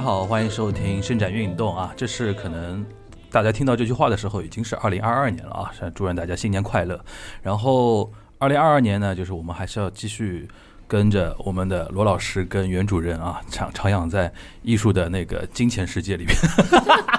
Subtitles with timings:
[0.00, 1.92] 好，欢迎收听伸展运动啊！
[1.94, 2.84] 这是可能
[3.30, 5.70] 大家听到这句话的时候，已经是二零二二年了啊！
[5.94, 6.98] 祝愿大家新年快乐。
[7.42, 10.48] 然后二零二二年呢，就是我们还是要继续
[10.88, 16.34] 跟着我们的罗老师跟袁主任啊，徜徜徉在艺术的那个金钱世界里面。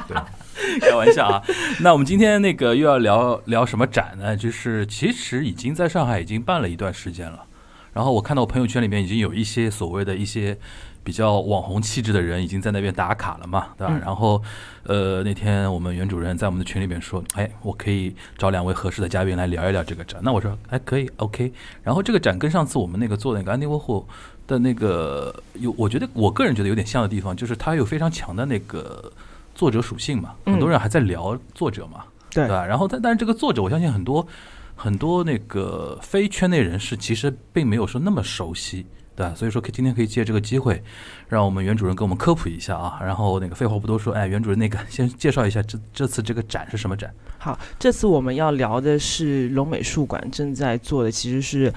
[0.82, 1.44] 开玩笑啊！
[1.82, 4.36] 那我们今天那个又要聊聊什么展呢？
[4.36, 7.46] 就是其实已经在上海已经办了一段时间了。
[7.94, 10.58] 然后我看到我朋友圈里面已经有一些所谓的一些
[11.04, 14.00] 比较网红气质的人已经在那边打卡了嘛，对吧？
[14.04, 14.42] 然后
[14.84, 20.22] 呃那天我们袁主任在我们的群里面说，哎，我可以找两位合适的嘉宾来聊一聊这个展。
[20.24, 21.52] 那我说，哎，可以，OK。
[21.84, 24.06] 然后这个展跟上次我们那个做那个安迪沃霍
[24.46, 29.12] 的那个有，我觉得我个人觉得有点像的地方，就是它有非常强的那个
[29.56, 30.36] 作者属性嘛。
[30.46, 32.66] 很多人还在聊作者嘛，对吧？
[32.66, 34.28] 然后但但是这个作者，我相信很多。
[34.74, 38.84] 很多那个非圈内人士其实并没有说那么熟悉，
[39.16, 39.34] 对吧？
[39.36, 40.82] 所以说，可今天可以借这个机会，
[41.28, 43.00] 让我们袁主任给我们科普一下啊。
[43.02, 47.14] 然后那个废话不多说，哎，袁主任那个 先介绍一下这这次这个展是什么展？
[47.38, 51.74] 好，这次我们要聊的是龙美术馆正在做的，其实是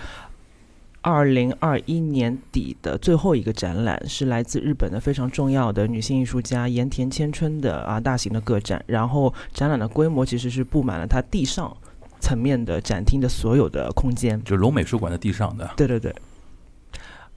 [1.00, 8.82] 二零二一年底的最后一个展览，是来自日本的非常重要的女性艺术家盐田千春的啊大型的个展。
[8.86, 11.77] 然后展览的规模其实是布满了它地上。
[12.20, 15.70] 层面的展厅的所有的空间，就龙美术馆的地上的。
[15.77, 16.10] 对对对。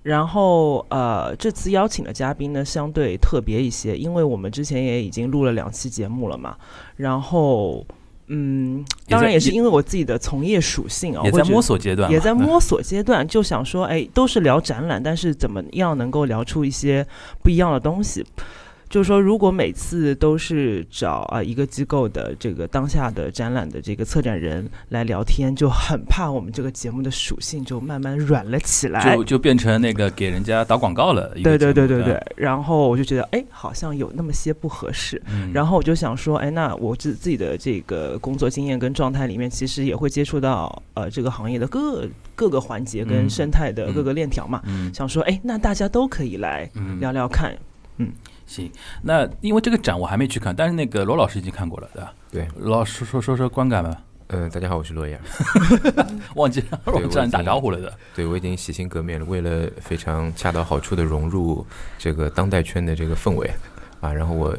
[0.08, 6.56] 然后呃，这次邀请的嘉宾呢，相对特别一些，因为我们之前也已经录了两期节目了嘛。
[6.96, 7.86] 然后
[8.28, 17.06] 嗯，当然也是因为我自己的从业属性啊，也在摸索阶段，也在摸索阶段，就想说，哎，都是聊展览，但是怎么样能够聊出一些
[17.44, 18.26] 不一样的东西？
[18.90, 31.30] 就是说，如果每次都是找啊一个机构的这个当下的展览的这个策展人来聊天，就很怕我们这个节目的属性就慢慢软了起来，就 就变成那个给人家打广告了。
[31.44, 32.22] 对对对对对。
[32.36, 35.22] 然后我就觉得，哎，好像有那么些不合适。
[35.30, 44.62] 嗯然后我就想说，哎，那我自自己的这个工作经验跟状态里面，其实也会接触到呃这个行业的各各个环节跟生态的各个链条嘛。
[44.66, 47.54] 嗯想说，哎，那大家都可以来聊聊看，
[47.98, 48.12] 嗯。
[48.48, 48.72] 行，
[49.04, 52.14] 那因为这个展我还没去看，但是那个罗老师已经看过了，对吧？
[52.32, 54.02] 对，罗老师说说说观感吧。
[54.28, 55.20] 呃，大家好，我是罗岩。
[56.36, 57.94] 忘记了，我叫你打招呼了的。
[58.16, 61.66] 对，我已经洗心革面了，为了非常恰到好处的融入
[61.98, 63.50] 这个当代圈的这个氛围
[64.02, 64.50] 啊，然后我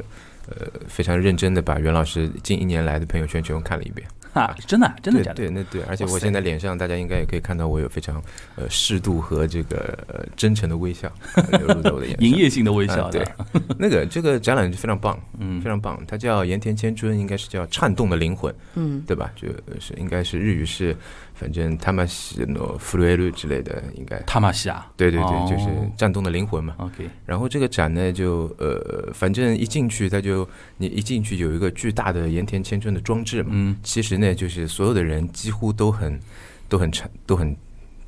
[0.49, 4.07] 呃非常认真的把袁老师近一年来的朋友圈全部看了一遍。
[4.39, 5.35] 啊，真的，真的假的？
[5.35, 8.23] 对，那对，而且我现在脸上，大家应该也可以看到，我有非常
[8.57, 11.11] 呃适度和这个呃真诚的微笑
[11.53, 13.11] 流露在我的眼， 营业性的微笑。
[13.11, 13.27] 对，
[13.79, 16.01] 那个这个展览就非常棒，嗯，非常棒。
[16.07, 19.31] 它叫盐田千春，应该是叫颤动的灵魂，嗯，对吧？
[19.35, 19.49] 就
[19.81, 20.97] 是应该是日语是。
[21.35, 26.75] 反正他们是诺弗雷鲁之类的，应该他玛西亚，对对对，就是战动的灵魂嘛。
[26.79, 30.45] OK，然后这个展呢，就呃，反正一进去，它就
[30.79, 33.51] 你一进去有一个巨大的盐田千春的装置嘛。
[33.53, 36.21] 嗯，其实呢，就是所有的人几乎都很
[36.69, 37.57] 都很沉都很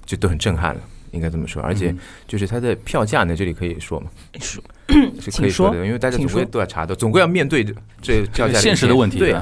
[0.04, 0.80] 就都很震撼了，
[1.12, 1.62] 应该这么说。
[1.62, 1.94] 而且
[2.26, 4.10] 就是它的票价呢，这里可以说嘛，
[4.40, 4.60] 是
[5.20, 7.64] 是可以说的，因为大家总归都要查到，总归要面对
[8.00, 9.18] 这票价现实的问题。
[9.18, 9.34] 对。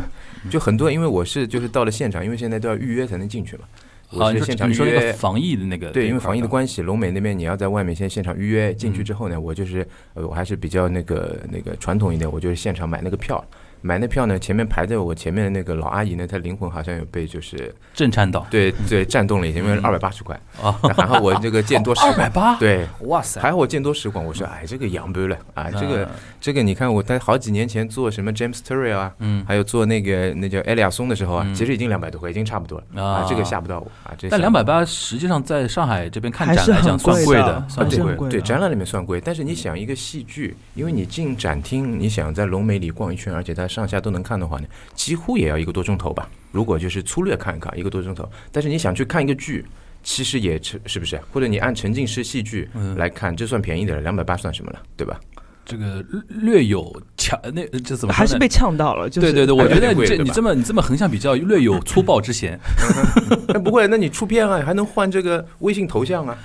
[0.49, 3.65] 就很多，因为我是就是到了现场，因为现在都要预约才能进去嘛。
[4.11, 13.45] 我是现场预约防疫的那个，对，因为防疫的关系，龙美那边你要在外面先现场预约进去之后呢，我就是呃我还是比较那个那个传统一点，我就是现场买那个票。
[13.81, 14.39] 买那票呢？
[14.39, 20.73] 前面排在我前面的那个老阿姨呢，她灵魂好像有被就是震颤到，对对，颤动了一下，因为二百八十块啊。
[20.97, 24.25] 还好我这个见多识广， 二百八，对，哇塞，还好我见多识广。
[24.25, 26.09] 我说哎，这个养不了啊，这个
[26.41, 33.27] 这个你看我在好几年前做什么 James Turrell 啊，嗯，还有做那个那叫埃利亚松的时候啊，其实已经两百多块，已经差不多了啊。
[33.29, 34.15] 这个吓不到我啊。
[34.19, 38.29] 这但两百八实际上在上海这边看展来讲算贵的，算贵。
[38.29, 44.49] 对，展览里面算贵，但是你想一个戏剧，因为你进展厅，你想在龙梅里逛一圈，而且它上下都能看的。
[44.49, 46.29] 话呢，几乎也要一个多钟头吧。
[46.51, 48.29] 如果就是粗略看一看，一个多钟头。
[48.51, 49.65] 但是你想去看一个剧，
[50.03, 51.21] 其实也是是不是？
[51.31, 55.21] 或者你按沉浸式戏剧来看，这算便宜的了，两百八算什么了，对吧？
[55.67, 59.07] 这个略有呛，那这怎么还是被呛到了？
[59.11, 62.59] 对对对，我觉得你这你这么你这么横向比较，略有粗暴之嫌。
[63.49, 66.39] 那不会，那你出片啊，还能换这个微信头像啊？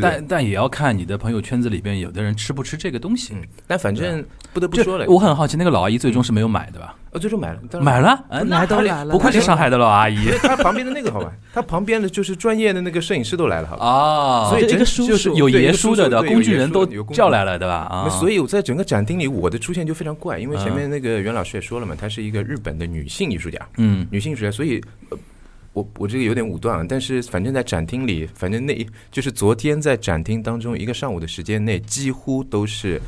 [0.00, 3.34] 但但也要看你的朋友圈子里边有的人吃不吃这个东西。
[3.66, 6.94] 但反正不得不说了，我很好奇，那个老阿姨最终是没有买的吧？
[7.12, 10.30] 呃，最终买了，买了，来都来了，不愧是上海的老阿姨。
[10.42, 11.32] 他旁边的那个好吧？
[11.52, 13.86] 他旁边的就是专业的那个摄影师都来了，好吧？
[13.86, 17.86] 啊，所以这个就是有爷叔的的工具人都叫来了，对吧？
[17.90, 24.82] 啊，所以我在整个展厅里，我的出现就非常怪，因为前面那个袁老师也说了嘛，她是一个日本的女性艺术家，嗯，女性艺术家，所以。
[25.74, 28.74] 我我这个有点武断，但是反正在展厅里，反正那
[29.12, 32.98] 就是昨天在展厅当中一个上午的时间内，几乎都是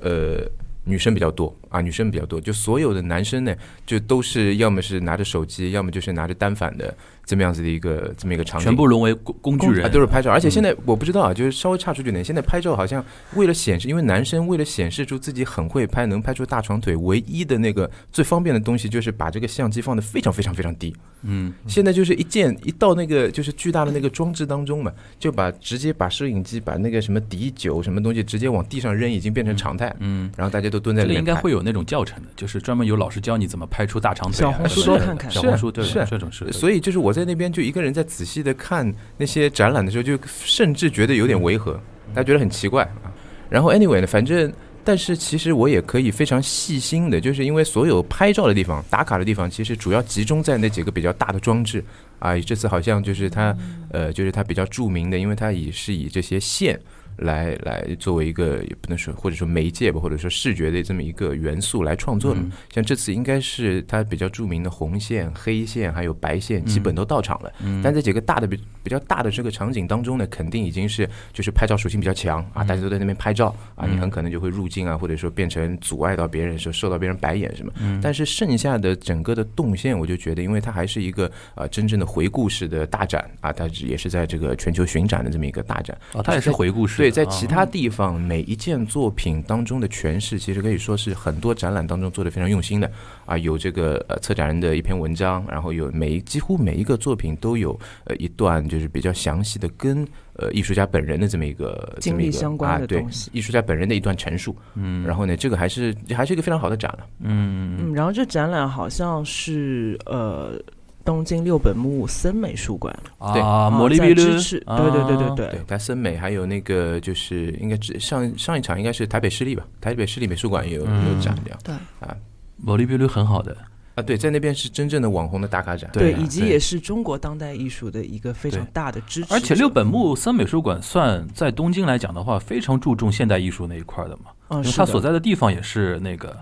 [0.00, 0.50] 呃。
[0.84, 3.54] 女生比较多啊，女生比较多，就所有的男生呢，
[3.86, 6.92] 就都是要么是拿着手机，要么就是拿着单反的
[7.24, 10.30] 这么样子的一个这么一个场景，全部沦为工工具人啊，都是拍照。
[10.30, 13.04] 而且现在我不知道啊，就是稍微差出去点，现在拍照好像
[13.34, 20.94] 为了显示，因为男生为了显示出自己很会拍，能拍出大长腿，唯一的那个最方便的东西就是把这个相机放的非常非常非常低。
[21.22, 29.94] 嗯，现在就是一键一到那个就是巨大的那个装置当中嘛，就把直接把摄影机把那个什么底酒什么东西直接往地上扔，已经变成常态。
[30.00, 34.50] 嗯，然后大家都蹲在这里面应该会有那种教程的，就是专门有老师教你怎么拍出大长腿啊。
[34.50, 36.50] 小红书看看小红书对是这种是。
[36.50, 41.74] 所以就是我在那边就一个人在仔细的看那些展览的时候，就甚至觉得有点违和，
[42.14, 43.12] 大家觉得很奇怪啊。
[43.50, 51.84] 然后 anyway 呢，反正但是其实我也可以非常细心的，就是因为所有拍照的地方、打卡的地方，其实主要集中在那几个比较大的装置
[52.18, 52.38] 啊。
[52.40, 53.56] 这次好像就是它
[53.90, 56.80] 呃，就是它比较著名的，因为它以是以这些线。
[57.16, 62.40] 来来作为一个也不能说或者说媒介吧，或者说视觉的这么一个元素来创作的。
[62.72, 67.52] 像这次应该是它比较著名的红线、黑线还有白线，基本都到场了。
[67.82, 77.72] 但这几个大的比比较大的这个场景当中呢，肯定已经是就是拍照属性比较强啊，大家都在那边拍照啊，你很可能就会入镜啊，或者说变成阻碍到别人，说受到别人白眼什么。
[78.02, 87.01] 但是剩下的整个的动线，我就觉得，因为它还是一个呃真正的回顾式的大展啊，它也是在这个全球巡展的这么一个大展啊，它也是回顾式。
[87.02, 92.88] 对，在其他地方每一件作品当中的诠释，其实可以说是很多展览当中做的非常用心的
[93.26, 93.36] 啊。
[93.36, 104.54] 有这个呃策展人的一篇文章，然后有每几乎每一个作品都有呃一段就是比较详细的跟呃艺术家本人的这么一个经历相关的东西，艺术家本人的一段陈述。
[104.74, 107.06] 嗯，然后呢，这个还是还是一个非常好的展了。
[107.18, 110.62] 嗯嗯，然后这展览好像是呃。
[111.04, 112.96] 东京六本木森美术馆。
[113.18, 121.74] 啊，魔力比支持，对对对对对，它森美还有那个就是应该上上一场应该是台北市立吧，台北市立美术馆也有有展掉，对。
[122.00, 122.16] 啊，
[122.56, 123.56] 魔力比率很好的。
[123.94, 129.34] 啊，对，在那边是真正的网红的打卡展，对，以及也是中国当代艺术的一个非常大的支持。
[129.34, 136.34] 而且六本木森美术馆算在东京来讲的话，非常注重现代艺术那一块的嘛，嗯，它所在的地方也是那个。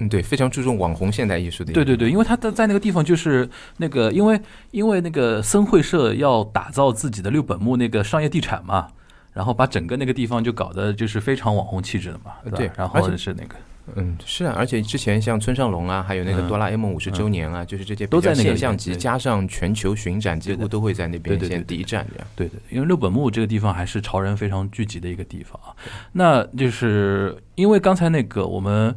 [0.00, 1.72] 嗯，对，非常注重网红现代艺术的。
[1.74, 8.88] 对对对，因为他在在那个地方就是那个，因为因为那个森会社要打造自己的六本木那个商业地产嘛，
[9.34, 12.32] 然后把整个那个地方就搞得就是非常网红气质的嘛。
[12.56, 13.56] 对，然后是那个，
[13.94, 22.26] 嗯，是啊，而且之前像村上隆啊，还有那个哆啦 A 梦五十周年啊，就是这些都在那个现象级，加上全球巡展，几乎都会在那边先第一站这样。
[22.34, 25.76] 对对，因为六本木这个地方还是潮人非常聚集的一个地方啊。
[26.12, 28.96] 那就是因为刚才那个我们。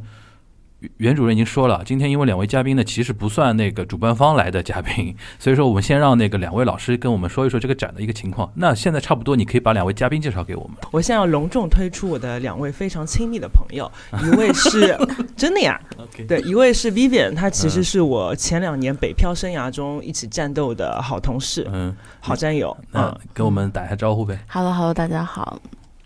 [0.98, 8.50] 袁主任已经说了，今天因为两位嘉宾呢，其实不算那个主办方来的嘉宾， 所以说我们先让那个两位老师跟我们说一说这个展的一个情况。
[8.54, 10.76] 那现在差不多，你可以把两位嘉宾介绍给我们。
[10.90, 13.90] 我现在要隆重推出我的两位非常亲密的朋友，
[14.24, 14.96] 一位是
[15.36, 15.80] 真的呀，
[16.28, 24.38] 对，一位是 Vivian，他其实是我前两年北漂生涯中一起战斗的好同事，嗯，好战友，嗯，跟我们打一下招呼呗。
[24.48, 25.60] Hello，Hello，大家好，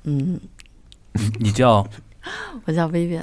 [0.04, 0.38] 嗯，
[1.38, 1.86] 你叫。
[2.64, 3.22] 我叫 Vivian，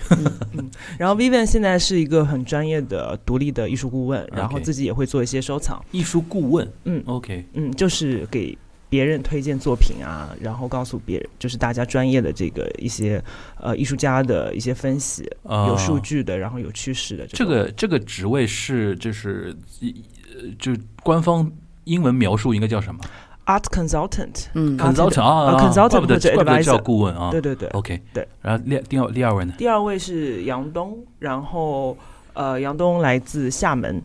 [0.54, 5.84] 嗯， 然后 Vivian 现在是一个很专业的独立的艺术顾问，然后自己也会做一些收藏。
[5.91, 8.58] 艺术顾问，嗯，OK，嗯，就是给
[8.89, 13.22] 别人推荐作品啊，然后告诉别人，就是大家专业的这个一些
[13.60, 17.27] 呃艺术家的一些分析，有数据的，然后有趋势的。
[17.27, 20.72] 这个这个职位是就是呃，就
[21.03, 21.51] 官方
[21.86, 23.01] 英文描述应该叫什么
[23.46, 28.28] ？Art consultant，嗯，consultant 啊，consultant 或者 advisor 叫顾问啊，对对对，OK，对。
[28.42, 29.54] 然后第第二第二位呢？
[29.58, 31.98] 第二位是杨东，然后
[32.34, 34.02] 呃，杨东来自厦门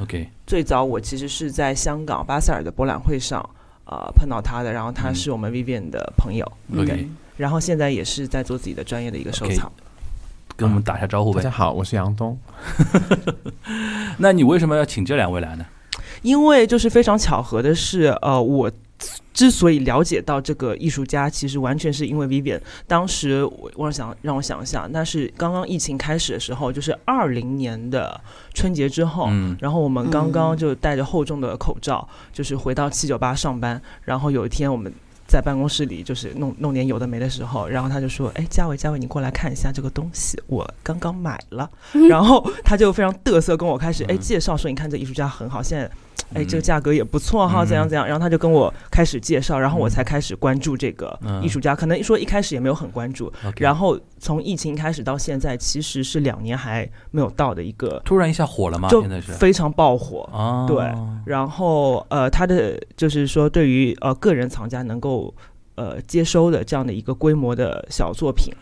[0.00, 0.28] ，OK。
[0.46, 3.46] 最早我其实是在香港巴塞尔的博览会上
[3.84, 7.08] 呃碰到他的，然后他是我们 Vivian 的朋友，OK。
[7.36, 9.70] 然后现在也是在做自己的专业的一个收藏，
[10.56, 11.36] 跟我们打下招呼呗。
[11.36, 12.36] 大家好，我是杨东。
[14.18, 15.66] 那你为什么要请这两位来呢？
[16.22, 18.70] 因为就是非常巧合的是，呃，我
[19.32, 22.60] 之所以了解到这个艺术家，其实完全是因为 Vivian。
[22.88, 28.20] 当时我我想让我想一下，那是刚刚疫情开始的时候，就是二零年的
[28.52, 33.80] 春节之后，嗯然后我们刚刚就戴着厚重的口罩，就是回到七九八上班。
[34.02, 34.92] 然后有一天我们
[35.28, 41.70] 在办公室里就是弄弄点有的没的时候，然后他就说：“哎，嘉伟，嘉伟，你过来看一下这个东西，我刚刚买了。
[42.10, 45.88] ”然后他就非常嘚瑟跟我开始哎介绍说：“你看这艺术家很好，现在。”
[46.34, 48.06] 哎，这个价格也不错哈，怎样怎样？
[48.06, 51.74] 然后他就跟我开始介绍，然后我才开始关注这个艺术家。
[51.74, 58.00] 可能说一开始也没有很关注，然后从疫情开始到现在，其实是两年还没有到的一个。
[58.04, 58.88] 突然一下火了吗？
[58.88, 60.66] 就非常爆火啊！
[60.66, 60.92] 对，
[61.24, 65.34] 然后呃，他的就是说，对于呃个人藏家能够
[65.76, 68.52] 呃接收的这样的一个规模的小作品。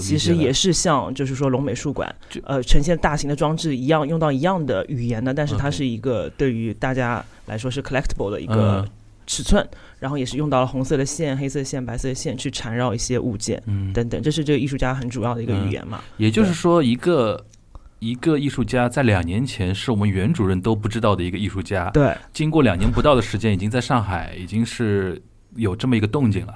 [0.00, 2.14] 其实也是像就是说龙美术馆
[2.44, 8.88] 呃呈现大型的装置一样，用到一样的语言的，但是它是一个对于大家来说是 collectible 的一个嗯
[9.26, 9.66] 尺寸，
[9.98, 16.02] 然后也是用到了红色的线、黑色的线、白色的线去缠绕一些物件嗯，等等，这是这个艺术家很主要的一个语言嘛。
[16.16, 17.42] 也就是说，一个
[17.98, 25.20] 一个艺术家在两年前是我们袁主任都不知道的一个艺术家，对，经过两年不到的时间，已经在上海已经是
[25.56, 26.54] 有这么一个动静了。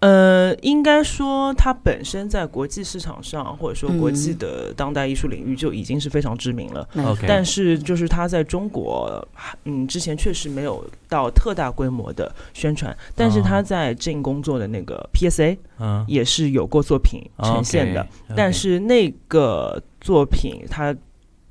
[0.00, 6.88] 呃，应该说它本身在国际市场上，或者说国际嗯的当代艺术领域就已经是非常知名了。
[7.26, 9.26] 但是就是它在中国，
[9.64, 18.06] 嗯，之前确实没有到特大规模的宣传，但是他在进工作的那个 PSA 嗯，也是有过作品呈现的。
[18.36, 20.94] 但是那个作品它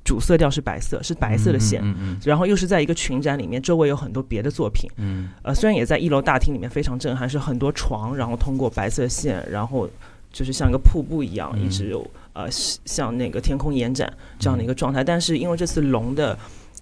[0.08, 1.82] 主色调是白色，是白色的线。
[1.84, 9.86] 嗯嗯然后又是在一个群展里面，周围有很多别的作品，嗯呃，虽然也在一楼大厅里面非常震撼，是很多床，然后通过白色线，然后
[10.32, 15.04] 就是像一个瀑布一样，嗯一直有呃像那个天空延展这样的一个状态。
[15.04, 16.38] 但是因为这次龙的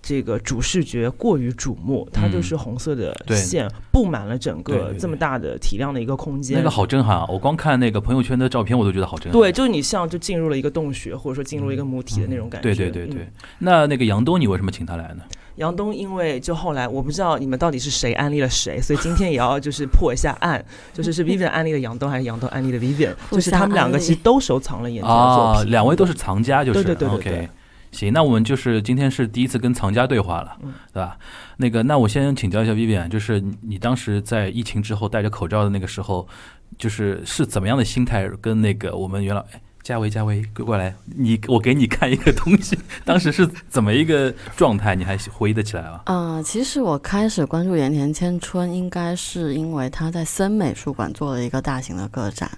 [0.08, 6.56] 这个主视觉过于瞩目，它就是红色的线布满了整个这么大的体量的一个空间。
[6.56, 7.26] 那个好震撼啊！
[7.28, 9.32] 我光看那个朋友圈的照片，我都觉得好震撼。
[9.32, 12.72] 对，就是你像就进入了一个洞穴，或者说进入一个母体的那种感觉。
[12.72, 13.32] 对对对对嗯。
[13.58, 15.24] 那那个杨东，你为什么请他来呢？
[15.56, 23.12] 杨东因为就后来我不知道你们到底是谁安利了谁，所以今天也要就是破一下案，就是是 Vivian 安利的杨东，还是杨东安利的 Vivian？
[23.32, 25.72] 就是他们两个其实都收藏了眼睛的作啊，品。
[25.72, 27.48] 两位都是藏家，就是对对对对 OK 对。
[27.92, 31.18] 行，那我们就是今天是第一次跟藏家对话了，嗯对吧？
[31.56, 36.28] 那个，那我先请教一下 Vivian，就是你你当时在疫情之后戴着口罩的那个时候，
[36.76, 38.28] 就是是怎么样的心态？
[38.40, 44.96] 跟那个我们元老，哎，嘉维，嘉维，过来，你我给你看一个东西，当时是怎么一个状态？
[44.96, 46.00] 你还回忆得起来吗？
[46.06, 52.50] 呃，其实我开始关注盐田千春，应该是因为他在森美术馆做了一个大型的个展，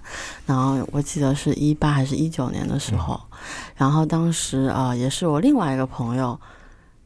[0.47, 3.21] 然后我记得是一八还是一九年的时候，
[3.75, 6.35] 然后当时啊、呃也是我另外一个朋友。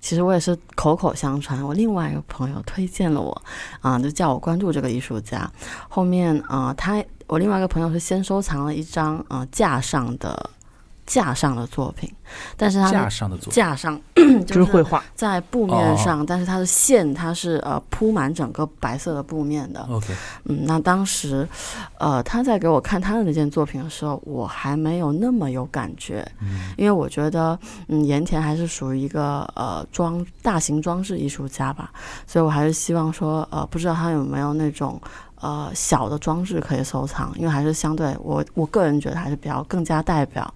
[0.03, 3.41] 其实我也是口口相传，我另外一个朋友推荐了我，
[3.79, 5.49] 啊、就叫我关注这个艺术家。
[5.87, 10.49] 后面啊、他我另外一个朋友是先收藏了一张啊、架上的
[11.05, 12.11] 架上的作品，
[12.55, 13.99] 但是它架上的作品，架上
[14.47, 19.85] 就是绘画，在布面上，但是它的线它是呃铺满整个白色的布面的。
[19.89, 20.13] OK，
[20.45, 21.47] 嗯，那当时，
[21.99, 26.25] 呃，他在给我看他的那件作品的时候，我还没有那么有感觉，
[26.77, 27.57] 因为我觉得，
[27.87, 31.91] 嗯，盐田还是属于一个呃装大型装置艺术家吧，
[32.25, 35.01] 所以我还是希望说，呃，不知道他有没有那种。
[35.43, 40.51] 呃，小的装置可以收藏，因为还是相对我我个人觉得还是比较更加代表。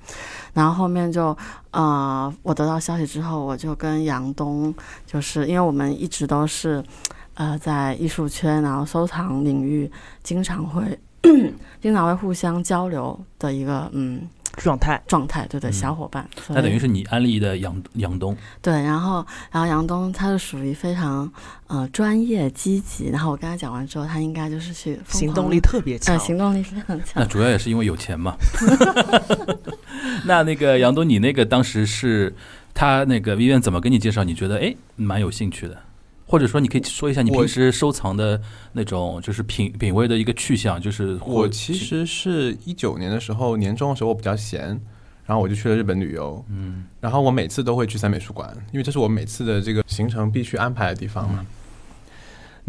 [0.53, 1.38] 然后后面就，
[1.72, 4.74] 呃，我得到消息之后，我就跟杨东，
[5.06, 6.82] 就是因为我们一直都是，
[7.36, 9.91] 呃，在艺术圈，然后收藏领域
[10.24, 10.98] 经常会
[11.82, 14.22] 经常会互相交流的一个嗯
[14.57, 15.01] 状态。
[15.07, 16.27] 状态，对对，嗯小伙伴。
[16.49, 21.31] 那等于是你安利的杨杨东，对，然后然后杨东他是属于非常
[21.67, 27.25] 呃专业积极，然后我跟他讲完之后，他应该就是去行动力特别强呃，行动力非常强那。
[27.25, 28.35] 主要也是因为有钱嘛。
[30.25, 32.33] 那那个杨东，你那个当时是
[32.73, 34.23] 他那个 Vivian 怎么跟你介绍？
[34.23, 35.77] 你觉得哎蛮有兴趣的，
[36.27, 38.39] 或者说你可以说一下你平时收藏的
[38.74, 44.79] 那种就是品品味的一个去向，就是我其实是一九年的时候，年终的时候我比较闲，
[45.25, 46.43] 然后我就去了日本旅游。
[46.50, 51.46] 嗯然后我每次都会去三美术馆，因为这是我每次的这个行程必须安排的地方嘛。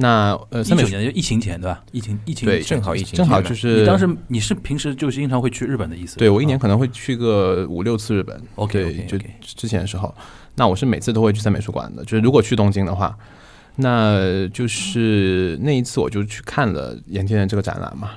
[0.01, 1.83] 那呃，一三美术九年就疫情前对吧？
[1.91, 6.17] 疫情疫情对正好疫情正好就是你当时你是平时就是经常会去日本的意思？
[6.19, 8.41] 对我一年啊可能会去个五六次日本。
[8.55, 10.15] OK 就之前的时候，
[10.55, 12.05] 那我是每次都会去三美术馆的。
[12.05, 13.19] 就是如果去东京的话，
[13.79, 18.11] 那就是那一次我就去看了盐田的这个展览嘛，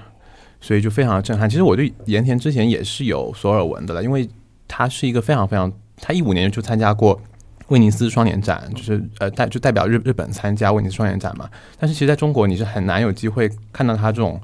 [0.59, 1.49] 所以就非常的震撼。
[1.49, 4.27] 其实我对盐田之前也是有所耳闻的了，因为
[4.67, 7.19] 他是一个非常非常，他一五年就参加过。
[7.67, 11.49] 威尼斯双年展就是呃代就代表日日本参加威尼斯双年展嘛，
[11.79, 14.37] 但是其实在中国你是很难有机会看到他这种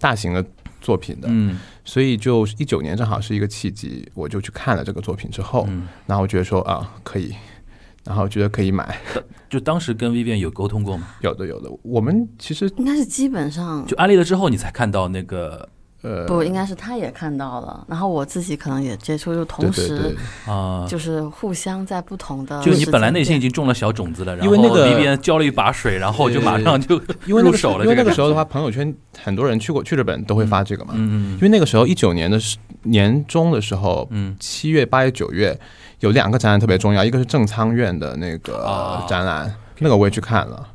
[0.00, 0.44] 大型的
[0.80, 7.32] 作品的，嗯所以就一九年正好是一个契机，我就去看了这个作品之后，嗯，然后我觉得说啊可以，
[8.04, 8.98] 然后觉得可以买，
[9.48, 11.06] 就当时跟 Vivian 有沟通过吗？
[11.20, 11.70] 有的有的。
[11.82, 15.68] 我们其实应该是基本上就安利了之后，你才看到那个
[16.02, 20.16] 呃不，应该是他也看到了，然后我自己可能也接触，就同时，
[20.46, 20.84] 啊。
[20.88, 34.36] 就是互相在不同的就你本来内心已经种了小种子了，然后因为那个 Vivian 浇了一把水，然后就马上就因为入手了因为那个个时候的话，朋友圈很多人去过去日本都会发这个嘛，嗯因为那个时候一九年的时年中的时候，嗯。
[34.40, 35.56] 七月、八月、九月
[36.00, 39.06] 有两个展览特别重要，一个是正仓院的那个啊。
[39.08, 40.68] 展览，那个我也去看了。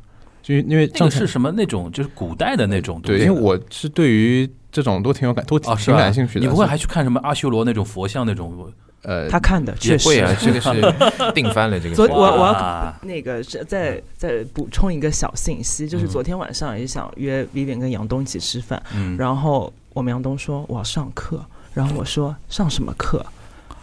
[0.48, 3.18] 就因为这个是什么那种就是古代的那种东对？
[3.18, 6.40] 因为我是对于这种都挺有感，都挺感兴趣的。
[6.40, 8.72] 你不会还去看什么阿修罗那种佛像那种？
[9.02, 10.08] 呃，他看的确实。
[10.08, 10.92] 会啊，这个是
[11.32, 16.08] 定翻了，这个昨我我要那个再再补充一个小信息，就是嗯。
[16.08, 23.24] 昨天晚上也想约 Vivian 跟杨东一起吃饭，嗯，然后我们杨东说我要上课，然后我说上什么课？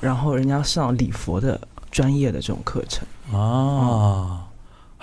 [0.01, 4.45] 然后人家上礼佛的专业的这种课程，啊，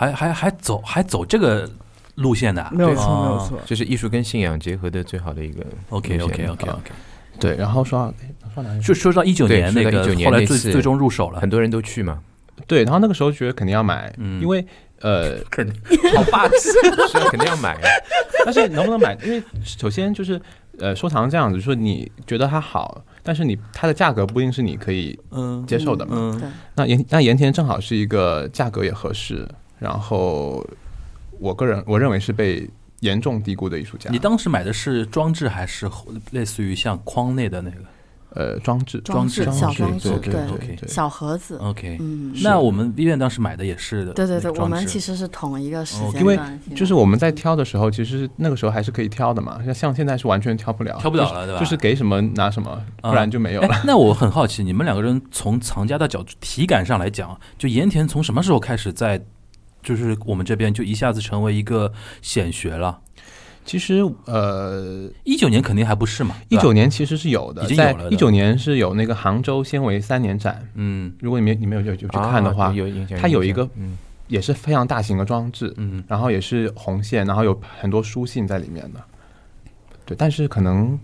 [0.07, 1.69] 还还还走还走这个
[2.17, 2.71] 路线的啊？
[2.75, 3.59] 没有错啊没有错。
[3.65, 6.93] 这是艺术跟信仰结合的最好的一个 OK OK OK 啊 OK，
[7.39, 8.13] 对，然后说
[8.55, 8.81] 说哪里？
[8.83, 11.49] 就说到一九年那个说到19，年后来那次最最终入手了很。
[11.49, 12.19] 多人都去嘛，
[12.67, 14.65] 对，然后那个时候觉得肯定要买，嗯因为
[15.01, 15.37] 呃，
[16.15, 16.69] 好霸气，
[17.11, 17.81] 是啊，肯定要买啊。
[18.45, 19.17] 但是能不能买？
[19.25, 20.41] 因为首先就是
[20.79, 26.13] 呃，收藏这样子，说你觉得它好，但是你它的价格不一定是你可以嗯接受的嘛。
[26.17, 29.49] 嗯对，那盐那盐田正好是一个价格也合适，
[29.83, 30.65] 然后
[31.41, 32.71] 我个人我认为是被
[33.01, 34.09] 严重低估的艺术家。
[34.11, 35.91] 你当时买的是装置还是
[36.31, 37.77] 类似于像框内的那个
[38.35, 44.13] 呃装置装置小装置，对对对对小盒子，？OK，嗯，那我们医院当时买的也是的。
[44.13, 46.39] 对对对，我们其实是同一个时哦间因为
[46.77, 51.61] 就是我们在挑的时候，其实那个时候还是可以挑的嘛，像像现在是完全挑不了，挑不了了，对吧？
[51.61, 52.71] 就是给什么拿什么，
[53.03, 53.69] 啊不然就没有了。
[53.69, 59.21] 哎，那我很好奇，你们两个人从藏家的角度、体感上来讲，就盐田从什么时候开始在，
[59.83, 62.99] 就是我们这边就一下子成为一个显学了？
[63.65, 72.75] 其实呃，一九年肯定还不是嘛，一九年其实是有的，已经有了的在一九年是有那个杭州纤维三年展，嗯如果你没你没有有有去看的话。
[73.21, 73.97] 它有一个嗯，
[74.27, 79.01] 也是非常大型的装置，嗯然后也是红线，然后有很多书信在里面的。
[80.05, 80.99] 对，但是可能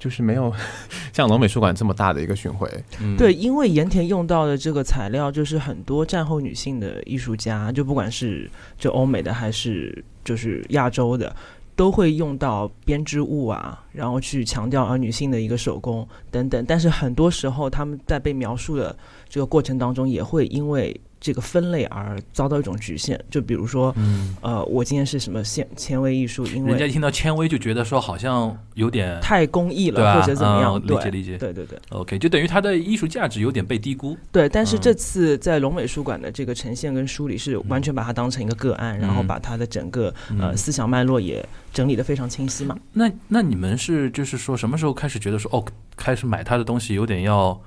[0.00, 0.52] 就是没有
[1.12, 2.68] 像龙美术馆这么大的一个巡回。
[3.00, 11.36] 嗯，对，因为盐田用到的这个材料，就是很多战后女性的艺术家，就不管是就欧美的还是就是亚洲的，
[11.76, 16.64] 都会用到编织物啊，然后去强调啊女性的一个手工等等。
[16.66, 18.96] 但是很多时候，他们在被描述的
[19.28, 23.22] 这个过程当中，也会因为这个分类而遭到一种局限。
[23.30, 31.36] 就比如说，嗯，呃，我今天是什么纤纤维艺术，因为人家一听到纤维就觉得说好像有点太工艺了，或者怎么样，理解理解。
[31.36, 31.78] 对对对。
[31.90, 34.16] OK，就等于它的艺术价值有点被低估。
[34.32, 42.76] 对，但是嗯这次在龙美术馆的这个呈现跟梳理是完全把它当成一个个案，然后把它的整个呃嗯思想脉络也整理的非常清晰嘛。
[42.92, 45.64] 那那你们是就是说什么时候开始觉得说哦，
[45.96, 47.60] 开始买他的东西有点要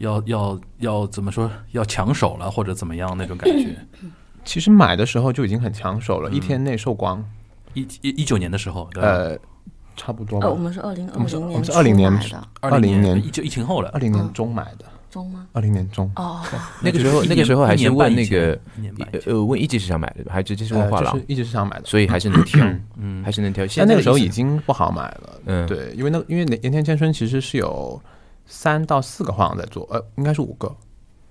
[0.00, 3.76] 要要要怎么说要抢手了或者怎么样那种感觉？
[4.44, 7.22] 其实买的时候就已经很抢手了，嗯一天内售光，
[7.74, 9.08] 一一一九年的时候，对吧？
[9.08, 9.38] 呃，
[9.96, 10.58] 差不多吧呃，我。
[10.58, 15.46] 们是二零我们是我二零年们是20年买的二20年就疫情后了二，零年嗯中买的，中吗？
[15.52, 16.10] 二零年中。
[16.16, 16.40] 哦，
[16.82, 23.66] 那个时候那个时候还是一年半以前问那个一年半以前呃问一级市场买的，还直接是问画廊呃就是，一级市场买的，所以还是能 挑，嗯还是能挑。
[23.66, 25.40] 现在但那个时候已经不好买了。
[25.44, 28.00] 嗯，对，因为那因为盐田千春其实是有
[28.52, 30.74] 三到四个画廊在做，呃，应该是五个，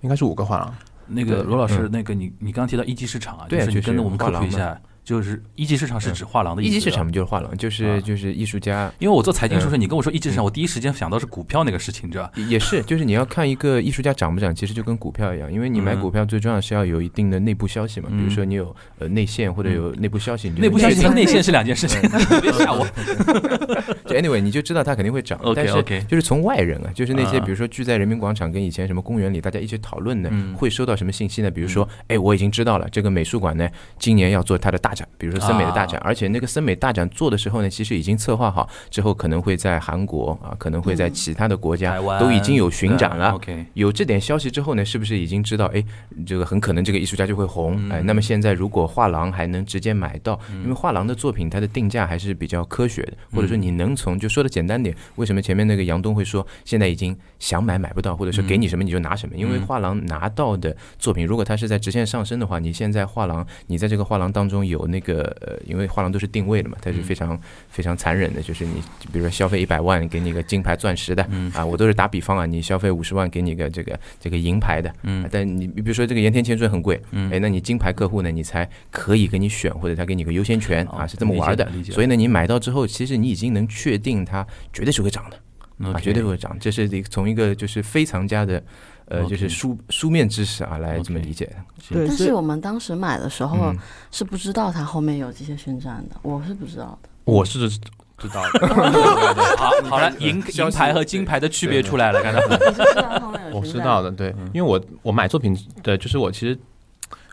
[0.00, 0.74] 应该是五个画廊。
[1.06, 6.70] 那个罗老师，嗯那个你你刚提到一级市场啊，就是你跟着我们科普一下，就是一级市场是指画廊的意思。
[6.70, 12.32] 一级市场就是画廊，就是啊就是艺术家因为我做财经出身，嗯你跟我说一级市场，我第一时间想到是股票那个事情，你知道吧？
[12.48, 22.00] 也是，就是你要看一个艺术家涨不涨，其实就跟股票一样，因为你买嗯股票最重要是要有一定的内部消息嘛，比如嗯说你有呃内线或者有内部消息，你就内部消息内线 是两件事情，
[22.40, 22.86] 别吓我。
[24.06, 25.40] 就 anyway 你就知道它肯定会涨。
[25.54, 31.50] 但是就是从外人啊，就是那些啊比如说聚在人民广场跟以前什么公园里大家一起讨论的，嗯会收到什么信息呢？
[31.50, 43.30] 比如说，哎，我已经知道了，这个美术馆呢今年要做它的大展，比如说森美的大展，啊而且那个森美大展做的时候呢，其实已经策划好，之后可能会在韩国啊，可能会在嗯其他的国家都已经有巡展了。
[43.32, 45.66] OK，有这点消息之后呢，是不是已经知道？
[45.66, 45.84] 哎，
[46.26, 47.74] 这个很可能这个艺术家就会红。
[47.78, 59.36] 嗯哎，那么现在如果画廊还能直接买到，因为画廊的作品它的定价还是比较科学的，或者说你能从就说的简单点，为什么前面那个杨东会说现在已经想买买不到，或者说给你什么你就拿什么？
[59.36, 67.38] 因为嗯画廊拿到的作品，如果它是在直线上升的话，你现在画廊你在这个画廊当中有那个呃，因为画廊都是定位的嘛，它是非常
[67.68, 71.50] 非常残忍的，就是你比如说消费一百万给你个金牌钻石的，嗯。
[71.52, 75.22] 啊，我都是打比方啊，你消费五十万给你个这个这个银牌的，嗯。
[75.24, 77.30] 啊但你比如说这个盐田千春很贵，嗯。
[77.30, 81.66] 哎，那你金牌客户呢，你才可以给你选，或者他给你个优先权哦啊，是这么玩的。
[81.84, 86.56] 所以呢，你买到之后，其实你已经能确定它绝对是会涨的啊，绝对会涨。
[86.60, 88.62] 这是从一个就是非藏家的
[89.10, 91.54] 呃就是书书面知识啊来这么理解
[91.92, 93.76] 但是我们当时买的时候嗯，
[94.10, 97.08] 是不知道它后面有这些宣战的，我是不知道的。
[97.24, 98.66] 我是知道的，
[99.56, 102.40] 好，好了，银牌和金牌的区别出来了，看到。
[102.48, 106.58] 你是知道后面有 我知道的，对，因为我我买作品的，就是我其实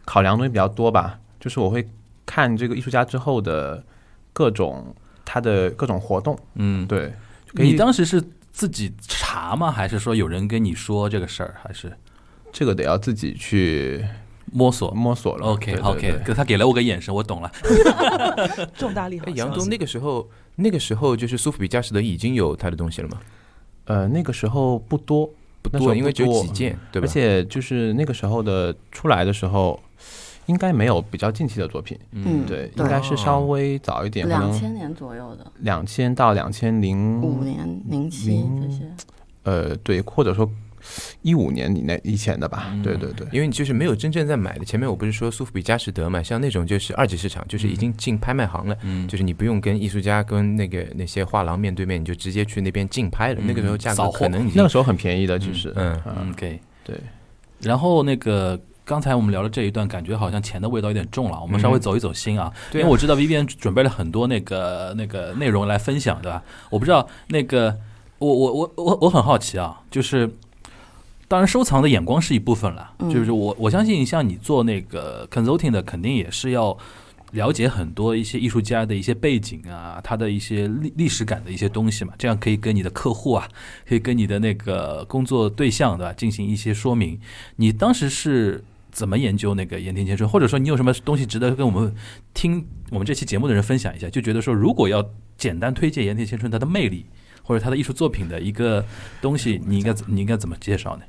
[0.06, 1.88] 考量的东西比较多吧，就是我会
[2.26, 3.84] 看这个艺术家之后的
[4.34, 7.14] 各种他的各种活动，嗯，对，
[7.54, 8.24] 可以你当时是
[8.58, 9.72] 自己查吗？
[9.72, 11.54] 还是说有人跟你说这个事儿？
[11.64, 11.96] 还是
[12.52, 14.04] 这个得要自己去
[14.52, 15.46] 摸索摸索了。
[15.46, 17.52] ？OK 对对 OK，对他给了我个眼神，我懂了。
[18.76, 23.20] 重大利好哎，杨东那个时候，那个时候就是苏富比佳士得已经有他的东西了吗？
[23.86, 25.30] 呃，那个时候不多，
[25.62, 27.06] 不多，因为只有几件，对吧？
[27.06, 29.80] 而且就是那个时候的出来的时候，
[30.48, 32.46] 应该没有比较近期的作品，嗯。
[32.46, 38.92] 对，应该是稍微早一点，两千年左右的，两千到两千零五年、零七这些，
[39.44, 40.50] 呃，对，或者说
[41.22, 42.82] 一五年以内以前的吧，嗯。
[42.82, 44.64] 对对对，因为你就是没有真正在买的。
[44.64, 53.42] 前面我不是说苏富比佳士得嘛，像那种就是二级市场，就是已经进拍卖行了，嗯，就是你不用跟艺术家跟那个那些画廊面对面，你就直接去那边竞拍了。
[53.42, 56.60] 嗯那个时候价格可能已经那个时候很便宜的，其实，嗯嗯 OK。
[56.86, 56.96] 对，
[57.60, 58.58] 然后那个
[58.88, 61.38] 刚才我们聊的这一段，感觉好像钱的味道有点重了。
[61.42, 66.42] 我们稍微走一走心啊，因为我知道 Vivian 准备了很多那个那个内容来分享，对吧？
[66.70, 67.78] 我不知道那个
[68.18, 70.32] 我我我我我很好奇啊，就是
[71.28, 76.78] 当然收藏的眼光是一部分了，嗯就是我我相信像你做那个 consulting 的，肯定也是要。
[77.32, 83.46] 了解很多一些艺术家的一些背景啊，他的一些历历史感的一些东西嘛，这样可以跟你的客户啊，
[83.86, 87.20] 可以跟你的那个工作对象对吧进行一些说明。
[87.58, 88.64] 你当时是
[88.98, 91.94] 怎么研究那个盐田千春，或者说你有什么东西值得跟我们
[92.34, 94.10] 听我们这期节目的人分享一下？
[94.10, 95.08] 就觉得说，如果要
[95.38, 97.06] 简单推荐盐田千春他的魅力
[97.44, 98.84] 或者他的艺术作品的一个
[99.22, 101.04] 东西，你应该你应该怎么介绍呢？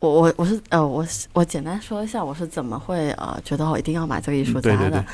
[0.00, 5.04] 我我我是呃我是我简单说一下我是怎么会呃觉得我一定要买这个艺术家的，对对对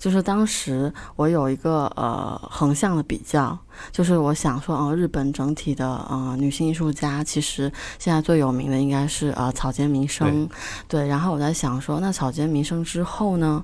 [0.00, 3.56] 就是当时我有一个呃横向的比较，
[3.92, 10.48] 就是我想说，呃，日本整体的呃女性艺术家，其实现在最有名的应该是呃草间弥生，
[10.88, 11.06] 对。
[11.06, 13.62] 然后我在想说，那草间弥生之后呢，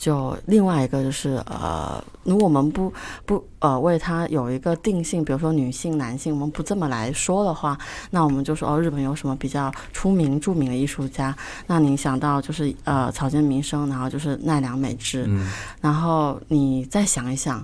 [0.00, 2.90] 就另外一个就是呃，如果我们不
[3.26, 7.78] 不呃为它有一个定性，比如说女性、男性，我们不这么来说的话，
[8.10, 11.36] 那我们就说哦，日本有什么比较出名、著名的艺术家？
[11.66, 15.46] 那你想到就是呃草间弥生，然后就是奈良美智，嗯
[15.82, 17.62] 然后你再想一想，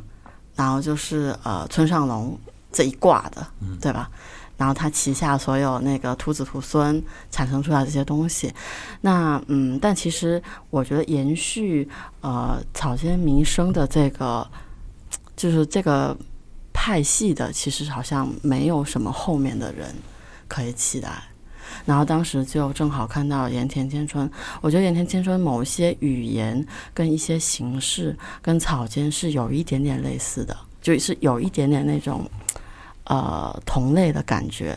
[0.54, 2.38] 然后就是呃村上隆
[2.70, 3.46] 这一挂的，
[3.80, 4.10] 对吧？
[4.56, 8.52] 然后他旗下所有那个徒子徒孙产生出来这些东西，
[9.00, 11.88] 那嗯，但其实我觉得延续
[12.20, 14.48] 呃草间弥生的这个，
[15.36, 16.16] 就是这个
[16.72, 19.94] 派系的，其实好像没有什么后面的人
[20.48, 21.10] 可以期待。
[21.84, 26.64] 然后当时就正好看到盐田千春，我觉得盐田千春某些语言
[26.94, 32.24] 跟一些形式跟草间是有一点点类似的，就是有一点点那种
[33.06, 34.76] 呃同类的感觉。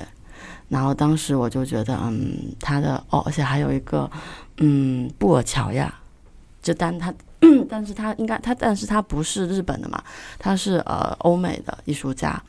[0.69, 4.09] 然后当时我就觉得，嗯，他的哦，而且还有一个，
[4.57, 5.93] 嗯，布尔乔亚，
[6.61, 7.11] 就当他，
[7.69, 10.03] 但是他应该他，但是他不是日本的嘛，
[10.37, 12.41] 他是呃欧美的艺术家。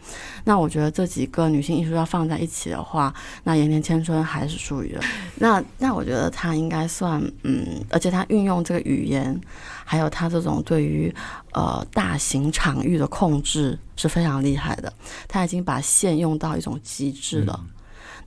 [0.44, 4.98] 那我觉得这几个女性艺术家放在一起的话，那盐田千春还是属于
[5.36, 9.40] 那那我觉得她应该算嗯，而且她运用这个语言，
[9.84, 11.14] 还有她这种对于
[11.52, 14.92] 呃大型场域的控制是非常厉害的。
[15.28, 17.60] 她已经把线用到一种极致了。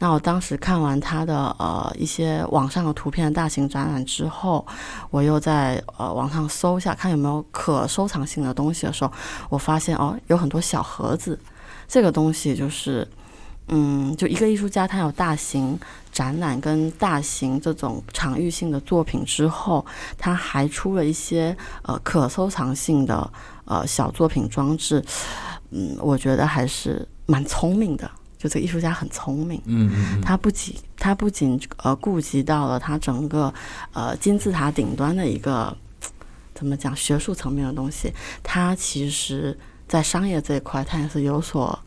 [0.04, 4.68] 那我当时看完他的呃一些网上的图片的大型展览之后，
[5.10, 9.14] 我又在呃网上搜一下看有没有可收藏性的东西的时候，
[9.48, 11.40] 我发现哦有很多小盒子，
[11.88, 13.08] 这个东西就是。
[13.70, 15.80] 嗯，就一个艺术家，他有大型
[16.12, 19.86] 展览跟大型这种场域性的作品之后，
[20.18, 23.32] 他还出了一些呃可收藏性的
[23.64, 25.02] 呃小作品装置。
[25.70, 28.12] 嗯，我觉得还是蛮聪明的，
[28.44, 29.62] 就这个艺术家很聪明。
[29.66, 33.54] 嗯嗯他不仅他不仅呃顾及到了他整个
[33.94, 35.76] 呃金字塔顶端的一个
[36.54, 41.80] 怎么讲学术层面的东西，他其实在商业这一块他也是有所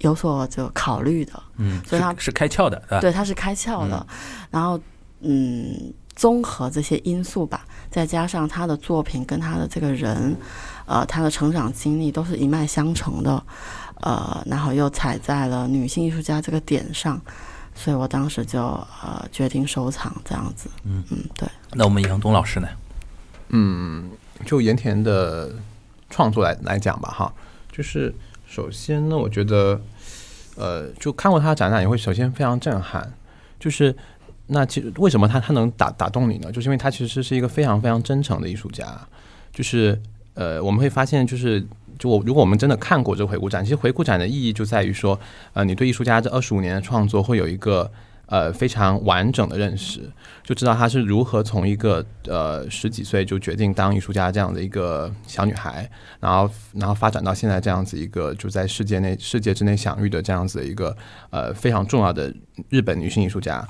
[0.00, 1.42] 有所就考虑的。
[1.56, 3.00] 嗯，所以他是是开窍的，对吧？
[3.00, 4.06] 对，它是开窍的。
[4.50, 4.78] 然后，
[5.20, 10.36] 嗯，综合这些因素吧，再加上他的作品跟他的这个人，
[10.86, 13.42] 呃，他的成长经历都是一脉相承的，
[14.00, 17.20] 呃，然后又踩在了女性艺术家这个点上，
[17.74, 20.68] 所以我当时就呃决定收藏这样子。
[20.84, 21.48] 嗯嗯，对。
[21.72, 22.68] 那我们杨东老师呢？
[23.48, 24.10] 嗯，
[24.44, 25.54] 就盐田的
[26.10, 27.32] 创作来来讲吧，哈，
[27.70, 28.14] 就是
[28.46, 29.80] 首先呢，我觉得，
[30.56, 33.12] 呃，就看过他的展览，也会首先非常震撼。
[33.58, 33.96] 就是
[34.48, 36.52] 那其实为什么他他能打打动你呢？
[36.52, 38.86] 就是因为他其实是一个非常非常真诚的艺术家。
[39.52, 39.98] 就是
[40.34, 41.66] 呃，我们会发现，就是
[41.98, 45.18] 就我如果我们真的看过这个回顾展，其实回顾展的意义就在于说，
[45.52, 47.90] 呃，你对艺术家这二十五年的创作会有一个
[48.26, 50.10] 呃非常完整的认识，
[50.42, 55.88] 就知道她是如何从一个呃十几岁就决定当艺术家这样的一个小女孩，
[56.20, 60.96] 然后然后发展到现在这样子一个就在世界内世界之内享誉的这样子的一个
[61.30, 62.32] 呃非常重要的
[62.68, 63.66] 日本女性艺术家。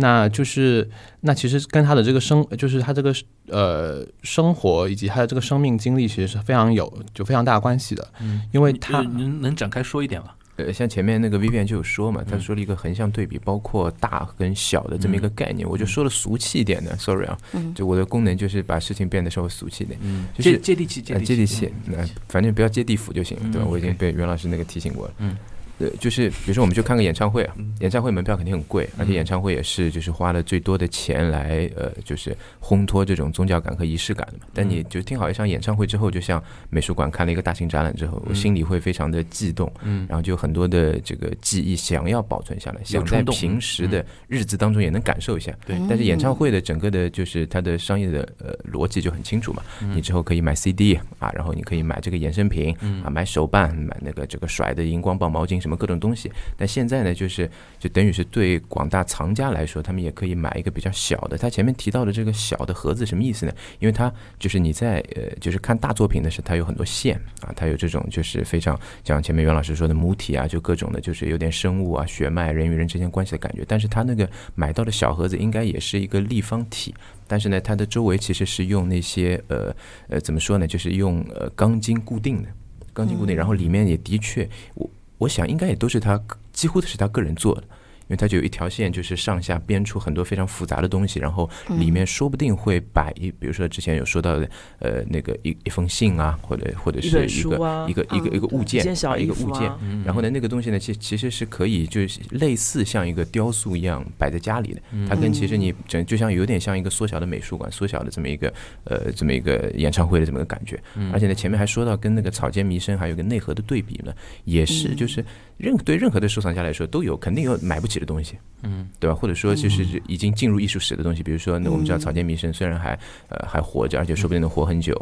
[0.00, 0.88] 那就是，
[1.22, 3.12] 那其实跟他的这个生，就是他这个
[3.48, 8.08] 呃生活以及他的这个生命经历，其实是非常有就非常大关系的。
[8.20, 10.28] 嗯，因为他能能展开说一点吗？
[10.54, 21.96] 呃，像前面那个 Vivian 就有说嘛，他说了一个横向对比，包括大跟小的这么一个概念，我就说的俗气一点的，sorry 啊，嗯就我的功能就是把事情变得稍微俗气一点，嗯，就是接接地气，呃接地气，那
[22.28, 23.66] 反正不要接地府就行了，对吧？
[23.66, 25.36] 嗯我已经被袁老师那个提醒过了，嗯。
[25.78, 29.14] 呃，就是比如说，我们去看个演唱会啊嗯，演唱会门票肯定很贵，而且嗯。
[29.14, 34.44] 演唱会也是就是花了最多的钱来呃，就是烘托这种宗教感和仪式感的嘛。
[34.52, 38.34] 但你就听好一场演唱会之后，就像美术馆看了一个大型展览之后，我嗯。
[38.34, 40.06] 心里会非常的悸动，嗯。
[40.08, 45.52] 然后就很多的这个记忆想要保存下来，想在平时的日子当中也能感受一下。
[45.66, 45.76] 对。
[45.88, 49.96] 但是演唱会的整个的就是它的商业的呃逻辑就很清楚嘛，嗯。
[49.96, 53.02] 你之后可以买 CD 啊，然后你可以买这个衍生品嗯。
[53.02, 56.30] 啊，买手办，买那个这个甩的荧光棒、毛巾什么各种东西。
[56.56, 61.36] 但现在呢，就是就等于是对广大藏家来说，他们也可以买一个比较小的。
[61.36, 63.52] 他前面提到的这个小的盒子什么意思呢？
[63.78, 73.64] 因为它就是你在呃，就是看大作品的时候，它有很多线啊，它有这种就是非常像前面袁老师说的母体啊，就各种的，就是有点生物啊、血脉、人与人之间关系的感觉。
[73.66, 76.94] 但是它那个买到的小盒子应该也是一个立方体。
[77.26, 79.74] 但是呢，它的周围其实是用那些呃
[80.08, 82.48] 呃怎么说呢，就是用呃钢筋固定的，
[82.94, 86.20] 钢筋固定，然后里面也的确，我我想应该也都是他
[86.52, 87.64] 几乎都是他个人做的。
[88.08, 98.82] 因为它就有一条线，就是上下编出很多非常复杂的东西，然后里面说不定会摆一，比如说之前有说到的，呃，那个一一封信啊，或者或者是一个啊一个一个一个物件
[99.18, 99.70] 一个物件，
[100.04, 104.80] 然后呢，那个东西呢，其其实是可以就是类似像一个雕塑一样摆在家里的。
[105.08, 108.52] 它跟其实你整就像有点像一个缩小的美术馆、缩小的这么一个
[108.84, 110.80] 呃这么一个演唱会的这么一个感觉。
[111.12, 114.12] 而且呢，前面还说到跟那个草间弥生还有个内核的对比呢，
[114.44, 115.24] 也是就是
[115.56, 119.14] 任对任何的收藏家来说都有肯定有买不起的东西，嗯，对吧？
[119.14, 124.94] 或者说就是已经进入艺术史的东西，比如说那我们知道草间弥生虽然还呃还活着，而且说不定能活很久，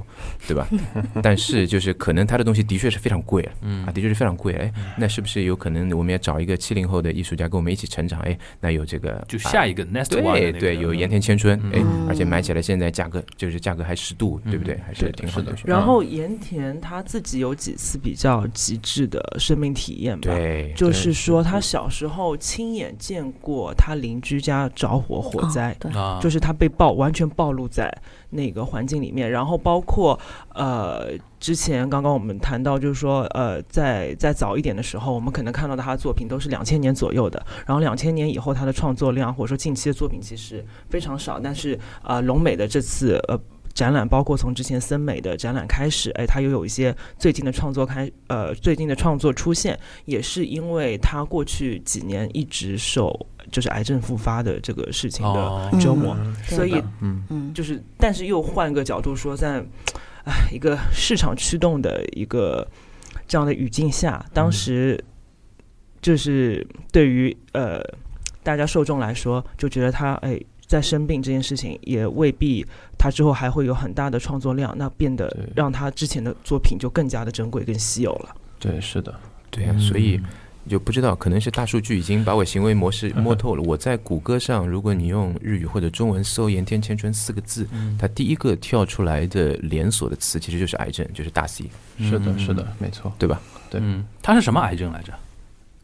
[0.46, 0.66] 对吧？
[1.22, 4.54] 但是就是可能他的东西的确是非常贵了，嗯啊，的确是非常贵。
[4.54, 8.20] 哎，那是不是有可能我们也找一个七零后的艺术家跟我们一起成长？
[8.20, 14.78] 哎，那有这个啊就下一个 next one 对对，有盐田千春，哎嗯，而且买起来现在价格就是价格还适度，对不对？
[14.86, 15.54] 还是挺好的。
[15.64, 20.30] 然后盐田他自己有几次比较极致的生命体验吧。
[20.34, 27.90] 对，就是说，他小时候亲眼见过他邻居家着火火灾，哦对，啊，就是他被暴完全暴露在
[28.30, 30.18] 那个环境里面，然后包括
[30.54, 31.08] 呃，
[31.40, 43.38] 之前刚刚我们谈到，就是说呃，在在早一点的时候，我们可能看到他的作品都是两千年左右的，然后两千年以后他的创作量或者说近期的作品其实非常少，但是呃，龙美的这次呃。
[43.76, 53.14] 展览包括从之前森美的展览开始，哎，他又有一些最近的创作开，呃，最近的创作出现，也是因为他过去几年一直受
[53.52, 59.62] 就是癌症复发的这个事情的哦折磨，嗯所以嗯，嗯，就是，但是又换个角度说，在
[60.24, 62.66] 哎一个市场驱动的一个
[63.28, 64.98] 这样的语境下，当时
[66.00, 67.82] 就是对于呃
[68.42, 72.66] 大家受众来说，就觉得他哎在生病这件事情，也未必
[72.98, 78.34] 他之后还会有很大的创作量，那变得让他之前的作品就更加的珍贵、更稀有了。
[78.58, 79.14] 对，是的，
[79.50, 80.24] 对啊，所以嗯
[80.68, 83.62] 就不知道，可能是大数据已经把我行为模式摸透了。
[83.62, 91.66] 我在谷歌上，如果你用日语或者中文搜“盐田千春”四个字，嗯它第一个跳出来的连锁的词其实就是癌症，就是大 C，
[92.00, 93.12] 是的，嗯是的，没错。
[93.16, 93.40] 对吧？
[93.70, 95.12] 对嗯，他是什么癌症来着？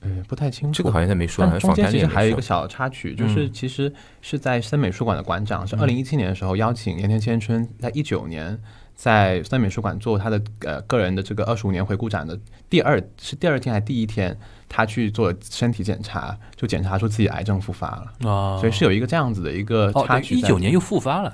[0.02, 0.76] 呃，不太清楚。
[0.76, 2.42] 这个好像他没说，中间其实还有一个。
[2.42, 8.60] 小插曲，就是嗯其实是在森美术馆的馆长，是二零一七年的时候邀请岩田千春，在一九年
[8.96, 12.36] 在森美术馆做他的呃个人的这个二十五年回顾展的
[12.68, 14.36] 第二是第二天还是第一天，
[14.68, 20.40] 他去做身体检查，就检查出自己癌症复发了，啊，所以是有一个这样子的一个哦，插曲在。
[20.40, 21.32] 一九年又复发了。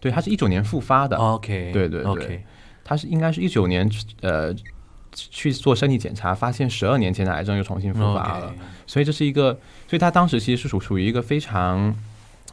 [0.00, 2.44] 对，他是一九年复发的，OK，对对对
[2.84, 3.88] 他是应该是一九年
[4.22, 4.52] 呃
[5.30, 8.54] 去做身体检查，发现十二年前的癌症又重新复发了。
[8.86, 9.52] 所以这是一个，
[9.86, 11.94] 所以他当时其实是属属于一个非常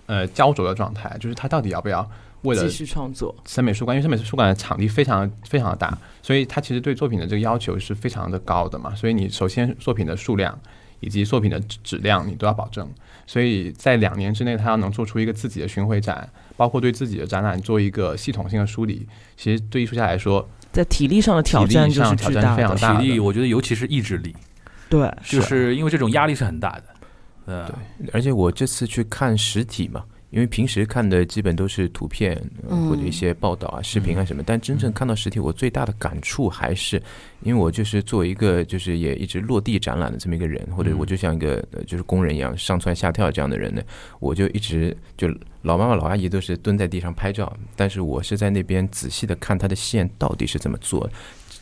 [0.05, 2.09] 呃焦灼的状态，就是他到底要不要
[2.41, 8.93] 为了继续创作，森美术馆，因为森美术馆的场地非常非常的大，所以他其实对作品的这个要求是非常的高的嘛。
[8.95, 10.57] 所以你首先作品的数量
[10.99, 12.87] 以及作品的质质量你都要保证。
[13.27, 24.35] 所以在两年之内，他要能做出一个自己的巡回展，包括对自己的展览做一个系统性的梳理，其实对艺术家来说，在体力上的挑战就是巨上挑战大的，非常大的体力，我觉得尤其是意志力，
[24.89, 25.73] 对，就是。
[25.73, 26.83] 因为这种压力是很大的。
[27.45, 27.55] 对。
[27.55, 27.79] 啊，
[28.11, 30.03] 而且我这次去看实体嘛，
[30.35, 32.35] 因为平时看的基本都是图片、
[32.89, 37.01] 或者一些报道啊、视频啊什么，但真正看到实体，我最大的感触还是，
[37.41, 43.81] 因为我就是作为一个就是也一直落地展览的这么一个人，或者我就像一个呃就是工人一样上蹿下跳这样的人呢，
[44.19, 45.29] 我就一直就
[45.61, 51.13] 老妈妈老阿姨都是蹲在地上拍照，但是我是在那边仔细的看它的线到底是怎么做的。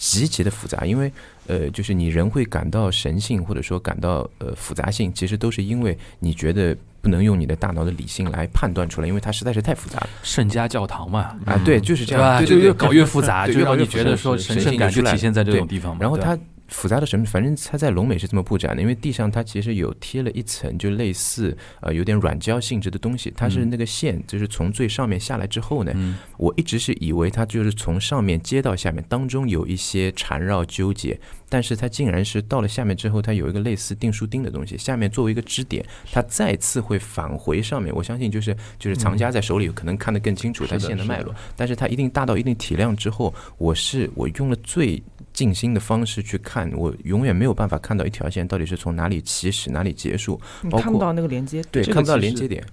[0.03, 1.09] 极其的复杂，因为
[1.47, 11.57] 呃，就是你人会感到神性，或者说感到呃复杂性，其实都是因为你觉得不能用你的大脑的理性来判断出来，因为它实在是太复杂了圣家教堂嘛，啊。
[11.63, 15.99] 对，就是这样，就越搞越复杂，就让你觉得说神圣感就体现在这种地方嘛。
[15.99, 37.93] 对然后它复杂的什么，反正它在龙美是这么布展的，因为地上它其实有贴了一层，就类似呃有点软胶性质的东西，它是那个线就是从最上面下来之后呢，嗯我一直是以为它就是从上面接到下面，当中有一些缠绕纠结，但是它竟然是到了下面之后，它有一个类似订书钉的东西，下面作为一个支点，它再次会返回上面。
[37.93, 45.01] 我相信就是就是藏家在手里可能看得更清楚它线的脉络，但是它一定大到一定体量之后，我是我用了最
[45.33, 52.63] 静心的方式去看，我永远没有办法看到一条线到底是从哪里起始哪里结束，包括你看不到那个连接，对，看不到连接点。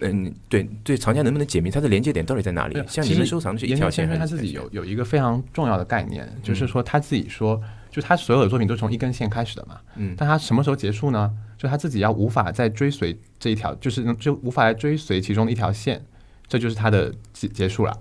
[0.00, 2.74] 嗯，对对，藏家能不能解密它的连接点到底在哪里？
[2.88, 11.32] 像你们其实收藏的是一条线先生他自己有有一个非常重要的概念，就是说他自己说，就他所有的作品都是从一根线开始的嘛，嗯但他什么时候结束呢？
[11.56, 16.04] 就他自己要无法再追随这一条，就是就无法来追随其中的一条线，
[16.48, 17.96] 这就是他的结结束了。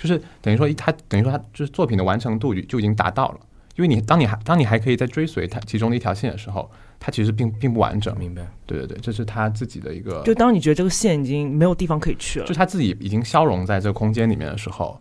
[0.00, 3.40] 就是等于说一他等于说他就是作品的完成度就就已经达到了，
[3.76, 8.16] 因为你当你还当你还可以再追随它其中的一条线的时候，它其实并并不完整。
[8.18, 8.42] 明白。
[8.66, 15.00] 对对对，这是他自己的一个，就当你觉得这个线已经没有地方可以去了就，他自己已经消融在这个空间里面的时候，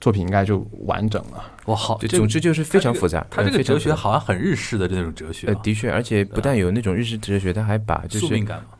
[0.00, 1.52] 作品应该就完整了。
[1.66, 3.26] 哇，好，总之就是非常复杂。
[3.28, 8.26] 他这个哲学好像很日式的这种哲学呃，啊，的确，而且不但有那种日式哲学，他还把就是。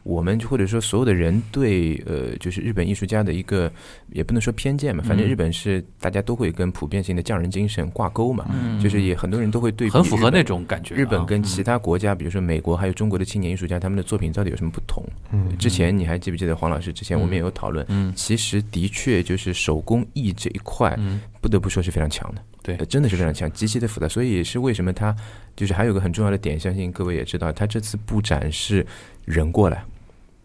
[0.05, 3.68] 我们或者说所有的人对呃，就是日本艺术家的一个，
[4.12, 10.98] 也不能说偏见嘛，反正嗯日本是大家都会跟普遍性的匠人精神挂钩嘛，嗯就是也很多人都会对比很符合那种感觉啊。
[10.98, 15.02] 日本跟其嗯他国家，比如说美国还有中国的青年艺术家，他们的作品到底有什么不同？
[15.33, 24.09] 嗯之前你还记不记得黄老师之前我们也有讨论，嗯其实的确就是手工艺这一块，嗯不得不说是非常强的，对呃真的是非常强，极其的复杂。
[24.09, 25.14] 所以是为什么他
[25.55, 28.85] 就是还有个很重要的点，相信各位也知道，他这次布展是
[29.25, 29.85] 人过来，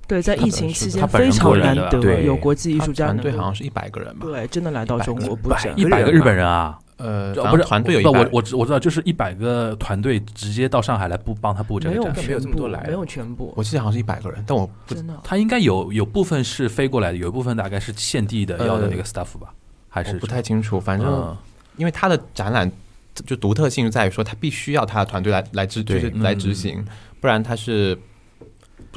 [0.08, 4.26] 对，在疫情期间他本人非常过来的难得对有国际艺术家团队好像是一百个人吧？
[4.28, 11.92] 对真的来到中国布展，一百个日本人啊，呃，呃不是团队有一不，百我我知我知道，就是一百个团队直接到上海来布帮他布展。
[11.92, 19.54] 没有这全部么多来没有全部，我记得好像是一百个人，但我不真的他应该有有部分是飞过来的，有一部分大概是现地的呃要的那个 staff 吧，
[19.92, 21.38] 还是不太清楚，反正嗯
[21.78, 22.72] 因为他的展览
[23.14, 26.86] 就独特性在于说，他必须要他的团队来来执，就是来执嗯行，
[27.20, 27.96] 不然他是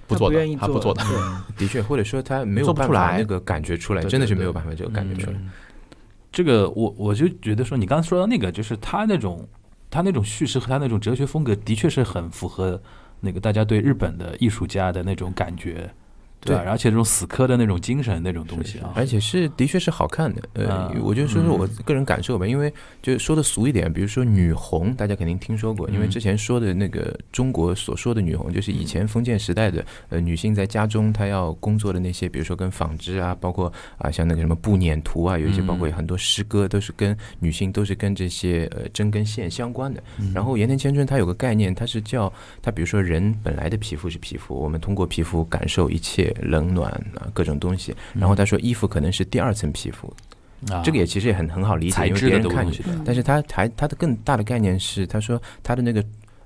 [0.07, 1.03] 不做的他不做的。
[1.57, 5.37] 对的确，或者说他没有办法那个感觉出来，真的是没有办法这个感觉出来。
[5.37, 5.51] 嗯
[6.33, 9.47] 这个我我就觉得说，你刚才说到那个，就是他那种
[9.89, 12.83] 他那种叙事和他那种哲学风格，的确是很符合
[13.21, 15.89] 那个大家对日本的艺术家的那种感觉？
[16.45, 21.03] 对而且这种死磕的那种精神那种东西啊，而且是的确是好看的，呃，嗯。
[21.03, 35.67] 我就说说我个人感受吧，因为就说的俗一点，比如说女红，大家肯定听说过，因为嗯之前说的那个中国所说的女红，就是以前封建时代的呃女性在家中她要工作的那些，比如说跟纺织啊，包括啊像那个什么布捻图啊，有一些嗯。
[35.67, 40.03] 包括很多诗歌都是跟女性都是跟这些呃针跟线相关的。
[40.19, 40.33] 嗯。
[40.35, 47.95] 然后盐田千春它有个概念，它是叫它比如说人本来的皮肤是皮肤，我们通过皮肤感受一切冷暖啊各种东西。
[48.15, 50.13] 然后他说衣服可能是第二层皮肤，
[50.71, 50.83] 啊。
[50.85, 52.67] 这个也其实也很很好理解，因为别人看
[53.05, 56.05] 但是他还他的更大的概念是，他说他的那个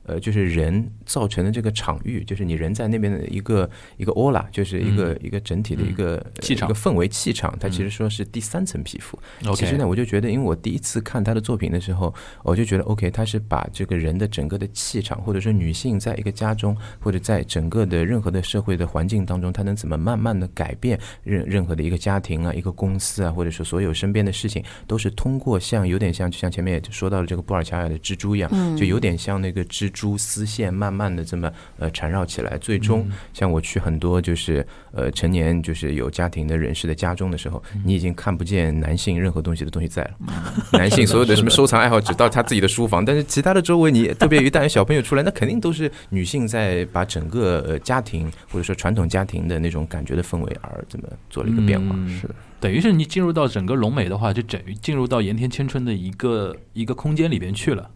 [0.09, 3.69] 呃，就是人造成的这个场域，就是你人在那边的一个
[3.99, 9.19] 一个 aura，就是一个、一个整体的一个、气场一个氛围气场，它其实说是第三层皮肤。
[9.55, 40.11] 其实呢，我就觉得，因为我第一次看他的作品的时候，我就觉得 OK，他是把这个人的整个的气场，或者说女性在一个家中，或者在整个的任何的社会的环境当中，她能怎么慢慢的改变任任何的一个家庭啊、一个公司啊，或者说所有身边的事情，都是通过像有点像，就像前面也说到了这个布尔乔亚的蜘蛛一样，就有点像那个蜘蛛丝线慢慢的这么呃缠绕起来，最终像我去很多就是呃成年就是有家庭的人士的家中的时候，你已经看不见男性任何东西的东西在了。
[40.79, 51.89] 男性所有的什么收藏爱好只到他自己的书房，但是其他的周围你特别一旦有小朋友出来，那肯定都是女性在把整个呃家庭或者说传统家庭的那种感觉的氛围而这么做了一个变化。
[51.97, 52.31] 嗯是
[52.61, 57.89] 等于是你进入到整个龙美的话，就等于进入到盐田千春的一个一个空间里边去了。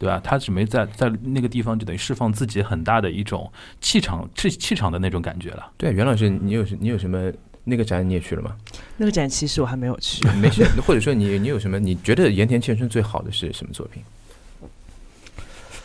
[0.00, 0.18] 对吧？
[0.24, 5.70] 他准备在在那个地方就等于释放自己很大的一种气场气气场的那种感觉了。
[5.76, 7.30] 对，袁老师，你有你有什么
[7.64, 8.56] 那个展你也去了吗？
[8.96, 10.26] 那个展其实我还没有去。
[10.38, 14.02] 没事，或者说你你有什么你觉得盐田千春最好的是什么作品？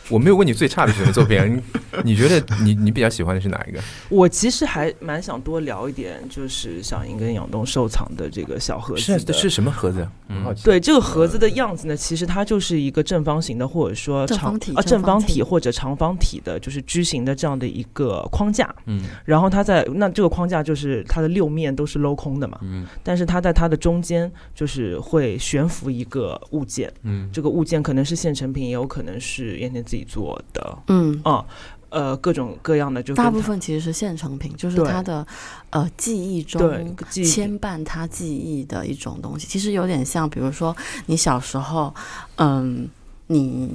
[0.08, 1.44] 我没有问你最差的是什么作品啊，
[2.04, 3.80] 你你觉得你你比较喜欢的是哪一个？
[4.08, 9.32] 我其实还蛮想多聊一点，就是小英跟杨东收藏的这个小盒子是的。
[9.32, 10.06] 是什么盒子？
[10.28, 10.54] 嗯。
[10.62, 18.74] 对这个盒子的样子呢，其实它就是一个正方形的，或者说长正方体啊正方体体或者长方体的，就是矩形的这样的一个框架。
[18.86, 31.44] 嗯然后它在那这个框架就是它的六面都是镂空的嘛，嗯但是它在它的中间就是会悬浮一个物件，嗯这个物件可能是现成品，也有可能是燕田自己做的，嗯，嗯，
[31.90, 35.26] 呃，各种各样的就跟大部分其实是现成品，就是他的
[35.70, 39.46] 呃记忆中牵绊他记忆的一种东西。
[39.46, 40.76] 其实有点像，比如说
[41.06, 41.94] 你小时候，
[42.36, 42.88] 嗯，
[43.28, 43.74] 你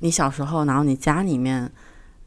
[0.00, 1.70] 你小时候，然后你家里面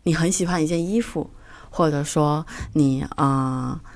[0.04, 1.30] 你很喜欢一件衣服，
[1.70, 3.80] 或者说你啊。
[3.84, 3.92] 呃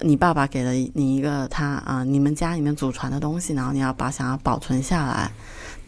[0.00, 5.32] 你爸爸给了你一个他啊、你们家里面祖传的东西，然后你要把想要保存下来，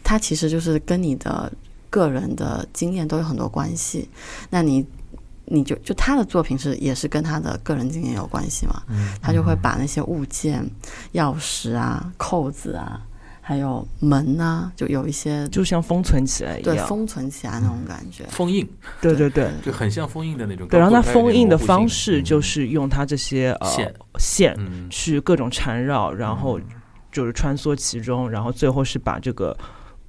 [0.03, 1.53] 它其实就是跟你的
[1.89, 4.09] 个人的经验都有很多关系。
[4.49, 4.85] 那你
[5.45, 8.83] 你就就他的作品是也是跟他的个人经验有关系嘛？
[9.21, 10.63] 他就会把那些物件、
[11.13, 13.01] 钥匙啊、扣子啊，
[13.41, 18.25] 还有门啊，就有一些就像封存起来一样，对封存起来那种感觉。
[18.29, 18.67] 封印
[19.01, 19.49] 对对对。
[19.63, 20.67] 就很像封印的那种。
[20.67, 24.55] 对，然后它封印的方式就是用它这些呃线
[24.91, 26.59] 去各种缠绕，然后
[27.11, 29.57] 就是穿梭其中，然后最后是把这个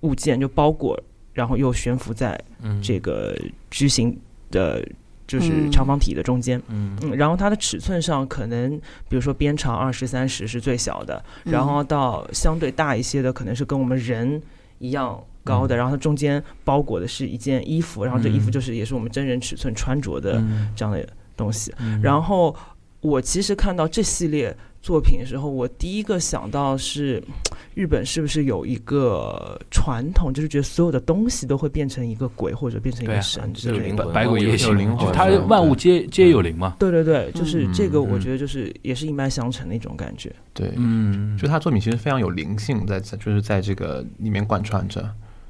[0.00, 1.02] 物件就包裹，
[1.32, 2.80] 然后又悬浮在嗯。
[2.82, 3.36] 这个
[3.70, 4.18] 矩形
[4.50, 4.84] 的，
[5.26, 5.70] 就是嗯。
[5.70, 6.60] 长方体的中间。
[6.68, 6.96] 嗯。
[7.02, 8.76] 嗯，然后它的尺寸上可能，
[9.08, 11.52] 比如说边长二十三十是最小的，嗯。
[11.52, 14.40] 然后到相对大一些的，可能是跟我们人
[14.78, 20.72] 一样高的，然后它中间包裹的是一件衣服，然后这衣服嗯就是也是我们真人尺寸穿着的嗯。
[20.74, 21.06] 这样的
[21.36, 21.72] 东西。
[21.78, 22.00] 嗯。
[22.02, 22.54] 然后
[23.00, 27.22] 我其实看到这系列作品的时候，我第一个想到是
[27.74, 33.86] 日本是不是有一个传统，就是觉得所有的东西都会变成一个鬼或者变成一个神之有类的。
[33.88, 36.76] 灵魂百鬼夜行，灵魂就它万物皆皆有灵嘛。
[36.78, 40.34] 对对对，就是嗯这个，我嗯觉得就是也是一脉相承的一种感觉。
[40.54, 45.00] 对，嗯就他作品其实非常有灵性在，在就是在这个里面贯穿着。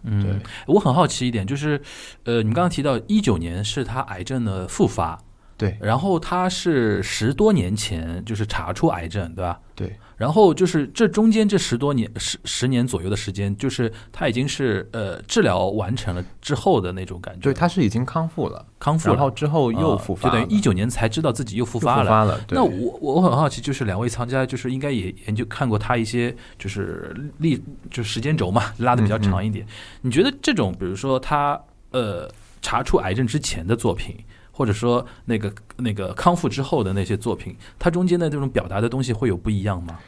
[0.02, 1.78] 对嗯，我很好奇一点，就是，
[2.24, 5.18] 呃，你们刚刚提到一九年是他癌症的复发，
[5.60, 9.60] 对然后他是十多年前就是查出癌症，对吧？
[9.74, 22.10] 对，然后就是这中间这十多年十十年左右的时间，就是他已经是呃治疗完成了之后的那种感觉，对，他是已经康复了，康复了，然后之后又啊复发了，就等于一九年才知道自己又复发了。
[22.10, 22.40] 发了。
[22.50, 29.66] 那我我很好奇，就是两位藏家就是应该也研究看过他一些就是历就时间轴嘛，拉的比较长一点。
[30.00, 31.58] 你觉得这种比如说他
[31.92, 32.30] 呃
[32.60, 34.14] 查出癌症之前的作品，
[34.60, 39.98] 或者说那个那个康复之后的那些作品，它中间的这种表达的东西会有不一样吗？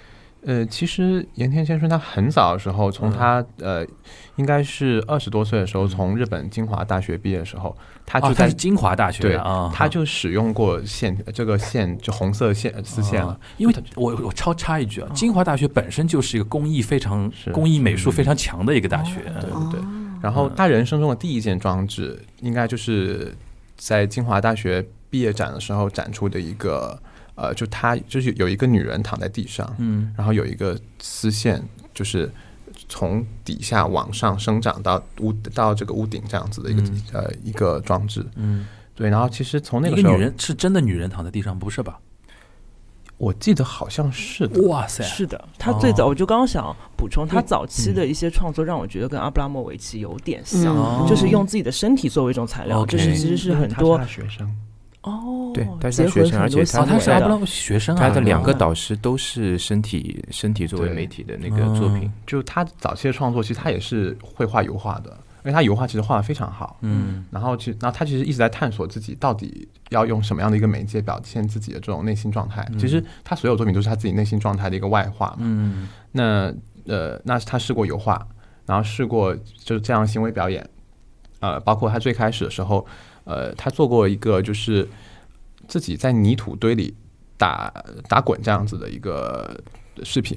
[0.45, 3.87] 呃，其实岩田先生他很早的时候，从嗯他、呃，
[4.37, 7.75] 应该是二十多岁的时候，从日本清华大学毕业的时候，
[8.05, 13.41] 他啊，就在、他是清华大学对的啊，他就使用过线这个线就红色线丝线了啊。
[13.57, 19.81] 因为我我超插一句啊，清华大学本身就是一个工艺非常工艺美术非常强的一个大学，对对。
[20.21, 23.35] 然后他人生中的第一件装置，应该就是
[23.85, 26.97] 在清华大学毕业展的时候展出的一个，
[27.35, 31.61] 呃，就他就是有一个女人躺在地上，嗯然后有一个丝线，
[31.93, 32.31] 就是
[32.89, 38.25] 从底下往上生长到屋到这个屋顶这样子的一个、嗯呃一个装置。
[38.37, 41.99] 嗯，对，然后其实从那个时候，一个女人是真的女人躺在地上，不是吧？
[43.23, 44.61] 我记得好像是的。
[44.63, 51.07] 哇塞，是的，他最早哦我就刚刚想补充，他嗯早期的一些创作让我觉得跟阿布拉莫维奇有点像，嗯。
[51.09, 54.51] 就是用自己的身体作为一种材料就是其实是很他多他学生，
[55.03, 66.79] 哦，对他是他结合学生而很多且他哦，他是阿布拉莫学生啊，他的两个哦导师都是身体身体作为媒体的那个作品，就他早期的创作，其实他也是绘画油画的，因为他油画其实画的非常好。
[66.83, 72.67] 嗯然后其实，然后他其实一直在探索自己到底要用什么样的一个媒介表现自己的这种内心状态。
[72.79, 75.37] 其实他所有作品都是他自己内心状态的一个外化嘛。
[75.41, 76.53] 嗯那
[76.87, 78.27] 呃，那他试过油画，
[78.67, 80.69] 然后试过就是这样行为表演，
[81.41, 82.85] 呃，包括他最开始的时候，
[83.25, 84.89] 呃，他做过一个就是
[85.69, 86.93] 自己在泥土堆里
[87.39, 87.73] 打
[88.09, 89.57] 打滚这样子的一个
[90.03, 90.37] 视频，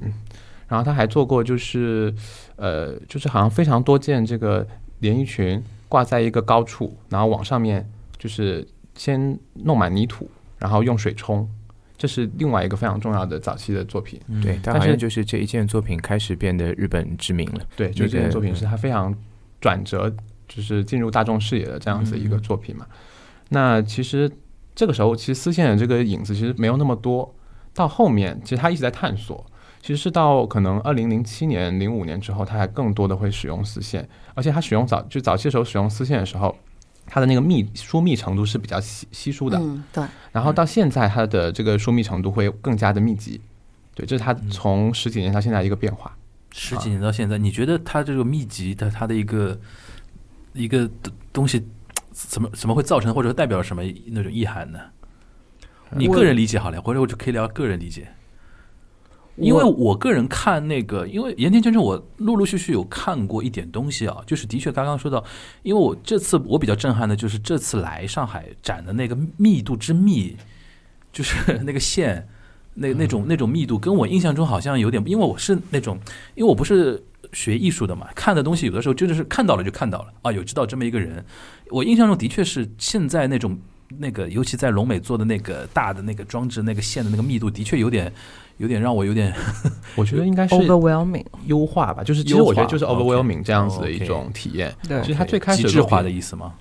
[0.67, 2.13] 然后他还做过就是
[2.57, 4.67] 呃，就是好像非常多件这个
[4.99, 11.47] 连衣裙挂在一个高处，然后往上面就是先弄满泥土，然后用水冲。
[11.97, 17.61] 这是另外一个非常重要的早期的作品，嗯对他但是好像就是这一件作品开始变得日本知名了。
[17.75, 19.15] 对，就是这件作品是他非常
[19.61, 20.13] 转折
[20.47, 22.85] 就是进入大众视野的这样子一个作品嘛。
[23.49, 24.29] 那其实
[24.75, 27.33] 这个时候，其实丝线的这个影子其实没有那么多。
[27.73, 29.45] 到后面，其实他一直在探索。
[29.85, 36.55] 其实是到可能二零零七年、零五年之后，它还更多的会使用丝线，而且它使用早就早期的时候使用丝线的时候，
[37.05, 39.59] 它的那个密疏密程度是比较稀稀疏的。
[39.59, 40.03] 嗯，对。
[40.31, 43.39] 然后到现在，它的这个疏密程度会更加的密集。
[43.93, 46.17] 对，这是它从十几年到现在一个变化。
[46.49, 49.55] 十几年到现在，你觉得它这个密集的它的一个
[50.53, 50.89] 一个
[51.31, 51.63] 东西，
[52.11, 54.79] 怎么怎么会造成，或者代表什么那种意涵呢？
[55.91, 58.07] 你个人理解好了，或者我就可以聊个人理解。
[59.37, 65.21] 因为我个人看那个，因为盐田先生，我陆陆续续有看过一点东西啊，就是的确刚刚说到，
[65.61, 70.37] 因为我这次我比较震撼的就是这次来上海展的那个密度之密，
[71.11, 72.25] 就是那个线，
[72.75, 75.99] 那那种那种密度，跟我印象中好像有点，因为我是那种，
[76.35, 81.21] 因为我不是学艺术的嘛，看的东西有的时候真的是看到了就看到了啊，有知道这么一个人，
[81.71, 83.59] 我印象中的确是现在那种
[83.97, 88.09] 那个，尤其在龙美做的那个大的那个装置那个线的那个密度，的确有点。
[88.57, 89.33] 有点让我有点，
[89.95, 94.73] 我觉得应该是 overwhelming 优化吧，就是其实我觉得就是 overwhelming 这样子的一种体验。
[94.87, 96.53] 对，其实它最开始极致化的意思吗？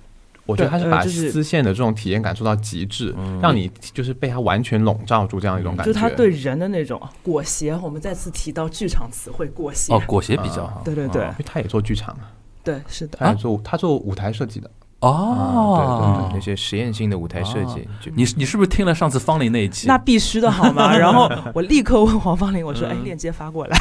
[0.45, 5.91] 我觉得它是把丝线的这种体验感做到极致，让你就是被它完全笼罩住这样一种感觉。
[5.91, 9.91] 就它对人的那种裹挟，我们再次提到剧场词汇裹挟。
[9.95, 10.83] 哦，裹挟比较好。
[10.85, 12.29] 对对对，因为他也做剧场啊。
[12.63, 13.17] 对，是的。
[13.19, 14.69] 他做他做舞台设计的。
[15.01, 19.87] 哦，对对，那些实验性的舞台设计，你你是不是听了上次方林那一期？
[19.87, 20.95] 那必须的好吗？
[20.97, 23.77] 然后我立刻问黄方林，我说：“哎，链接发过来。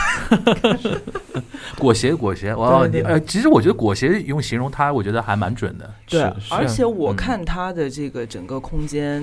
[1.79, 2.87] ”裹挟裹挟，哇！
[2.87, 5.91] 你呃，其实我觉得裹挟用形容它，我觉得还蛮准的。
[6.09, 9.23] 对，而且我看它的这个整个空间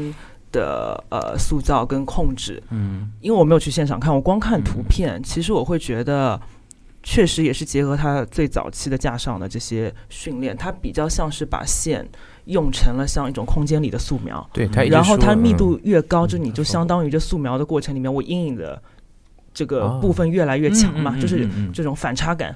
[0.51, 6.39] 的呃塑造跟控制，嗯，因为我没有去现场看，我光看图片，其实我会觉得。
[7.03, 12.07] 确实也是结合他最早期的架上的这些训练，它比较像是把线
[12.45, 14.47] 用成了像一种空间里的素描。
[14.53, 18.79] 对，然后它密度越高，就你就相当于这素描的过程里面，我阴影的
[19.51, 22.55] 这个部分越来越强嘛，就是这种反差感、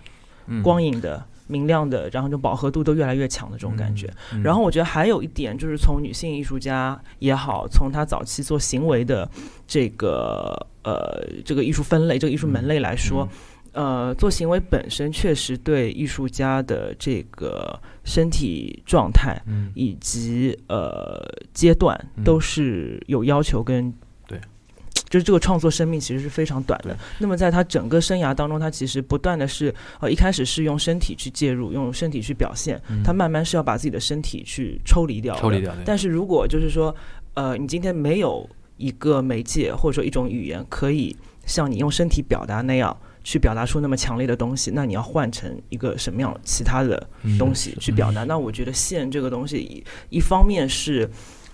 [0.64, 4.08] 光影的、明亮的，然后就饱和度都越来越强的这种感觉。
[4.44, 9.28] 然后我觉得还有一点就是从女性艺术家也好，从她早期做行为的
[9.66, 13.28] 这个呃这个艺术分类、这个艺术门类来说。
[13.76, 19.38] 呃，做行为本身确实对艺术家的这个身体状态，
[19.74, 21.22] 以及呃
[21.54, 23.94] 阶段都是有要求跟
[24.30, 24.40] 对，
[25.10, 26.98] 就是这个创作生命其实是非常短的。
[27.20, 35.76] 那么在他整个生涯当中，他其实不断的是呃一开始是用身体去介入，用身体去表现，他慢慢是要把自己的身体去抽离掉，抽离掉。
[35.84, 36.96] 但是如果就是说
[37.34, 41.14] 呃你今天没有一个媒介或者说一种语言可以
[41.46, 42.96] 像你用身体表达那样。
[43.26, 47.10] 去表达出那么强烈的东西，那你要换成一个什么样其他的
[47.40, 48.24] 东西去表达？
[48.24, 49.84] 那我觉得线这个东西，一
[50.18, 51.10] 一方面是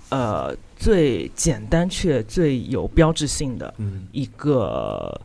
[0.10, 3.74] 呃最简单却最有标志性的
[4.12, 5.20] 一个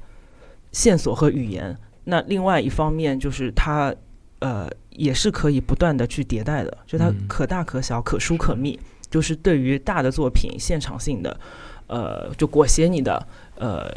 [0.71, 1.77] 线索和语言。
[2.05, 3.93] 那另外一方面就是它
[4.39, 8.79] 呃也是可以不断的去迭代的，就它可大可小，可疏可密。
[9.11, 11.41] 就是对于大的作品，现场性的
[11.89, 13.27] 呃就裹挟你的
[13.57, 13.93] 呃。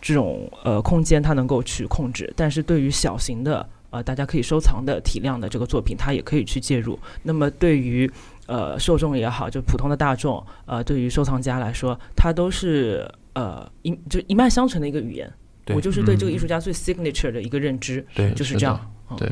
[0.00, 6.98] 这种呃空间它能够去控制，但是对于小型的呃大家可以收藏的体量的这个作品，它也可以去介入。
[7.22, 8.10] 那么对于
[8.46, 15.30] 呃受众也好，就普通的大众呃对于收藏家来说，它都是呃一就一脉相承的一个语言。
[15.74, 18.92] 我就是对这个艺术家最 signature 的一个认知，对，就是这样。
[19.16, 19.28] 对，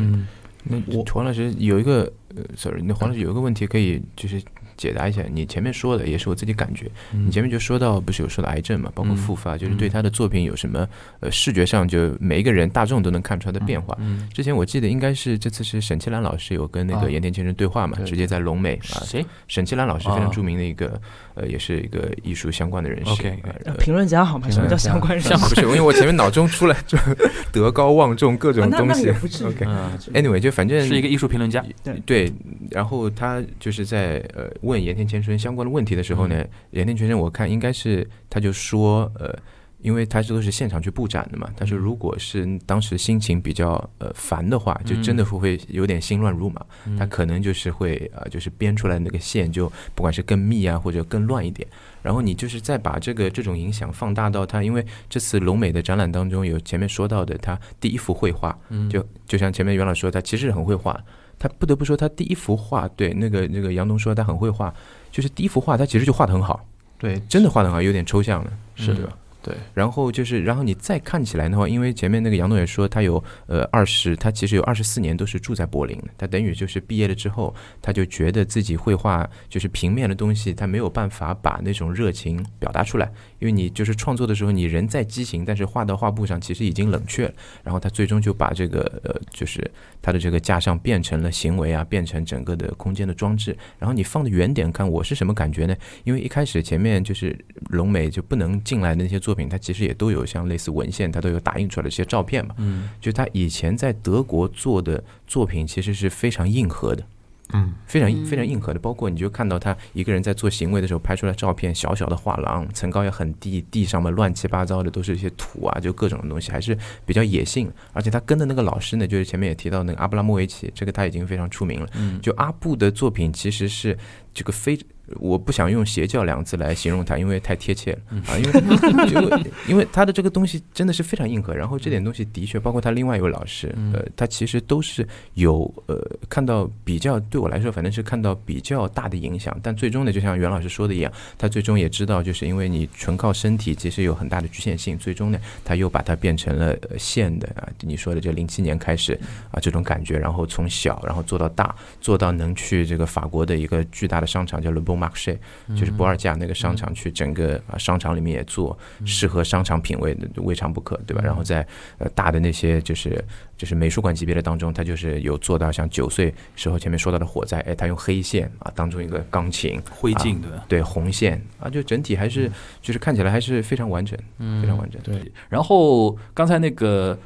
[0.65, 0.81] 那
[1.13, 4.41] 黄老师有一个呃，sorry，那黄老师有一个问题可以就是。
[4.79, 6.91] 解答一下，你前面说的也是我自己感觉。
[7.13, 13.99] 你前面就说到，不是有说到癌症嘛，包括复发，就是对他的作品有什么呃视觉上就每一个人大众都能看出来的变化。
[14.33, 19.03] 之前我记得应该是这次是沈其兰老师有跟那个盐田先生对话嘛，直接在龙美啊。
[19.05, 19.27] 谁？
[19.49, 21.01] 沈其兰老师非常著名的一个
[21.35, 23.11] 呃，也是一个艺术相关的人士。
[23.11, 23.37] OK，
[23.81, 24.49] 评论家好吗？
[24.49, 25.35] 什么叫相关人士？
[25.49, 26.97] 不是，因为我前面脑中出来就
[27.51, 29.11] 德高望重各种东西。
[29.45, 31.65] OK，Anyway，就反正是一个艺术评论家。
[31.83, 32.33] 对对，
[32.71, 34.49] 然后他就是在呃。
[34.69, 39.35] 问盐田千春相关的问题的时候呢，盐田千春我看应该是他就说，呃，
[39.81, 46.61] 因为他这都是现场去布展的嘛，他说如果是当时心情比较呃烦的话，就真的会会有点心乱如麻，
[46.99, 51.67] 他可能就是会呃就是编出来那个线就不管是更密啊或者更乱一点，
[52.03, 58.59] 然后你就是再把这个这种影响放大到他，因为这次龙美的展览当中有前面说到的他第一幅绘画，
[58.91, 61.01] 就就像前面袁老师说，他其实很会画。
[61.39, 64.75] 他不得不说，他第一幅画，对那个那个杨东说他很会画，
[65.11, 66.67] 就是第一幅画他其实就画的很好，
[66.99, 69.09] 对，真的画的很好，有点抽象了，是的。
[69.41, 89.71] 对，然后就是，然后你再看起来的话，因为前面那个杨东也说他有呃二十，他其实有二十四年都是住在柏林的，他等于就是毕业了之后，他就觉得自己绘画就是平面的东西，他没有办法把那种热情表达出来，因为你就是创作的时候，你人在激情，但是画到画布上其实已经冷却了，然后他最终就把这个呃就是
[90.03, 95.77] 他的这个架上变成了行为啊，变成整个的空间的装置，然后你放的远点看，我是什么感觉呢？
[96.05, 97.37] 因为一开始前面就是
[97.71, 102.55] 龙美就不能进来的那些作品，它其实也都有像类似文献，它都有打印出来的一些照片嘛。
[102.59, 107.07] 嗯，就他以前在德国做的作品，其实是非常硬核的。
[107.53, 116.77] 嗯，非常嗯非常硬核的，包括你就看到他一个人在做行为的时候拍出来照片，小小的画廊，层高也很低，地上面乱七八糟的都是一些土啊，就各种的东西，还是
[117.07, 117.73] 比较野性。
[117.93, 121.89] 而且他跟的那个老师呢，就是前面也提到那个阿布拉莫维奇，这个他已经非常出名了。
[121.97, 123.97] 嗯就阿布的作品其实是
[124.35, 124.79] 这个非，
[125.17, 135.97] 我不想用邪教两个字来形容他，因为太贴切了啊，因为就因为他的这个东西真的是非常硬核，然后这点东西的确，包括他另外一位老师，呃，他其实都是有呃
[136.29, 149.19] 看到比较对我来说，反正是看到比较大的影响，但最终呢，就像袁老师说的一样，他最终也知道，就是因为你纯靠身体其实有很大的局限性，最终呢，他又把它变成了呃线的啊，你说的这零七年开始
[149.51, 155.39] 啊这种感觉，然后从小然后做到大，做到能去这个法国的一个巨大的商场叫 Le Bon Marché，
[155.77, 161.23] 就是不二价那个商场去整个啊商场里面也做适合商场品味的，未尝不可，对吧？
[161.25, 161.67] 然后在
[161.99, 163.25] 呃大的那些就是
[163.57, 170.65] 就是美术馆级别的当中，他就是有做到像九岁时候前面说到的火灾，哎，他用黑线啊当中一个钢琴，灰烬对吧？
[170.69, 174.19] 对红线啊，就整体还是就是看起来还是非常完整，
[174.61, 175.01] 非常完整。
[175.03, 177.19] 对，然后刚才那个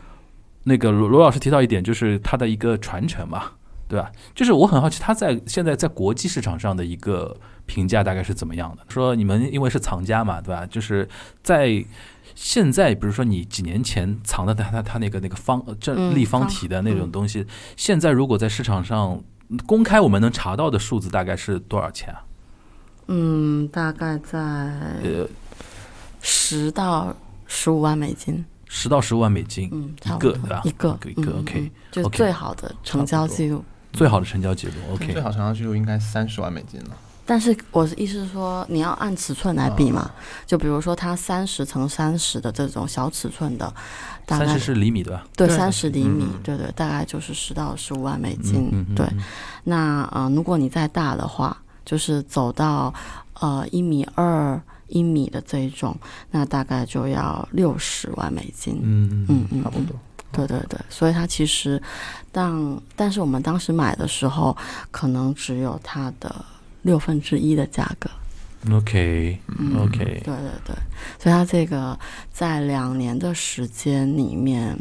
[0.65, 3.53] 那个罗罗老师提到一点，就是他的一个传承嘛，
[3.89, 4.11] 对吧？
[4.35, 8.85] 就是我很好奇，他在现在在国际市场上的一个评价大概是怎么样的？
[8.89, 10.67] 说你们因为是藏家嘛，对吧？
[10.67, 11.09] 就是
[11.43, 11.85] 在
[12.35, 17.47] 现在，比如说你几年前藏的他他他那个那个方呃正嗯立方方体的那种东西，
[17.77, 19.23] 现在如果在市场上
[19.67, 22.25] 公开我们能查到的数字大概是多少钱啊？
[23.09, 25.29] 嗯，大概在呃，
[26.21, 27.15] 十到
[27.47, 30.63] 十五万美金，十到十五万美金，嗯，一个对吧？
[30.65, 33.63] 一个一个一个嗯 OK，嗯就是最好的成交记录。
[33.93, 35.21] 最好的成交记录 OK 最。
[35.21, 36.97] 好成交记录应该三十万美金了。
[37.25, 40.11] 但是我的意思是说，你要按尺寸来比嘛，
[40.45, 43.73] 就比如说它三十乘三十的这种小尺寸的，
[44.27, 45.25] 大概三十是厘米对吧？
[45.37, 48.69] 对对三十厘米嗯，对对，大概就是十到十五万美金。
[48.73, 49.07] 嗯嗯对，
[49.65, 52.93] 那呃，如果你再大的话，就是走到
[53.41, 55.97] 呃一米二一米的这一种，
[56.33, 58.81] 那大概就要六十万美金。
[58.83, 59.97] 嗯嗯嗯，嗯差不多。
[60.33, 61.81] 对对对，所以它其实
[62.33, 64.57] 当但是我们当时买的时候，
[64.91, 66.35] 可能只有它的
[66.83, 68.11] 六分之一的价格。
[68.71, 70.77] OK 嗯 OK，对对对，
[71.19, 71.99] 所以它这个
[72.31, 74.79] 在两年的时间里面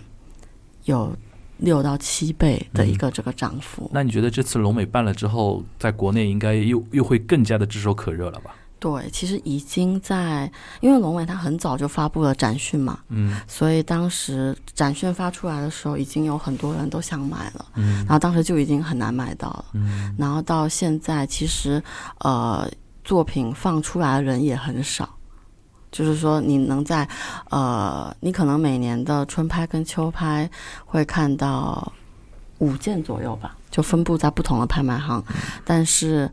[0.86, 1.16] 有
[1.58, 3.90] 六到七倍的一个这个涨幅。
[3.92, 8.56] 那你觉得这次龙美办了之后，在国内应该又又会更加的炙手可热了吧？
[8.82, 19.66] 对，其实已经在，因为龙尾它很早就发布了展讯嘛，嗯所以当时展讯发出来的时候，已经有很多人都想买了，嗯然后当时就已经很难买到了。
[19.74, 21.82] 嗯然后到现在，其实
[22.22, 22.68] 呃，
[23.04, 25.08] 作品放出来的人也很少。
[25.92, 27.08] 就是说，你能在
[27.50, 30.50] 呃，你可能每年的春拍跟秋拍
[30.86, 31.92] 会看到
[32.60, 35.22] 五件左右吧，就分布在不同的拍卖行，
[35.66, 36.32] 但是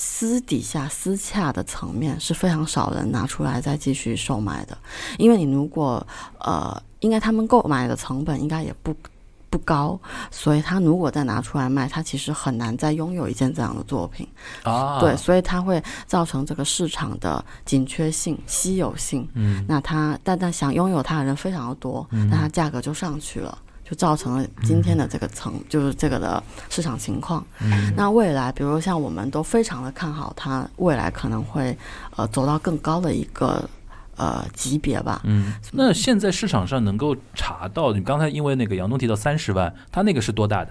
[0.00, 4.78] 私底下私洽的层面是非常少人拿出来再继续售卖的，
[5.18, 6.06] 因为你如果
[6.38, 8.94] 呃，应该他们购买的成本应该也不
[9.50, 9.98] 不高，
[10.30, 14.28] 所以他如果再拿出来卖，他其实很难再拥有一件这样的作品。
[14.62, 19.28] 啊，对，所以它会造成这个市场的紧缺性、稀有性。
[19.34, 23.58] 嗯那他但但想拥有它的人非常的多，那它价格就上去了。
[23.88, 27.42] 就造成了今天的这个层，就是这个的市场情况。
[27.96, 31.76] 那未来，比如像我们都非常的看好它未来可能会
[32.16, 33.66] 呃走到更高的一个
[34.16, 35.22] 呃级别吧。
[35.24, 40.70] 嗯，那现在市场上能够查到，你刚才因为那个杨东提到三十万，它那个是多大的？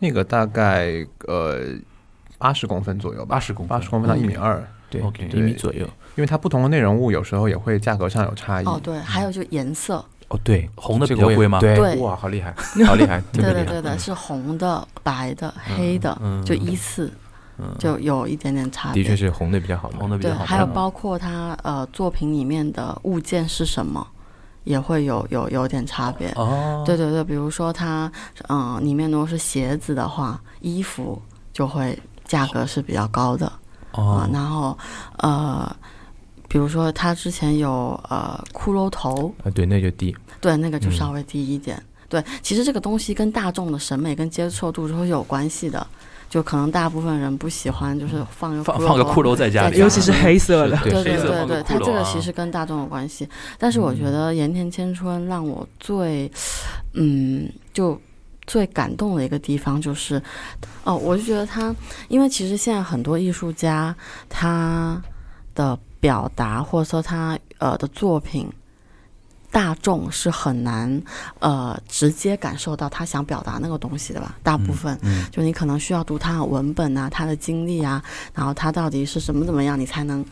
[0.00, 1.74] 那个大概呃
[2.36, 4.62] 八十公分左右吧，80公八十公分到一米二。
[4.90, 5.86] 对 OK 一米左右。
[6.16, 8.64] 因为它不同的内容物有时候也会价格上有差异。
[8.64, 11.58] 哦，对，还有就颜色，哦，对，红的比较贵吗？
[11.58, 12.54] 对，哇，好厉害，
[12.86, 13.64] 好厉害，特别厉害。
[13.64, 17.10] 对对对的，是红的、白的、黑的，嗯就依次
[17.78, 19.02] 就有一点点差别。
[19.02, 19.96] 的确是红的比较好嘛。
[19.96, 20.44] 对，红的比较好。
[20.44, 24.06] 还有包括它呃作品里面的物件是什么，
[24.64, 26.30] 也会有有有点差别。
[26.36, 28.10] 哦，对对对，比如说它
[28.48, 31.20] 嗯、呃里面如果是鞋子的话，衣服
[31.54, 34.76] 就会价格是比较高的啊、哦，然后
[35.16, 35.74] 呃
[36.48, 40.16] 比如说他之前有呃骷髅头，啊，对，那就低。
[40.40, 41.80] 对，那个就嗯稍微低一点。
[42.08, 45.86] 对，其实这个东西跟大众的审美跟接受度是会有关系的。
[46.30, 50.76] 就可能大部分人不喜欢，就是放一个放放个骷髅在家里，对尤其是黑色的。
[50.82, 53.26] 对对对对对，它这个其实跟大众有关系。
[53.56, 56.30] 但是我觉得盐田千春让我最，
[56.92, 57.98] 嗯，就
[58.46, 60.20] 最感动的一个地方就是，
[60.84, 61.74] 哦，我就觉得他，
[62.08, 63.96] 因为其实现在很多艺术家
[64.28, 65.02] 他
[65.54, 68.50] 的表达或者说他呃的作品。
[69.50, 71.02] 大众是很难，
[71.38, 74.36] 呃，直接感受到他想表达那个东西的吧？
[74.42, 78.00] 大部分，嗯就你可能需要读他的文本啊，他的经历啊，
[78.34, 80.22] 然后他到底是什么怎么样，你才能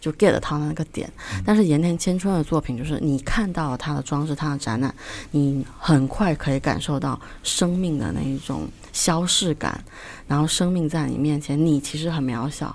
[0.00, 1.10] 就 get 到那个点。
[1.46, 4.92] 但是盐田千春的作品，就是你看到了他的装置、他的展览，
[5.30, 9.84] 你很快可以感受到生命的那一种消逝感，
[10.26, 12.74] 然后生命在你面前，你其实很渺小。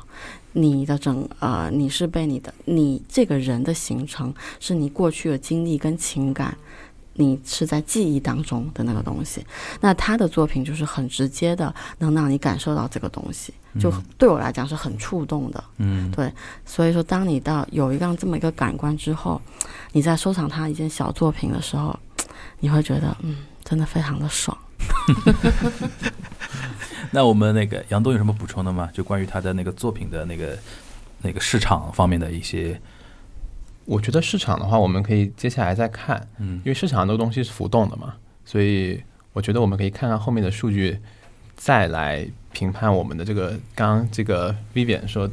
[0.54, 6.58] 你的整呃，你是被你的你这个人的形成，是你过去的经历跟情感，
[7.14, 9.45] 你是在记忆当中的那个东西。
[9.80, 15.64] 那他的作品就是很直接的，能让你感受到这个东西，就对我来讲是很触动的。
[15.78, 16.34] 嗯，对
[16.66, 19.39] 所以说，当你到有一个这么一个感官之后，
[19.91, 21.97] 你在收藏他一件小作品的时候，
[22.60, 24.58] 你会觉得，嗯，真的非常的爽。
[27.12, 28.90] 那我们那个杨东有什么补充的吗？
[28.94, 30.58] 就关于他的那个作品的那个
[31.22, 32.80] 那个市场方面的一些，
[33.86, 38.14] 我觉得市场的话，我们可以接下来再看，嗯因为市场很多东西是浮动的嘛，
[38.46, 39.02] 所以
[39.34, 41.00] 我觉得我们可以看看后面的数据，
[41.56, 45.28] 再来评判我们的这个刚刚这个 Vivian 说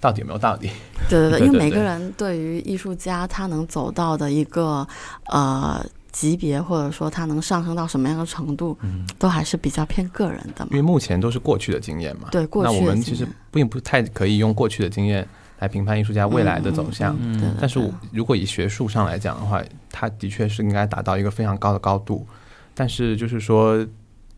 [0.00, 0.70] 到底有没有道理。
[1.08, 4.86] 对对对， 因为每个人对于艺术家他能走到的一个
[5.26, 10.70] 呃级别，或者说它能上升到什么样的程度，嗯都还是比较偏个人的嘛。
[10.72, 15.26] 因为目前都是过去的经验嘛，对过去那我们其实并不太可以用过去的经验
[15.58, 17.16] 来评判艺术家未来的走向。
[17.60, 22.26] 但是我如果以学术上来讲的话，它的确是应该达到一个非常高的高度，
[22.74, 23.86] 但是就是说，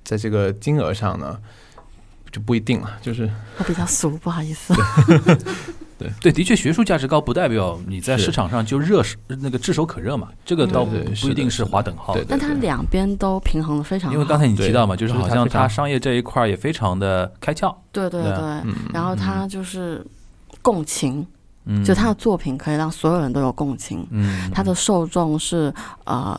[0.04, 1.38] 在这个金额上呢，
[2.30, 2.98] 就不一定了。
[3.00, 4.74] 就是我比较俗，不好意思。
[6.20, 10.96] 对，的确学术价值高不代表你在市场上就热那个炙手可热嘛，这个倒不
[11.28, 12.24] 一定是划等号的。
[12.28, 14.14] 但它两边都平衡的非常好。
[14.14, 18.32] 因为刚才你提到嘛，就是好像他就是他非常商业这一块也非常的开窍，对对对。
[18.92, 20.04] 然后他就是
[20.60, 21.26] 共情，
[21.64, 24.06] 嗯，就他的作品可以让所有人都有共情。
[24.10, 25.72] 嗯，他的受众是
[26.04, 26.38] 呃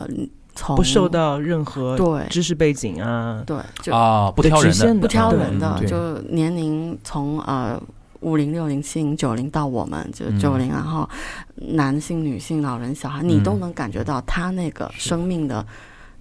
[0.54, 2.26] 从不受到任何对。
[2.28, 7.80] 知识背景啊对就啊不挑人的，不挑人的，就年龄从呃
[8.24, 11.08] 五零、六零、七零、九零到我们就是九零，然后
[11.54, 13.60] 男性、女性、老人、小孩，你都嗯。
[13.60, 15.64] 能感觉到他那个生命的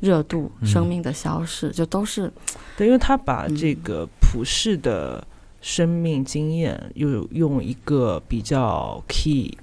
[0.02, 0.68] 热度、嗯。
[0.68, 2.32] 生命的消逝，就都是
[2.78, 3.56] 对，因为他把嗯。
[3.56, 5.26] 这个普世的
[5.62, 9.58] 生命经验，又用一个比较 key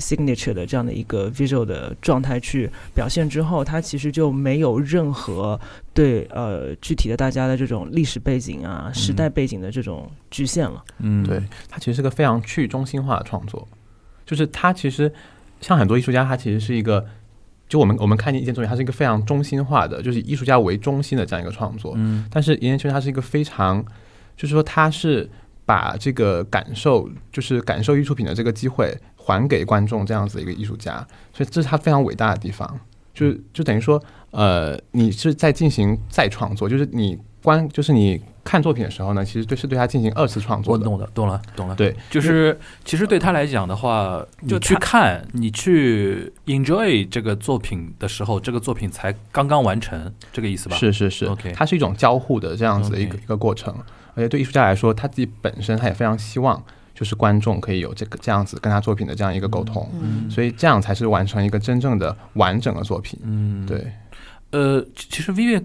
[0.00, 5.60] signature 的这样的一个 visual 的状态去表现之后，它其实就没有任何
[5.92, 10.82] 对呃具体的大家的这种历史背景啊、时代背景的这种局限了。
[10.98, 13.68] 嗯，对，它其实是个非常去中心化的创作，
[14.24, 15.12] 就是它其实
[15.60, 17.04] 像很多艺术家，他其实是一个，
[17.68, 21.92] 就我们我们看见一件作品，它是一个非常中心化的，就是以艺术家为中心的这样一个创作。
[21.96, 23.84] 嗯但是岩田圈它是一个非常，
[24.36, 25.28] 就是说它是
[25.66, 28.96] 把这个感受，就是感受艺术品的这个机会
[29.30, 32.78] 还给观众这样子一个艺术家，所以这是他非常伟大的地方。
[33.12, 40.88] 就就等于说，呃，你是在进行再创作，就是你观，就是你看作品的时候呢，其实对是对他进行二次创作的。
[40.88, 41.74] 我懂了，懂了，懂了。
[41.74, 50.76] 对，就是其实对他来讲的话，就去看，你去 enjoy 这个作品的时候，这个作品才刚刚完成，这个意思吧？
[50.76, 53.74] 是是是 OK 它是一种交互的这样子的一个一个过程，
[54.14, 56.62] 而且对艺术家来说，他自己本身他也非常希望，
[57.00, 63.18] 就是观众可以有这个这样子跟他作品的这样一个沟通，嗯所以这样才是完成一个真正的完整的作品。
[63.22, 63.64] 嗯，。
[63.64, 63.90] 对，
[64.50, 65.64] 呃，其其实 Vivian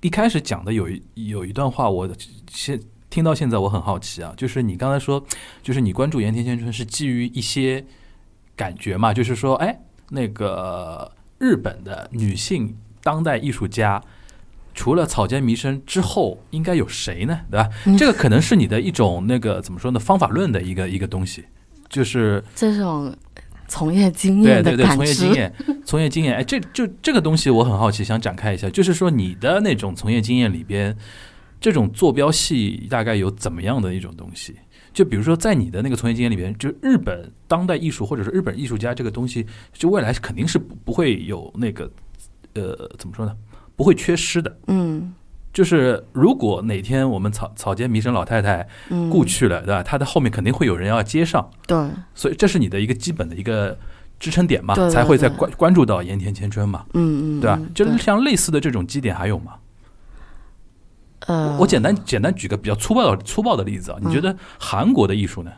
[0.00, 2.08] 一开始讲的有一有一段话，我
[2.48, 5.22] 现听到现在我很好奇啊，就是你刚才说，
[5.62, 7.84] 就是你关注盐田千春是基于一些
[8.56, 14.02] 感觉嘛，就是说，哎，那个日本的女性当代艺术家。
[14.74, 17.40] 除了草间弥生之后，应该有谁呢？
[17.50, 17.68] 对吧？
[17.86, 19.98] 嗯这个可能是你的一种那个怎么说呢？
[20.00, 21.44] 方法论的一个一个东西，
[21.88, 23.14] 就是这种
[23.68, 24.94] 从业经验对对对。
[24.94, 25.54] 从业经验，
[25.84, 30.96] 从业经验，哎，这就这个东西我很好奇，想展开一下，就是说你的那种从业经验里边，
[31.60, 34.56] 这种坐标系大概有怎么样的一种东西？
[34.92, 41.90] 就比如说，在你的那个从业经验里边，就日本当代艺术或者是日本艺术家这个东西，就未来肯定是不不会有那个
[42.52, 43.34] 呃怎么说呢？
[43.82, 44.56] 不会缺失的。
[44.68, 45.12] 嗯
[45.52, 49.82] 就是如果哪天我们草草间弥生老太太嗯，故去了，对吧？
[49.82, 51.76] 她的后面肯定会有人要接上，对，
[52.14, 53.76] 所以这是你的一个基本的一个
[54.20, 57.70] 支撑点嘛，对对才会再关关注到盐田千春嘛，嗯嗯，对吧嗯？
[57.74, 59.56] 就是像类似的这种基点还有吗？
[61.26, 65.50] 呃，我简单简单举个比较粗暴的粗暴的例子啊，你觉嗯得韩国的艺术呢？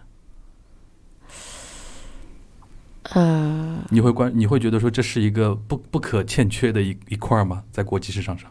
[3.12, 7.62] 呃，你会关你会觉得说这是一个不不可欠缺的一一块吗？
[7.70, 8.50] 在国际市场上？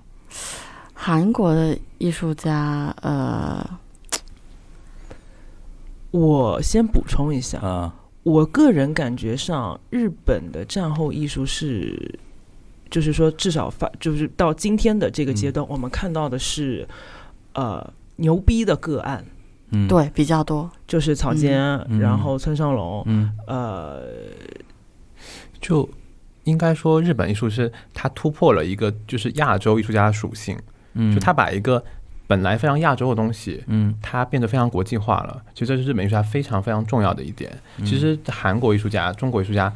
[0.94, 3.68] 韩国的艺术家，呃，
[6.12, 12.20] 我先补充一下，啊，我个人感觉上，日本的战后艺术是，
[12.90, 16.88] 就是说至少发，就是到今天的这个阶段，我们看到的是，
[17.54, 19.26] 呃，牛逼的个案，
[19.74, 21.60] 嗯，，对，比较多，就是草间，
[21.90, 22.00] 嗯。
[22.00, 23.32] 然后村上隆，嗯。
[23.48, 24.04] 呃，
[25.60, 25.90] 就
[26.46, 30.58] 应该说日本艺术是它突破了一个就是亚洲艺术家的属性，
[30.94, 31.84] 嗯，就他把一个
[32.28, 33.64] 本来非常亚洲的东西。
[33.68, 33.94] 嗯。
[34.02, 37.52] 它变得非常国际化了，其实这是日本艺术家非常非常重要的一点。
[37.78, 37.86] 嗯。
[37.86, 39.74] 其实韩国艺术家、中国艺术家，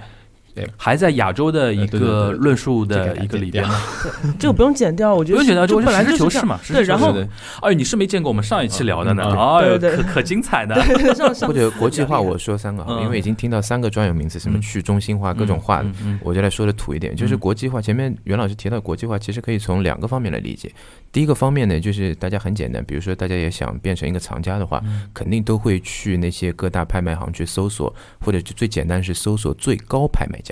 [0.78, 3.68] 还在亚洲的一个论述的一个里边。
[3.68, 3.76] 呢，
[4.40, 6.48] 这个不用剪掉，我觉得不用剪掉，是就本来实事求就是这样。
[6.48, 7.14] 嘛，对然后
[7.62, 9.58] 哎，你是没见过我们上一期聊的呢，嗯嗯。
[9.58, 9.98] 哎呦，对对。
[9.98, 14.62] 可可精彩呢，对，上上或者国际化，我说三个因为已经听到三个专有名词，什么嗯。
[14.62, 17.40] 去中心化、各种化嗯嗯我就来说的土一点，就是嗯。
[17.40, 17.82] 国际化。
[17.82, 20.72] 前面袁老师提到国际化，其实可以从两个方面来理解。
[21.12, 25.10] 第一个方面呢，就是大家很简单，比如说大家也想变成一个藏家的话，嗯。
[25.14, 30.47] 肯定都会去那些各大拍卖行去搜索，或者就最简单是搜索最高拍卖价。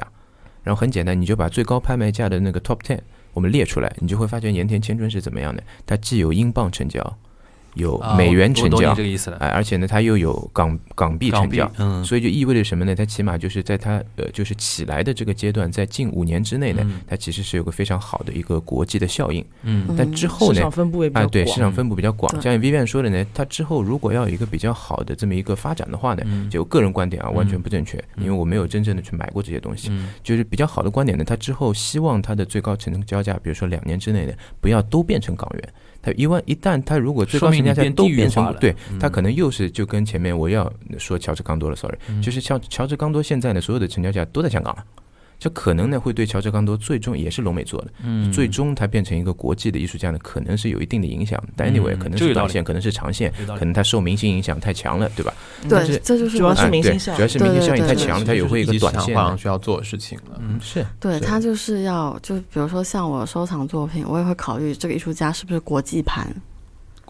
[0.65, 2.99] 然后很简单，你就把最高拍卖价的那个 top ten
[3.33, 5.63] 我们列出来，你就会发觉盐田千春是怎么样的。
[5.85, 7.17] 它既有英镑成交，
[7.75, 12.95] 有啊美元成交这，个意思了，哎，而且呢，它又有港港币成交，，嗯，所以就意味着什么呢？
[12.95, 19.45] 它起码就是在它呃就是起来的这个阶段，在近五年之内呢，嗯它其实是有个非常好的一个国际的效应。
[19.63, 21.31] 嗯但之后呢市场，分布也比较啊，广。
[21.31, 22.31] 对，市场分布比较广。
[22.33, 29.89] 对像 Vivian 说的呢，它之后如果要有一个比较好的这么一个发展的话呢，嗯就个人观点啊，完全嗯不正确，嗯因为我没有真正的去买过这些东西。
[29.91, 35.73] 嗯就是比较好的观点呢，它之后希望它的最高成交价，比如说两年之内呢，不要都变成港元。
[36.05, 44.85] 它一万一旦它如果最高成交价都变成对，它嗯可能又是就跟前面我要说乔治康多了，sorry，嗯就是乔乔治康多现在呢所有的成交价都在香港了。
[45.39, 48.31] 这可能呢会对乔治康多最终也是龙美做的，嗯。
[48.31, 51.41] 最终他变成一个国际的艺术家呢，可能是有一定的影响。
[51.55, 51.73] 但嗯。
[51.73, 55.33] anyway，可能是短线，可能是长线可能他受明星影响太强了，对吧？
[55.69, 57.17] 但是对，这就是主要是明星效应。
[57.17, 60.39] 主要是明星效应太强了，他也会一个短线需要做的事情了。
[60.39, 66.27] 嗯是，对，他就是要，就比如说像我收藏作品，我也会考虑这个艺术家是不是国际盘，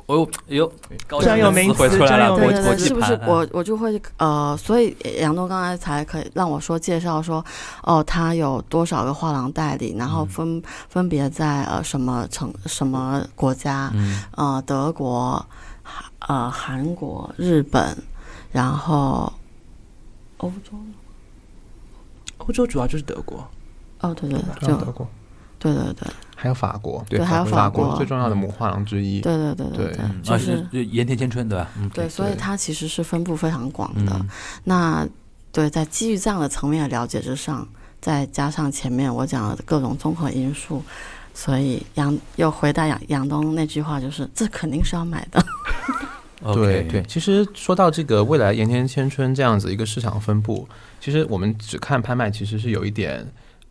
[0.07, 0.71] 哦哟，
[1.07, 7.43] 高专有名词词汇出来了，专有名国国对对对，是不是我我就会呃，所以杨东刚才才可以让我说介绍说，
[7.81, 14.21] 哦，他有多少个画廊代理，然后分、分别在呃什么城什么国家，嗯。
[14.35, 15.43] 呃德国、
[15.81, 17.97] 韩呃韩国、日本，
[18.51, 19.33] 然后
[20.37, 20.77] 欧洲，
[22.37, 23.47] 欧洲主要就是德国，
[24.01, 25.07] 哦对对，对就德国，
[25.73, 29.19] 对对对还有法国，对对，还有法国，最重要的母画廊之一。
[29.21, 31.69] 对对对对对就是盐田千春对吧？
[31.79, 34.11] 嗯对，所以它其实是分布非常广的。
[34.13, 34.27] 嗯
[34.63, 35.07] 那
[35.51, 37.67] 对，在基于这样的层面的了解之上，
[38.01, 40.83] 再加上前面我讲的各种综合因素，
[41.33, 45.43] 所以杨又回答杨杨东那句话，就是这肯定是要买的。
[46.53, 50.67] 对对，其实说到这个未来盐田千春这样子一个市场分布，
[50.99, 53.25] 其实我们只看拍卖，其实是有一点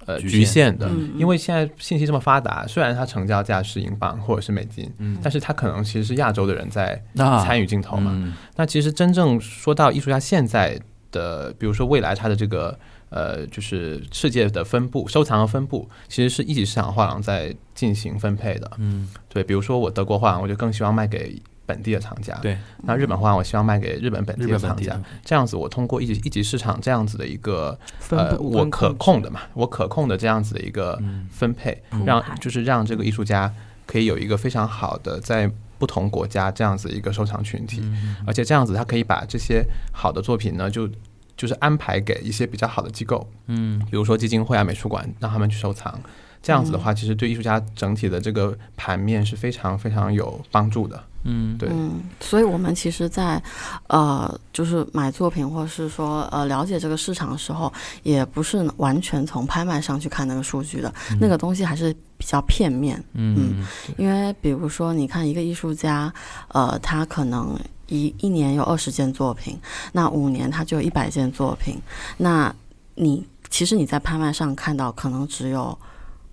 [0.07, 8.11] 呃局局限的，嗯因为现在信息这么发达，虽然它成交价是英镑或者是美金，嗯但是它可能其实是亚洲的人在参与镜头嘛。
[8.15, 10.79] 嗯那其实真正说到艺术家现在
[11.11, 12.79] 的，比如说未来它的这个
[13.11, 18.69] 呃，就是世界的分布、收藏和分布，其实是一级市场画廊在进行分配的。
[18.79, 22.35] 嗯对，比如说我德国画廊，我就更希望卖给本地的藏家。
[22.43, 25.01] 对，那日本画，我希望卖给日本本地的藏家。
[25.25, 27.79] 这样子，我通过一级一级市场这样子的一个
[28.11, 33.53] 呃，我可控的嘛，我可控的这样子的一个嗯分配，嗯让就是让这个艺术家
[33.87, 40.89] 可以有一个非常好的在不同国家这样子一个收藏群体，嗯而且这样子他可以把这些好的作品呢，就
[41.37, 45.99] 就是安排给一些比较好的机构，嗯比如说基金会啊、美术馆，让他们去收藏。
[46.45, 51.03] 这样子的话，其实对艺术家整体的这个盘面是非常非常有帮助的。
[51.23, 51.57] 嗯。
[51.57, 53.43] 对，嗯，所以我们其实在，
[53.87, 57.73] 呃，就是买作品或是说呃了解这个市场的时候，
[58.03, 63.03] 也不是完全从拍卖上去看那个数据的，那个东西还是比较片面。
[63.15, 63.65] 嗯
[63.97, 66.13] 因为比如说，你看一个艺术家，
[66.49, 69.59] 呃，他可能一一年有二十件作品，
[69.93, 71.81] 那五年他就有一百件作品，
[72.19, 72.55] 那
[72.97, 75.79] 你其实你在拍卖上看到可能只有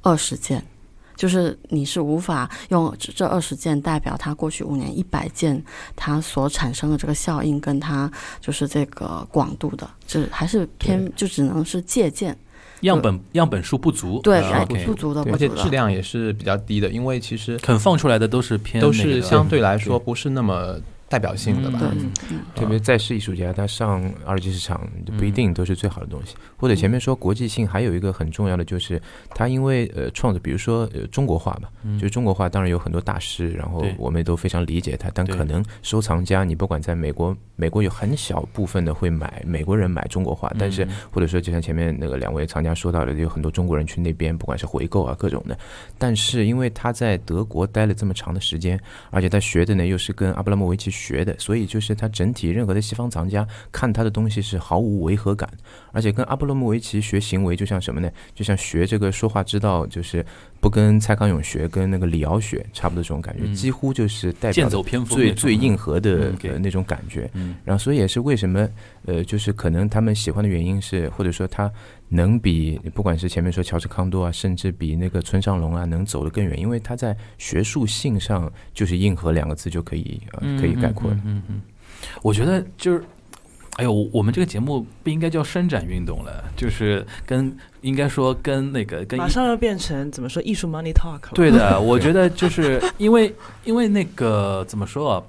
[0.01, 0.63] 二十件。
[1.13, 5.63] 就是你是无法用这这二十件代表它过去五年一百件
[5.95, 12.35] 它所产生的这个效应跟它就是这个广度的，这还是偏就只能是借鉴，
[12.79, 14.41] 样本样本数不足，对，
[14.83, 15.21] 不足的。
[15.31, 20.75] 而且质量也是比较低的，因为其实肯放出来的都是偏都是相对来说不是那么
[21.11, 21.77] 代表性的吧。
[21.79, 22.11] 对嗯。
[22.31, 22.39] 嗯。
[22.55, 26.35] 特别在世艺术家，他上二级市场不一定都是最好的东西。
[26.55, 29.01] 或者前面说国际性，还有一个很重要的就是，
[29.35, 31.99] 他因为呃创作，比如说呃中国画吧，嗯。
[31.99, 45.57] 就是中国画当然有很多大师，然后我们也都非常理解他，但可能收藏家，你不管在美国，美国有很小部分的会买美国人买中国画，但是嗯或者说就像前面那个两位藏家说到的，有很多中国人去那边，不管是回购啊各种的，
[45.97, 55.49] 但是因为他在德国待了这么长的时间，而且他学的呢又是跟阿布拉莫维奇学的，所以就是他整体任何的西方藏家看他的东西是毫无违和感，
[55.91, 58.09] 而且跟阿布罗莫维奇学行为就像什么呢？
[58.35, 60.23] 就像学这个说话之道，就是
[60.59, 64.69] 不跟蔡康永学，跟那个李敖学差不多这种感觉，嗯几乎就是代表
[65.09, 67.29] 最最硬核的嗯，OK 呃那种感觉。
[67.33, 68.67] 嗯然后所以也是为什么
[69.05, 71.71] 呃，就是可能他们喜欢的原因是，或者说他
[72.11, 81.15] 能比不管是前面说乔治康多啊，甚至比那个村上隆啊，能走得更远，因为他在学术性上就是硬核两个字就可以呃可以概括了。
[81.25, 81.61] 嗯嗯嗯，
[82.21, 83.03] 我觉得就是。
[83.77, 91.31] 哎呦，我们这个节目不应该叫伸展运动了，就是跟应该说跟那个跟马上要变成怎么说艺术 money talk 了。
[91.33, 93.33] 对的，我觉得就是因为
[93.63, 95.23] 因为那个怎么说啊？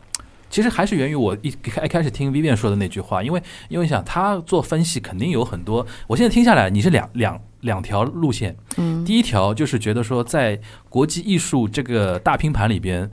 [0.53, 13.11] 其实还是源于我一开一开始听 Vivian 说的那句话，因为因为想他做分析肯定有很多，我现在听下来你是两两两条路线，嗯，第一条就是觉得说在国际艺术这个大拼盘里边，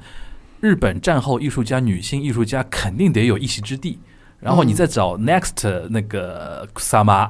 [0.60, 4.00] 日本战后艺术家、女性艺术家肯定得有一席之地。
[4.42, 7.30] 然后你再找 next 那个萨妈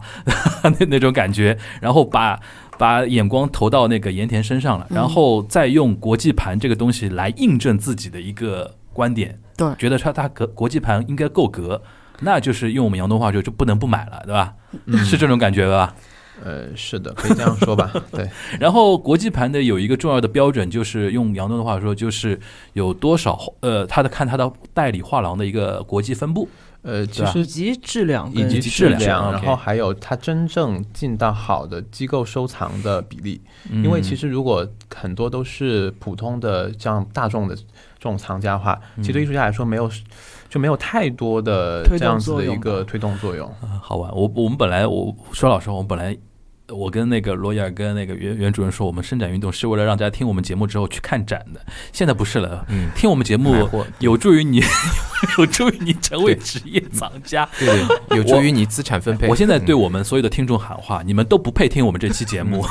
[0.64, 2.39] 那那种感觉，然后把
[2.78, 4.95] 把眼光投到那个盐田身上了，嗯。
[4.95, 11.81] 然后再用国际盘这个东西来印证自己的一个观点，对觉得它它格国际盘应该够格，
[12.19, 14.53] 那就是用我们杨东话说就不能不买了，对吧？
[15.05, 15.95] 是这种感觉吧？
[16.43, 17.89] 呃，是的，可以这样说吧。
[18.11, 18.29] 对，
[18.59, 22.37] 然后国际盘的有一个重要的标准，就是用杨东的话说，就是
[22.73, 26.49] 有多少呃，他的看他的代理画廊的一个国际分布。
[26.81, 33.41] 呃，其对吧实以及质量以及质量然后还有它真正进到好的机构收藏的比例。
[33.69, 37.57] 嗯因为其实如果很多都是普通的这样大众的
[37.99, 39.91] 这种藏家的话，其实对艺术家来说没有
[40.49, 43.47] 就没有太多的这样子的一个推动作用。
[43.61, 44.09] 啊好玩。
[44.15, 46.17] 我我们本来我说老实话，我们本来。
[46.72, 51.59] 我跟那个罗伊尔跟那个袁袁主任说，我们伸展运动是为了让大家听我们节目之后去看展的。
[51.91, 54.61] 现在不是了，嗯，听我们节目有助于你，
[55.38, 57.47] 有助于你成为职业藏家。
[57.57, 57.67] 对
[58.07, 59.28] 对，有助于你资产分配。
[59.28, 62.65] 我现在对嗯我们所有的听众喊话，你们都不配听我们这期节目，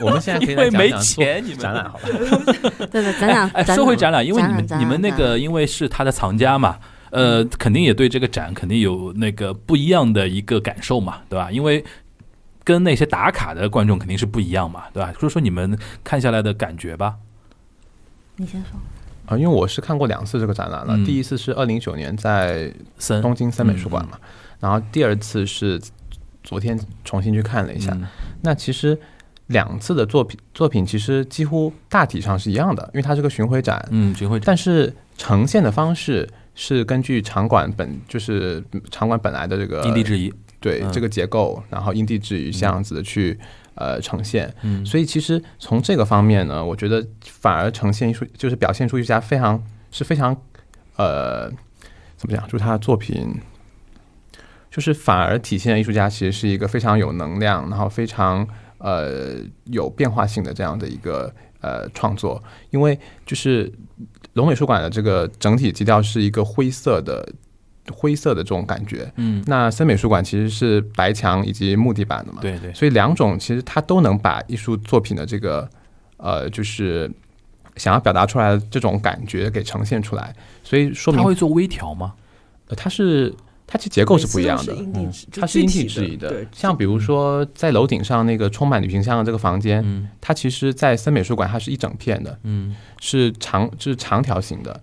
[0.00, 2.08] 我们现在可以因为没钱，你们展览好吧？
[2.90, 6.76] 对对，展览，哎，说回展览，因为你们你们那，个因为是他的藏家嘛，
[7.10, 11.50] 呃，肯定也对这个展肯定有那个不一样的一个感受嘛，对吧？
[11.50, 11.84] 因为
[12.64, 15.12] 跟那些打卡的观众肯定是不一样嘛，对吧？
[15.20, 17.16] 说说你们看下来的感觉吧。
[18.36, 18.70] 你先说。
[19.26, 24.18] 啊，因为我是看过两次这个展览了，嗯第一次是二零一九年在森东京森美术馆嘛，
[24.60, 25.80] 然后第二次是
[26.42, 27.90] 昨天重新去看了一下。
[27.92, 28.06] 嗯
[28.42, 28.98] 那其实
[29.46, 40.30] 两次的作品作品其实几乎大体上是一样的，因为它是个巡回展，嗯，巡回展，但是呈现的方式是根据场馆本就是场馆本来的这个因地制宜，
[40.64, 43.38] 对、嗯这个结构，然后因地制宜这样子的去、
[43.74, 44.50] 呃呈现。
[44.62, 50.34] 嗯，所以其实从这个方面呢，我觉得反而呈现艺术就是表现出艺术家非常是非常
[50.96, 51.50] 呃
[52.16, 53.34] 怎么讲，就是他的作品。
[54.70, 58.44] 就是反而体现了艺术家其实是一个非常有能量，然后非常
[58.78, 59.36] 呃
[59.66, 63.72] 有变化性的这样的一个呃创作，因为就是
[64.32, 67.32] 龙美术馆的这个整体基调是一个灰色的
[67.92, 75.68] 灰色的这种感觉，嗯，那森美术馆其实是白墙以及木地板的嘛，对对，所以两种其实它都能把艺术作品的这个
[76.16, 77.10] 呃，就是
[77.76, 82.14] 想要表达出来的这种感觉给呈现出来，所以说明他会做微调吗？
[82.68, 83.34] 呃它是
[83.66, 84.74] 它其实结构是不一样的。
[85.32, 86.28] 它是因地制宜的。
[86.28, 90.08] 对，像比如说在楼顶上那个充满旅行箱的这个房间，嗯。
[90.20, 92.74] 它其实，在森美术馆它是一整片的，嗯。
[93.00, 94.80] 是长是长条形的，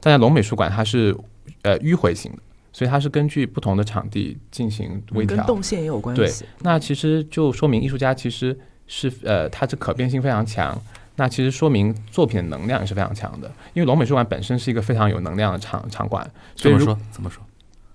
[0.00, 1.16] 但在龙美术馆它是
[1.62, 2.38] 呃迂回型的，
[2.72, 5.36] 所以它是根据不同的场地进行微调。
[5.36, 6.48] 跟动线也有关系对。
[6.60, 10.80] 那其实就说明艺术家其实是呃，它这可变性非常强。
[11.16, 16.98] 那其实说明作品的能量也是非常强的，因为龙美术馆本身是一个非常有能量的场场馆，所以怎么说？
[17.10, 17.42] 怎么说？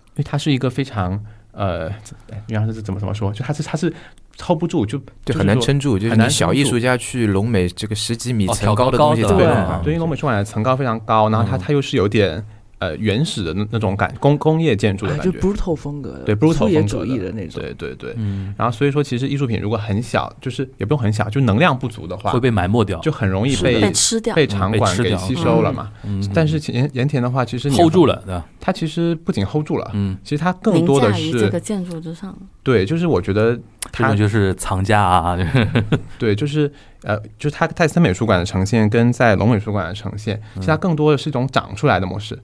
[0.09, 1.19] 因为它是一个非常
[1.51, 3.33] 呃，怎哎原来是怎么怎么说？
[3.33, 3.91] 就它是它是
[4.39, 5.97] hold 不住，就对，就很难撑住。
[5.97, 9.81] 就是很难你小艺术家去龙美这个十几米哦层高的东西的对怎么弄啊？
[9.83, 12.45] 对，因为龙美术馆的层高非常高，然后它嗯它又是有点
[12.79, 17.61] 呃原始的那那种感工工业建筑的哎就感觉，brutal 风格的，对 brutal 风格主义的那种。
[17.61, 18.13] 对对对。
[18.17, 24.35] 嗯，然后所以说，其实艺术品如果很小，就是也不用很小，就能量不足的话会，被埋没掉，就很容易被被吃掉。
[24.35, 25.91] 被场馆给吸收了嘛。
[26.03, 28.45] 嗯但是盐盐田的话，其实你 hold 住了，对吧？
[28.59, 33.61] 它其实不仅 hold 住了，嗯，其实它更多的是这个建筑之上，对，就是我觉得这
[33.91, 35.37] 它种就是藏家啊，
[36.19, 36.71] 对，就是
[37.03, 42.37] 呃，就是它在森美术馆的呈现跟在龙美术馆的呈现，其实它更多的是一种长出来的模式。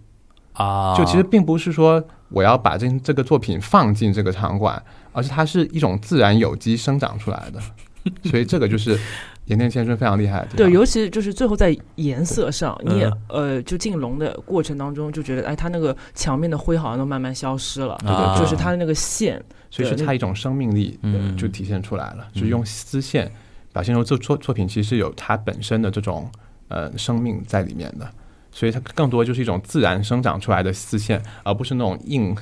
[0.53, 4.81] 啊，就其实并不是说我要把这这个作品放进这个场馆，
[5.11, 7.59] 而是它是一种自然有机生长出来的。
[8.29, 8.99] 所以这个就是
[9.45, 10.57] 岩田千春非常厉害的地方。
[10.57, 13.17] 对，尤其就是最后在颜色上，你也、嗯。
[13.29, 19.41] 呃，就进龙的过程当中，就觉得哎，它那个墙面的灰好像都慢慢消失了，对对就是它的那个线，
[19.71, 21.37] 所以是对它一种生命力嗯。
[21.37, 22.41] 就体现出来了，嗯。
[22.41, 23.31] 就是用丝线
[23.71, 26.29] 表现出这作作品其实有它本身的这种
[26.67, 28.05] 呃生命在里面的，
[28.53, 32.33] 所以它更多就是一种自然生长出来的丝线，而不是那种硬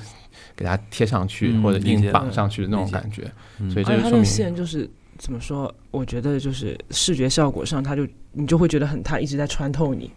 [0.54, 3.22] 给它贴上去、嗯或者硬绑上去的那种感觉。
[3.58, 4.88] 嗯所以这而且它那个就说明线就是
[5.18, 5.72] 怎么说？
[5.90, 10.10] 我觉得就是视觉效果上，它就你就会觉得很，它一直在穿透你，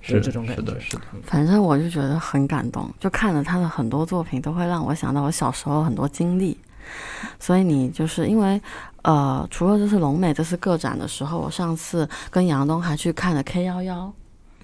[0.00, 1.02] 是这种感觉是的，是的。
[1.24, 6.56] 反正我就觉得很感动，就看了他的很多作品，都会让我想到我小时候很多经历。
[7.38, 8.60] 所以你就是因为，
[9.02, 14.12] 呃，除了这次龙美这次个展的时候，我上次跟杨东还去看了 K 幺幺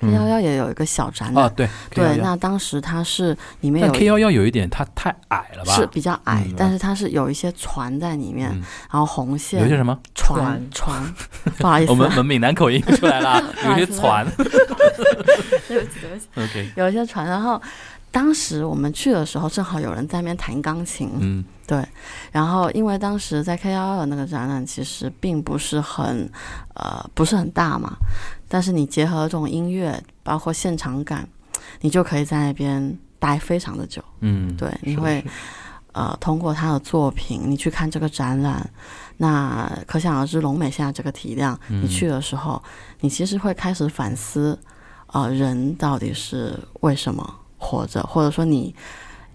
[0.01, 1.45] ，K 幺幺也有一个小展览。
[1.45, 5.75] 啊，对对，K11 那当时它是里面有 K 幺幺有一点它太矮了吧？
[5.75, 9.99] 是比较矮，嗯但是它是有一些船在里面，嗯然后红线有一些什么？
[10.15, 11.15] 船船，
[11.59, 14.27] 不好意思，我们我们闽南口音出来了啊， 有一些船。
[14.37, 17.61] 对不起对不起，OK，有一些船，然后
[18.11, 21.87] 当时我们去的时候，正好有人在那边弹钢琴，嗯对，
[22.33, 26.27] 然后因为当时在 K 幺幺的那个展览其实并不是很，
[26.75, 27.93] 呃，不是很大嘛，
[28.49, 31.29] 但是你结合这种音乐，包括现场感，
[31.83, 34.03] 你就可以在那边待非常的久。
[34.21, 35.23] 嗯，对，你会
[35.93, 38.67] 呃通过他的作品，你去看这个展览，
[39.19, 42.63] 那可想而知，龙美现在这个体量，嗯你去的时候，
[43.01, 44.59] 你其实会开始反思，
[45.09, 48.75] 呃，人到底是为什么活着，或者说你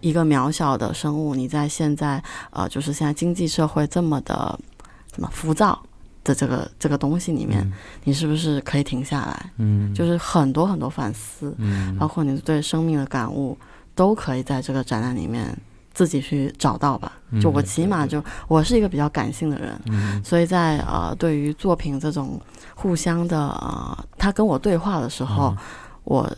[0.04, 4.60] 一个渺小的生物，你在现在呃，就是现在经济社会这么的
[5.08, 5.82] 怎么浮躁
[6.26, 7.72] 的这个这个东西里面，
[8.04, 9.52] 你是不是可以停下来？
[9.58, 11.96] 嗯，就是很多很多反思，嗯。
[11.98, 13.58] 包括你对生命的感悟，
[13.96, 15.58] 都可以在这个展览里面
[15.94, 17.14] 自己去找到吧。
[17.42, 20.22] 就我嗯起码就我是一个比较感性的人，嗯。
[20.22, 22.38] 所以在呃对于作品这种
[22.76, 25.58] 互相的呃，他跟我对话的时候，嗯。
[26.04, 26.30] 我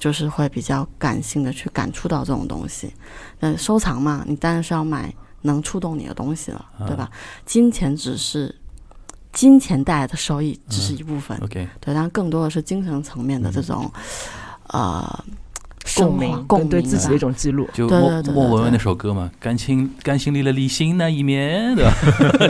[0.00, 2.92] 就是会比较感性的去感触到这种东西。
[3.38, 7.08] 嗯，收藏嘛，你当然是要买能触动你的东西了，啊对吧？
[7.46, 8.52] 金钱只是。
[9.32, 13.88] 金钱带来的收益只嗯是一部分，OK，对，但更多的是精神层面的这种，
[14.66, 15.24] 呃，
[15.96, 17.68] 共鸣，共鸣对自己的一种记录。
[17.72, 21.92] 就莫莫文蔚那首歌嘛，甘心甘心离了理性那一面，对吧？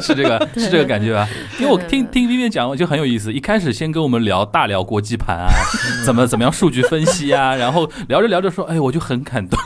[0.00, 1.28] 是这个是这个感觉吧？
[1.58, 5.48] 因为我听听 Vivian 讲就很有意思，一开始先跟我们聊大聊国际盘啊，
[6.04, 9.58] 怎么怎么样数据分析啊， 然后聊着聊着说，哎，我就很感动，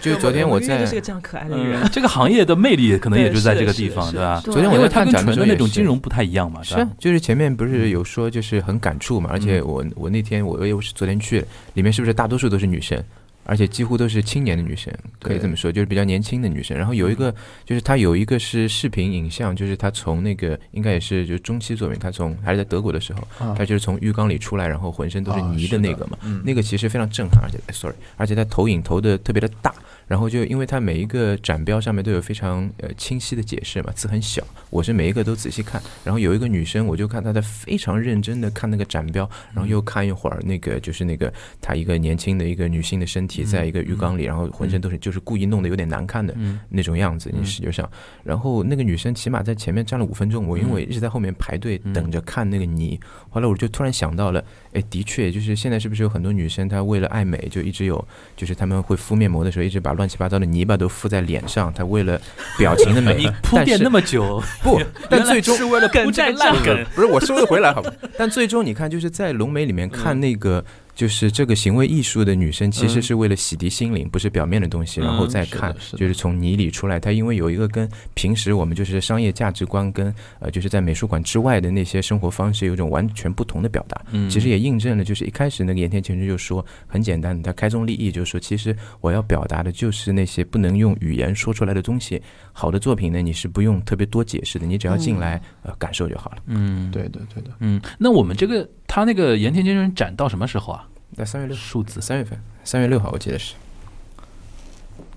[0.00, 4.40] 就是昨天我在就是个这样可爱的人，嗯，这个行业的魅力可能也就在这个地方，对吧？
[4.44, 6.76] 昨天我在看展的那种金融不太一样嘛，对吧？
[6.76, 11.44] 是啊，就是前面不是有说就是很感触嘛，而且我我那天我又是昨天去，
[11.74, 13.02] 里面是不是大多数都是女生，
[13.44, 16.76] 而且几乎都是青年的女生，可以这么说，就是比较年轻的女生。
[16.76, 23.54] 然后有一个就是她有一个是视频影像，就是她从那个应该也是就是中期作品，她从还是在德国的时候，啊。
[23.56, 26.42] 她就是从浴缸里出来，然后浑身都是泥的那个嘛，嗯。
[26.44, 29.74] 那个其实非常震撼，而且哎 sorry，而且她投影投的特别的大，
[30.12, 41.32] 然后就因为它每一个展标上面都有非常呃清晰的解释嘛，字很小，我是每一个都仔细看，然后有一个女生，我就看她在非常认真的看那个展标，然后又看一会儿那个就是那个
[41.62, 46.60] 她一个年轻的一个女性的身体在一个浴缸里，然后浑身都是就是故意弄得有点难看的嗯。
[46.68, 47.90] 那种样子，你视觉上，
[48.22, 54.44] 然后那个女生起码在前面站了五分钟，我因为我一直在后面排队等着看那个泥，后来我就突然想到了，
[54.74, 58.06] 哎，的确，就是现在是不是有很多女生她为了爱美，就一直有，
[58.36, 62.20] 就是她们会敷面膜的时候，一直把乱七八糟的泥巴都敷在脸上，他为了
[62.58, 67.92] 表情的美 你，铺垫那么久，不，但最终是为了铺这个烂梗，不是我收得回来好吧？
[68.18, 70.64] 但最终你看，就是在龙梅里面看那个
[70.94, 77.00] 就是这个行为艺术的女生，其实嗯是为了洗涤心灵，不是表面的东西，然后嗯再看是是，就是从泥里出来。
[77.00, 84.00] 她因为有一个跟平时我们就是商业价值观跟呃，就是在美术馆之外的那些生活方式有一种完全不同的表达。
[84.12, 92.20] 嗯其实也印证了，就是一开始那个盐田千春就说很简单，他开宗立义就是说，其实我要表达的就是那些不能用语言说出来的东西。
[92.52, 96.36] 好的作品呢，你是不用特别多解释的，你只要进来、呃感受就好了。
[96.46, 100.81] 嗯，对的对的，嗯，那我们这个他那个盐田千春展到什么时候啊？
[101.16, 103.54] 在三月六，数字三月份，三月六号我记得是，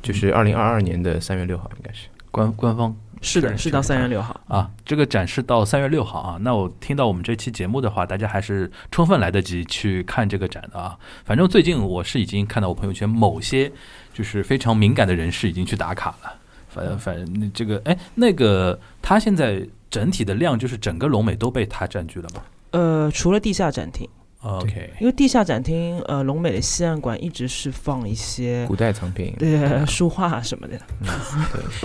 [0.02, 2.08] 就是二零二二年的三月六号应该是。
[2.32, 4.40] 官官方是的，是到三月六号。
[4.50, 6.38] 啊，这个展示到三月六号啊。
[6.42, 11.00] 那我听到我们这期节目的话，大家还是充分来得及去看这个展的啊。
[11.24, 13.72] 反正最近我是已经看到我朋友圈某些
[14.14, 16.36] 就是非常敏感的人士已经去打卡了。
[16.68, 22.42] 反反正那这个哎，那个他现在整体的量就是整个龙美都被他占据了吗
[22.72, 24.10] 呃，除了地下展厅，
[24.46, 30.80] ？OK，因为地下展厅，呃，龙美的西岸馆一直是放一些古代藏品，对 书画什么的，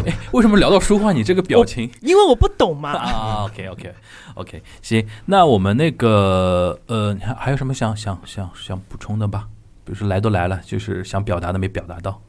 [0.04, 1.90] 对 为什么聊到书画，你这个表情？
[2.02, 2.90] 因为我不懂嘛。
[2.92, 3.94] 啊，OK OK
[4.34, 9.48] OK，行，那我们那个呃，你还还有什么想想想想补充的吧？
[9.84, 12.20] 比如说来都来了，就是想表达的没表达到。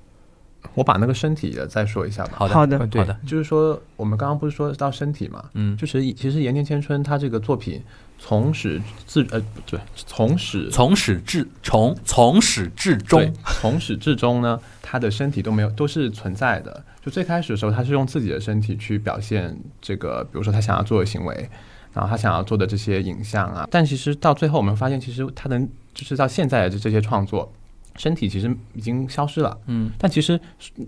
[0.76, 2.34] 我把那个身体的再说一下吧。
[2.36, 5.44] 好的，好的好的，就是说，我们刚刚不是说到身体嘛？
[5.56, 7.82] 嗯，就是其实岩田千春他这个作品
[8.24, 16.84] 从始至呃不对，从始从始至从从始至终，从始至终呢，他的身体都没有都是存在的。
[17.04, 21.50] 就最开始的时候，他是用自己的身体去表现这个，比如说他想要做的行为，
[21.94, 23.68] 然后他想要做的这些影像啊。
[23.72, 25.60] 但其实到最后，我们发现，其实他的
[25.96, 27.52] 就是到现在的这些创作，
[27.96, 29.58] 身体其实已经消失了。
[29.66, 30.40] 嗯但其实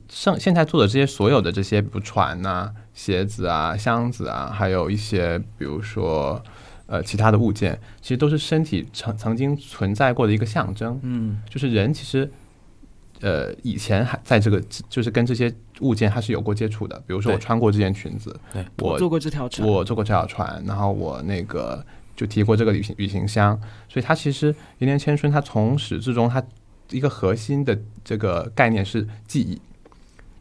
[0.07, 6.39] 剩现在做的这些所有的这些，比如船呐、鞋子啊、箱子啊，还有一些比如说
[6.85, 10.99] 呃其他的物件，其实都是身体曾曾经存在过的一个象征。
[11.03, 12.29] 嗯就是人其实，
[13.21, 16.97] 呃，以前还在这个就是跟这些物件它是有过接触的。
[17.07, 21.85] 比如说我穿过这件裙子，对我坐过这条船，我坐过这条船，然后我那个
[22.15, 26.43] 就提过这个旅行旅行箱，所以它其实一年千春它从始至终它
[26.91, 29.61] 一个核心的这个概念是记忆，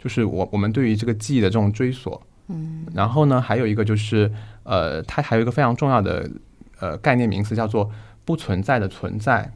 [0.03, 2.21] 就是我我们对于这个记忆的这种追索。
[2.53, 2.87] 嗯。
[2.95, 4.31] 然后呢，还有一个就是
[4.63, 6.31] 呃，它还有一个非常重要的
[6.79, 7.91] 呃概念名词叫做
[8.25, 9.51] 不存在的存在。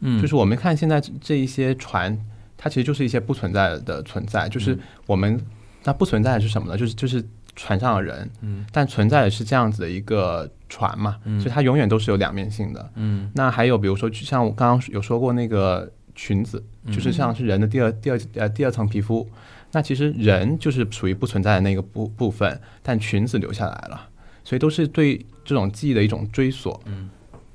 [0.00, 2.18] 嗯，就是我们看现在这这一些船，
[2.56, 4.76] 它其实就是一些不存在的存在，就是
[5.06, 5.40] 我们
[5.84, 6.76] 那不存在的是什么呢？
[6.76, 7.24] 就是就是
[7.54, 11.40] 船上的人，嗯，但存在的是这样子的一个船嘛，嗯。
[11.40, 12.90] 所以它永远都是有两面性的。
[12.96, 13.30] 嗯。
[13.34, 16.92] 那还有比如说，像我刚刚有说过那个裙子，嗯。
[16.92, 19.28] 就是像是人的第二第二呃第二层皮肤，
[19.72, 24.08] 那其实人就是属于不存在的那个部部分，但裙子留下来了，
[24.44, 26.78] 所以都是对这种记忆的一种追索。
[26.84, 27.08] 嗯，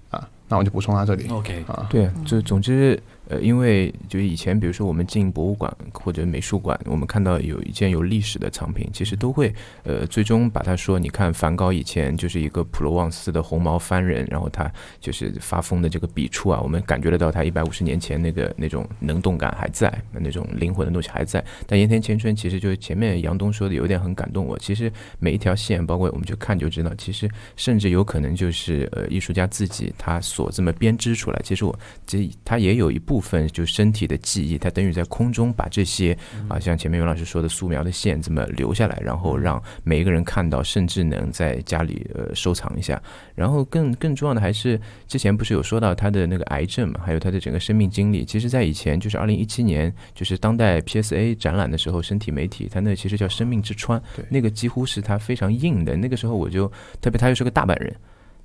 [0.09, 1.27] 啊，那我就补充到这里。
[1.29, 2.99] OK，啊，对，就总之，
[3.29, 21.43] 呃，因为就以前，比如说我们进博物馆或者美术馆，我们看到有一件有历史的藏品，其实都会呃最终把它说，你看梵高以前就是一个普罗旺斯的红毛番人，然后他就是发疯的这个笔触啊，我们感觉得到他一百五十年前那个那种能动感还在，那种灵魂的东西还在。
[21.65, 31.41] 但盐田千春其实就是前面杨东说的有点很感动我，其实每一条线，包括我们去看就知道，其实甚至有可能就是呃艺术家自己他所这么编织出来。
[31.43, 36.17] 其实我这他也有一部分就身体的记忆，它等于在空中把这些
[36.47, 43.01] 啊，像前面袁老师说的素描的线这么留下来，然后让每一个人看到，甚至能在家里呃收藏一下。
[43.35, 48.25] 然后更更重要的还是之前不是有说到他的那个癌症嘛，还有他的整个生命经历。
[48.25, 55.95] 其实，在以前就是二零一七年，就是当代 PSA 展览的时候，身体媒体他那其实叫生命之川对，那个几乎是他非常硬的。
[55.95, 56.67] 那个时候我就
[57.01, 57.95] 特别，他又是个大阪人。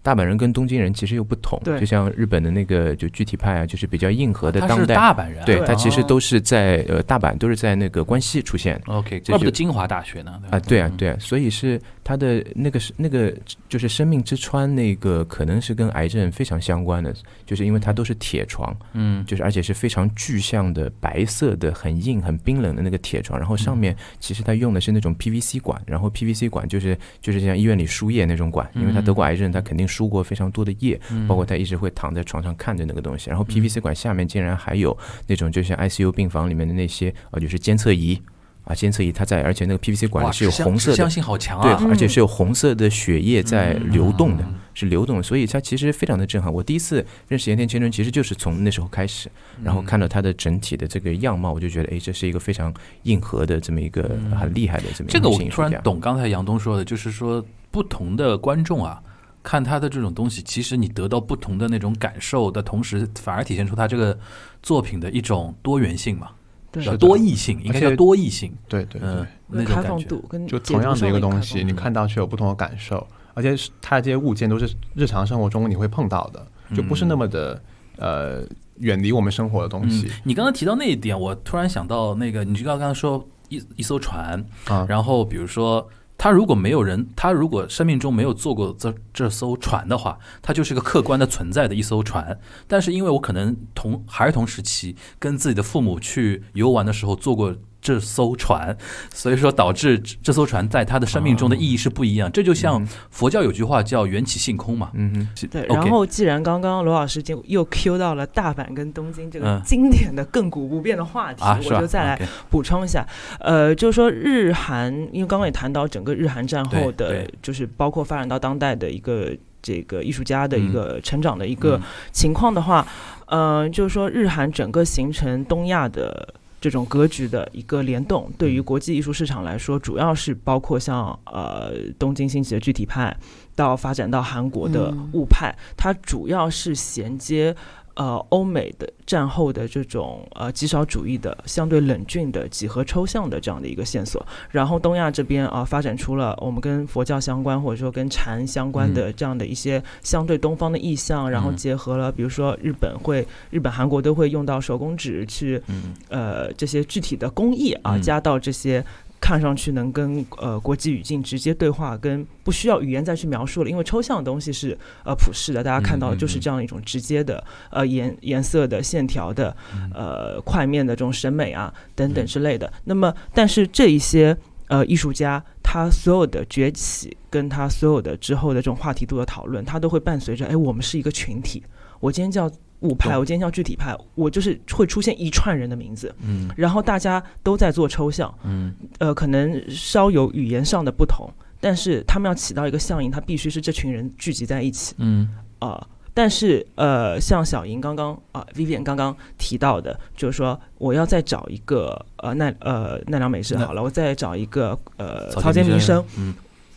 [0.03, 1.79] 大阪人跟东京人其实又不同，对。
[1.79, 6.05] 就像日本的那个就具体派啊，就是比较硬核的他是当代，大阪人啊，对对他其实哦。
[6.09, 8.75] 都是在呃大阪都是在那个关西出现。
[8.85, 10.43] 的 OK，这不得清华大学呢？
[10.51, 13.33] 啊，对啊嗯对啊，所以是他的那个是那个
[13.69, 17.15] 就是生命之川那个可能是跟癌症非常相关的，
[17.47, 19.25] 就是因为它都是铁床，嗯。
[19.25, 30.99] 就是而且是非常具象的白色的很硬很冰冷的那个铁床，然后上面其实他用的是那种 PVC 管，然后 PVC 管就是就是像医院里输液那种管，因为他得过癌症，他肯定输过非常多的液，
[31.29, 34.97] 包括他一直会躺在床上看着那个东西，然后 PVC 管下面竟然还有
[35.27, 38.21] 那种就像 ICU 病房里面的那些呃就是监测仪。
[38.65, 46.51] 啊，监测仪它在，而且那个 PVC 管，里是有红色的好强对啊，，而且是有红色的血液在流动的，嗯是流动的，所以它其实非常的震撼。
[46.51, 49.29] 我第一次认识盐田千春，其实就是从那时候开始，
[49.65, 55.37] 然后看到他的整体的这个样貌，我就觉得，哎，这是一个非常硬核的这么一个很厉害的这么一这个我。
[55.51, 59.03] 突然懂刚才杨东说的，就是说不同的观众啊，
[59.43, 64.17] 看他的这种东西，其实你得到不同的那种感受的同时，反而体现出他这个
[64.63, 66.29] 作品的一种多元性嘛，
[66.71, 68.55] 对叫多异性，应该而且叫多异性。
[68.69, 70.07] 对对对，嗯，那种感觉。
[70.29, 73.05] 跟就同样的一个东西，你看到却有不同的感受，
[73.35, 77.61] 而且是它这些物件都是日常生活中你会碰到的，就不是那么的
[77.97, 78.45] 呃
[78.79, 84.87] 远离我们生活的东西嗯，你刚刚提到那一点，我突然想到那个，你就刚刚说一一艘船，啊。
[84.89, 85.89] 然后比如说。
[86.23, 92.39] 他如果没有人，他如果生命中没有坐过这这艘船的话，他就是个客观的存在的一艘船。
[92.69, 98.75] 但是因为我可能同孩童时期跟自己的父母去游玩的时候坐过这艘船，
[99.13, 102.31] 所以说导致这这艘船在他的生命中的意义是不一样。
[102.31, 104.93] 这就像佛教有句话叫“缘起性空”嘛。
[104.95, 109.61] 嗯嗯，对，然后既然刚刚罗老师就又 Q 到了大阪跟东京这个嗯。
[109.65, 113.05] 经典的亘古不变的话题，我就再来补充一下，
[113.41, 120.73] 呃，就是说日韩，因为刚刚也谈到整个日韩战后的就是包括发展到当代的一个这个艺术家的一嗯。
[120.73, 121.83] 个成长的一个嗯。
[122.13, 122.87] 情况的话，
[123.27, 126.35] 呃，就是说日韩整个形成东亚的。
[126.63, 133.15] 这种格局的一个联动，对于国际艺术市场来说，主要是包括像呃东京兴起的具体派，
[133.57, 135.11] 到发展到韩国的嗯。
[135.13, 137.55] 物派，它主要是衔接
[137.95, 151.57] 呃欧美的战后的这种呃极少主义的相对冷峻的几何抽象的这样的一个线索，然后东亚这边啊、发展出了我们跟佛教相关或者说跟禅相关的这样的一些相对东方的意象，然后嗯。
[151.57, 155.95] 结合了比如说日本会日本韩国都会用到手工纸去嗯。
[156.09, 158.03] 呃这些具体的工艺啊，嗯。
[158.03, 158.85] 加到这些
[159.23, 169.57] 看上去能跟呃国际语境直接对话，跟不需要语言再去描述了，因为抽象的东西是呃普世的，大家看到的就是这样一种直接的呃颜颜色的线条的
[169.95, 172.71] 呃块面的这种审美啊等等之类的。
[172.83, 174.37] 那么，但是这一些
[174.67, 181.63] 呃艺术家他所有的崛起，跟他所有的之后的这种话题度的讨论，他都会伴随着哎，我们是一个群体，
[182.01, 182.51] 我今天叫。
[182.83, 186.51] 物派，我今天叫具体派，我就是会出现一串人的名字，嗯。
[186.57, 188.75] 然后大家都在做抽象，嗯。
[188.99, 191.29] 呃，可能稍有语言上的不同，
[191.61, 194.95] 但是他们要起到一个效应，它必须是这群人聚集在一起。
[194.99, 195.29] 嗯。
[195.59, 205.79] 啊、但是呃，像小莹刚刚啊、Vivian 刚刚提到的，就是说我要再找一个呃奈呃奈良美智好了，我再找一个呃草草间弥生。
[205.79, 206.35] 间弥生，嗯。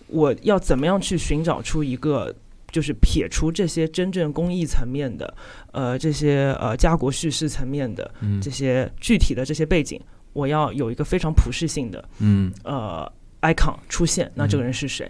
[0.07, 2.31] 我要怎么样去寻找出一个，
[2.75, 5.33] 就是撇除这些真正工艺层面的，
[5.71, 8.41] 呃，这些呃家国叙事层面的嗯。
[8.41, 9.97] 这些具体的这些背景，
[10.33, 12.51] 我要有一个非常普适性的嗯。
[12.65, 15.09] 呃 icon 出现，那这个人是谁？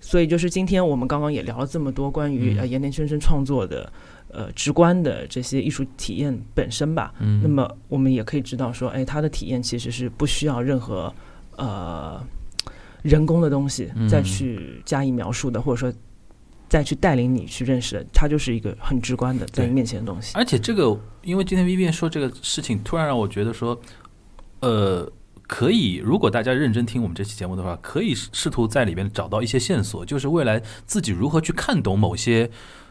[0.00, 3.90] 所以就是今天我们刚刚也聊了这么多关于岩田先生创作的
[4.28, 7.14] 呃直观的这些艺术体验本身吧。
[7.20, 11.10] 嗯，那么我们也可以知道说，哎，他的体验其实是不需要任何
[11.56, 12.22] 呃
[13.02, 14.06] 人工的东西嗯。
[14.06, 15.90] 再去加以描述的，或者说
[16.68, 20.32] 再去带领你去认识的，它就是一个很直观的在你面前的东西。
[20.34, 23.80] 而且这个，因为今天 Vivian 说这个事情，突然让我觉得说，
[24.60, 25.10] 呃，
[25.46, 32.50] 可以，如果大家认真听我们这期节目的话，可以试试图在里面找到一些线索，就是未来自己如何去看懂某些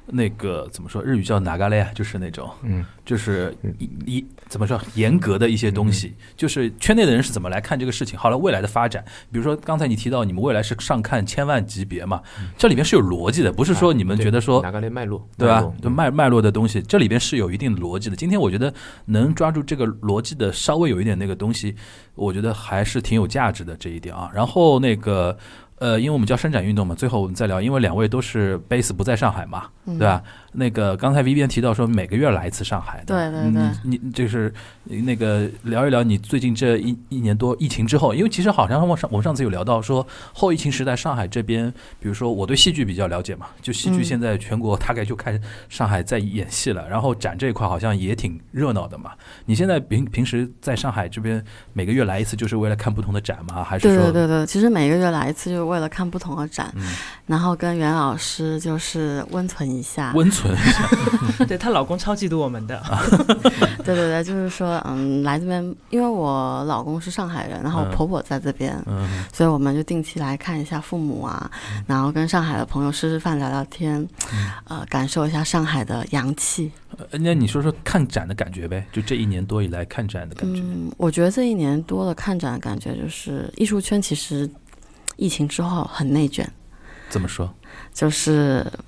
[0.09, 8.17] 那个怎么说，日语叫哪嘎嘞，就是那种，嗯，就是一一怎么说严格的一些东西，就是圈内的人是怎么来看这个事情。
[8.17, 12.21] 好了，未来的发展，比如说刚才你提到你们未来是上看千万级别嘛，
[12.57, 15.73] 这里面是有逻辑的，不是说你们觉得说哪嘎类脉络，对吧？
[15.81, 18.15] 就脉脉络的东西，这里边是有一定逻辑的。
[18.15, 18.73] 今天我觉得
[19.05, 21.75] 能抓住这个逻辑的，稍微有一点那个东西，
[22.15, 24.31] 我觉得还是挺有价值的这一点啊。
[24.33, 25.37] 然后那个
[25.79, 30.23] 呃，因为我们叫伸展运动嘛，最后我们再聊，因为两位都是 base 不在上海嘛，嗯对吧？
[30.51, 34.53] 那个刚才 Vivian 提到说每个月来一次上海的，对对对你你就是
[34.85, 49.11] 那个聊一聊你最近这一一年多疫情之后，因为其实好像我上我们上次有聊到说后疫情时代上海这边，比如说我对戏剧比较了解嘛，就戏剧嗯现在全国大概就开始上海在演戏了，然后展这一块好像也挺热闹的嘛。
[49.45, 51.43] 你现在平平时在上海这边
[51.73, 53.63] 每个月来一次，就是为了看不同的展吗？
[53.63, 56.83] 还是对说对对对，其实每个月来一次，就是为了看不同的展，嗯
[57.25, 60.13] 然后跟袁老师就是温存一下。
[60.15, 61.45] 温存一下？
[61.45, 62.81] 对她老公超嫉妒我们的，
[63.83, 71.49] 对对对，就是说，嗯，来这边，因为我老公是上海人，然后婆婆在这边，嗯所以我们就定期来看一下父母啊，
[71.85, 73.99] 然后跟上海的朋友吃吃饭、聊聊天，
[74.33, 76.71] 嗯呃，感受一下上海的洋气。
[77.11, 78.85] 呃那你说说看展的感觉呗？
[78.91, 80.61] 就这一年多以来看展的感觉。
[80.61, 84.49] 嗯，我觉得这一年多的看展的感觉就是，艺术圈其实
[85.17, 86.49] 疫情之后很内卷，
[87.09, 87.53] 怎么说？
[87.93, 88.79] 就是呃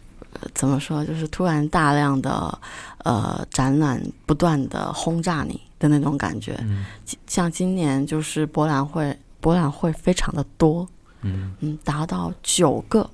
[0.53, 2.59] 怎么说，就是突然大量的
[3.03, 6.55] 呃展览不断的轰炸你的那种感觉。
[6.61, 6.85] 嗯。
[7.27, 10.87] 像今年就是博览会，博览会非常的多，
[11.21, 11.53] 嗯。
[11.59, 13.09] 嗯，达到九个，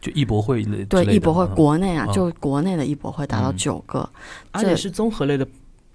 [0.00, 2.12] 就艺博会类对艺博会嗯国内啊，嗯。
[2.12, 3.56] 就国内的艺博会达到嗯。
[3.56, 4.08] 九个，
[4.52, 5.46] 而且是综合类的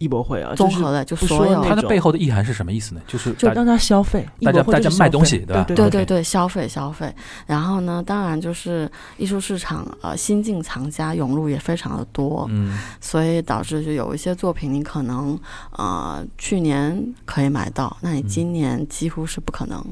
[0.04, 3.02] 艺博会啊，综合的就所有它的背后的意涵是什么意思呢？
[3.08, 7.14] 就是就让他消费，艺大家大家卖东西对吧对对对对，消费消费。
[7.48, 15.40] 然后呢，当然就是艺术市场呃新进藏家涌入也非常的多，嗯所以导致就有一些作品你可能
[15.72, 19.84] 呃去年可以买到，那你今年几乎是不可能。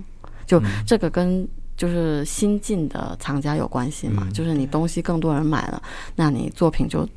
[0.46, 1.48] 就嗯这个跟
[1.78, 5.82] 就是新进的藏家有关系嘛，嗯就是你东西更多人买了，
[6.16, 7.08] 那你作品就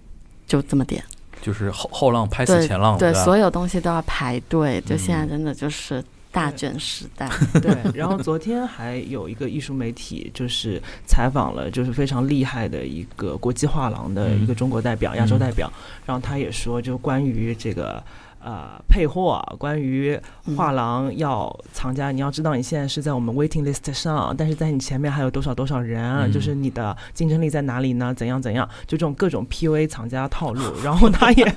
[0.47, 1.03] 就这么点。
[1.45, 3.23] 就是后后浪拍死前浪，对，吧？
[3.23, 6.03] 所有东西都要排队，就现在嗯真的就是
[6.33, 7.29] 大卷时代。
[7.61, 15.71] 对，然后昨天还有一个艺术媒体，就是采访了，就是非常厉害的一个国际画廊的一个中国代表、亚洲代表，
[16.07, 18.03] 然后他也说，就关于这个。
[18.45, 20.21] 呃，配货啊，关于
[20.55, 28.13] 画廊要藏家，你要知道你现在是在我们 waiting list 上，但是在你前面还有多少多少人，就是你的竞争力在哪里呢？
[28.13, 28.69] 怎样怎样？
[28.87, 31.55] 就这种各种 PUA 藏家套路，然后他也，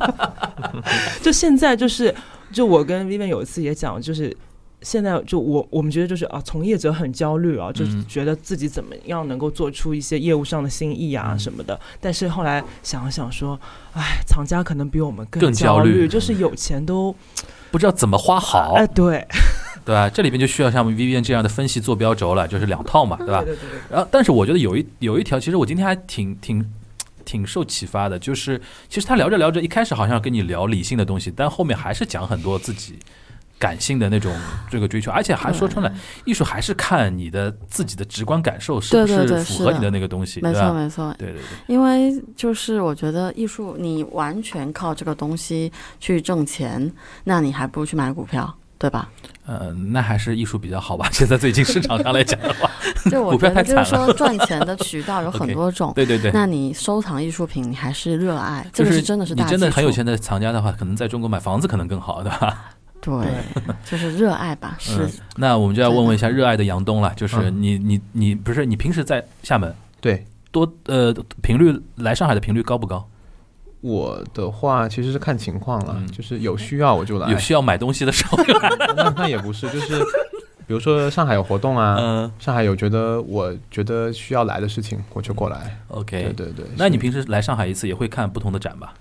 [1.21, 2.15] 就现在就是，
[2.53, 4.33] 就我跟 Vivian 有一次也讲，就是
[4.81, 11.79] 现在就我我们觉得就是啊，从业者很焦虑啊，就是嗯觉得自己怎么样能够做出一些业务上的新意啊嗯什么的。
[11.99, 13.59] 但是后来想了想说，
[13.93, 17.13] 哎，藏家可能比我们更焦焦虑就是有钱都
[17.71, 19.25] 不知道怎么花好，哎，对，
[19.83, 20.09] 对吧？
[20.09, 23.41] 这里边就需要像 Vivian 这样的分析坐标轴了，就是两套嘛， 对吧？
[23.43, 26.63] 对对对对然后，但是我觉得有一有一条，其实我今天还挺挺
[27.25, 32.99] 挺受启发的，就是其实他聊着聊着，一开始好像跟你聊理性的东西，但后面还是讲很多自己
[33.59, 34.33] 感性的那种
[34.69, 35.91] 这个追求，而且还说穿了，
[36.25, 40.53] 艺术还是看你的自己的直观感受是不是符合你的那个东西，没？
[40.53, 46.91] 错没错，对对对，因为就是我觉得艺术你完全靠这个东西去挣钱，
[47.23, 49.09] 那你还不如去买股票，对吧？
[49.47, 51.09] 呃，那还是艺术比较好吧。
[51.13, 52.69] 现在最近市场上来讲的话，
[53.09, 55.93] 就我股票觉得就是说赚钱的渠道有 很多种。
[55.95, 62.65] 对对对，那你收藏艺术品，你还是热爱，这就是个是真的是你大基础真的很有钱的藏家的话，可能在中国买房子可能更好，对吧？
[63.01, 63.13] 对，
[63.85, 73.07] 就是热爱吧，是嗯，那我们就要问问一下热爱的杨东了，就是嗯你你你不是你平时在厦门对多呃频率来上海的频率高不高？
[73.81, 78.69] 我的话其实是看情况了，嗯就是有需要我就来有，需要买东西的时候就来。
[78.95, 79.99] 那 那也不是，就是
[80.65, 85.77] 比如说上海有活动啊，嗯上海有觉得我觉得需要来的事情，我就过来。
[85.89, 86.23] ，OK。
[86.35, 88.93] 对对对，那你平时来上海一次也会看不同的展吧？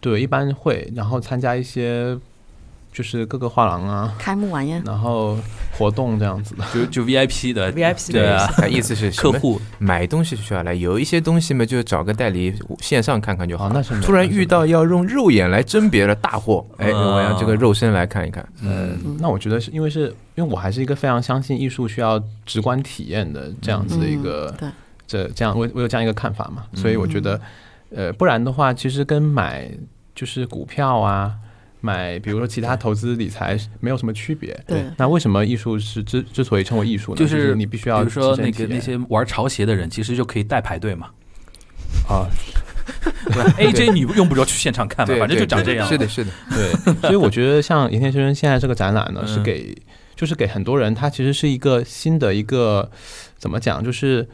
[0.00, 2.18] 对一般会，然后参加一些
[2.98, 4.82] 就是各个画廊啊，开幕晚宴。
[4.84, 5.38] 然后
[5.78, 6.64] 活动这样子的。
[6.74, 7.72] 就就 VIP 的。
[7.72, 9.60] VIP 对啊，他意思是客户。
[9.78, 13.70] 买东西需要来，有一些东西嘛，就找个代理线上看看就好哦，。
[13.72, 18.44] 那是突然遇到要用肉眼来甄别的大货，哎，嗯我要这个肉身来看一看。
[18.64, 24.68] 嗯，那我觉得是因为是因为我还是一个非常相信艺术需要直观体验的这样子的一个、嗯对。
[25.06, 27.40] 这这样我我有这样一个看法嘛，所以我觉得
[27.94, 29.70] 呃不然的话，其实跟买
[30.16, 31.32] 就是股票啊，
[31.80, 34.58] 买比如说其他投资理财没有什么区别。
[34.66, 37.18] 对，那为什么艺术是之之所以称为艺术呢？
[37.18, 41.08] 就就是你必须要比如说那个那些玩潮鞋的人，其实就可以带排队嘛。
[42.08, 42.26] 啊，
[43.32, 45.86] 对，AJ 你用不着去现场看嘛，反正就长这样。
[45.88, 46.30] 是的，是的，
[46.84, 49.76] 对，所以我觉得像盐田先生现在这个展览呢，是嗯给
[50.16, 52.90] 就是给很多人，他其实是一个新的一个
[53.36, 54.28] 怎么讲，就是。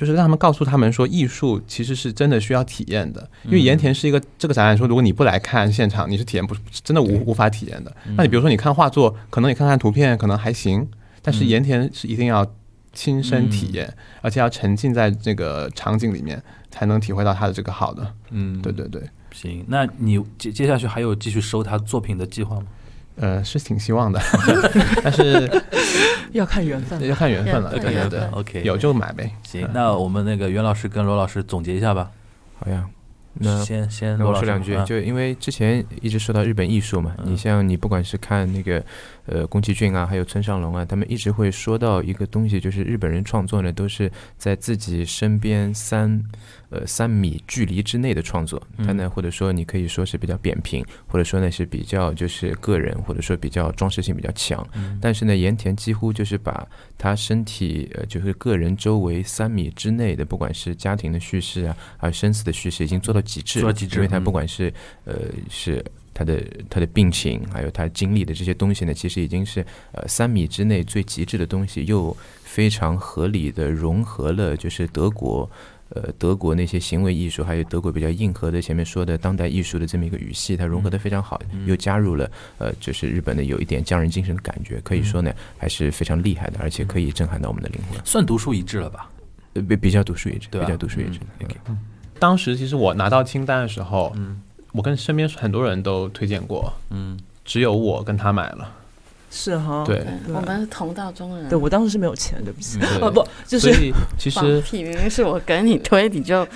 [0.00, 3.20] 就是让他们告诉他们说，艺术其实是真的需要体验的。
[3.44, 7.94] 因为嗯盐田是一个这个展览说，如果你不来看现场，你是体验不真的无无法体验的。
[8.06, 10.88] 嗯那你比如说你看画作，可能你看看图片可能还行，
[11.20, 12.50] 但是嗯盐田是一定要
[12.94, 18.14] 亲身体验，而且要沉浸在这个场景里面，才能体会到他的这个好的。
[18.30, 19.02] 嗯，对对对，
[19.32, 22.62] 行，那你接接下去还有继续收他作品的计划吗？
[23.20, 24.20] 呃，是挺希望的，
[25.04, 25.48] 但是
[26.32, 27.06] 要看缘分吧。
[27.06, 29.30] 要看缘分了，要看缘对对对分，OK，有就买呗。
[29.42, 32.10] 行，那我们那个袁老师跟罗老师总结一下吧。
[32.58, 32.84] 好呀。
[33.32, 38.84] 那先先罗老师我说两句，啊就因为之前一直说到日本艺术嘛，嗯你像你不管是看那个
[39.26, 46.20] 呃宫崎骏啊，还有村上隆啊，他们一直会说到一个东西，就是日本人创作呢都是在自己身边三
[46.70, 56.66] 呃三米距离之内的创作，嗯他呢或者说你可以说是比较扁平，或者说呢是比较就是个人，或者说比较装饰性比较强，嗯但是呢，盐田几乎就是把
[56.96, 63.60] 他身体呃，就是个人周围三米之内的，不管是家庭的叙事啊，还有生死的叙事，已经做到极致。
[63.60, 64.72] 做到极致因为他嗯不管是
[65.04, 65.14] 呃
[65.48, 65.84] 是
[66.14, 75.50] 他的他的病情，还有他经历的这些东西呢，其实已经是呃三米之内最极致的东西，又非常合理的融合了就是德国。
[75.94, 88.00] 呃，德国那些行为艺术，还有德国比较硬核的前面说的当代艺术的这么一个语系，它融合的非常好，嗯又加入了呃，就是日本的有一点匠人精神的感觉，可以说呢还是非常厉害的，而且可以震撼到我们的灵魂。
[88.04, 89.10] 算独树一帜了吧？
[89.54, 91.18] 呃比比较独树一帜，对比较独树一帜。
[92.18, 94.14] 当时其实我拿到清单的时候，
[94.72, 98.72] 我跟身边很多人都推荐过，嗯，只有我跟他买了。
[99.30, 100.34] 是哈，对，对。
[100.34, 101.48] 我们是同道中人。
[101.48, 102.88] 对我当时是没有钱，对不起，对。
[103.00, 103.72] 啊 不就是
[104.18, 106.46] 其放实屁，明明是我跟你推，你就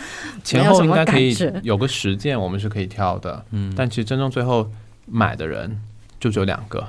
[0.43, 3.45] 前后没有什么应该可以有个实践，我们是可以挑的。
[3.53, 3.73] 嗯。
[3.77, 4.69] 但其实真正最后
[5.07, 5.81] 买的人
[6.19, 6.85] 就只有两个，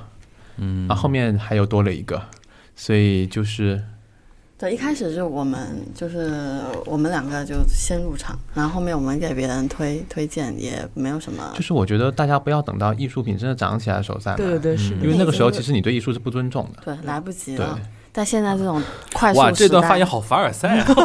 [0.58, 0.88] 嗯。
[0.88, 2.22] 啊，后面还有多了一个，
[2.76, 3.82] 所以就是
[4.58, 16.82] 对，一开始就我们就是我们两个就先入场，然后后面我们给别人推推荐也没有什么就是我觉得大家不要等到艺术品真的涨起来的时候再买，对对对是因为那个时候其实你对艺术是不尊重的。
[16.86, 17.78] 对来不及对，了。
[18.14, 20.86] 但现在这种 快速哇，这段时代发言好凡尔赛啊！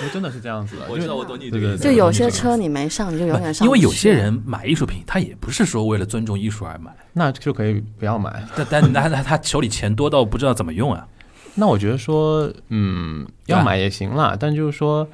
[0.00, 1.82] 因为真的是这样子的，我知道，我懂你这个意思。
[1.82, 3.72] 就有些车你没上，你就永远上因。
[3.72, 8.44] 为有些人买艺术品，他也不是说为了尊重艺术而买，那就可以不要买。
[8.54, 11.06] 但但那他他手里钱多到不知道怎么用啊。
[11.54, 15.06] 那我觉得说，嗯，要买也行啦，但就是说，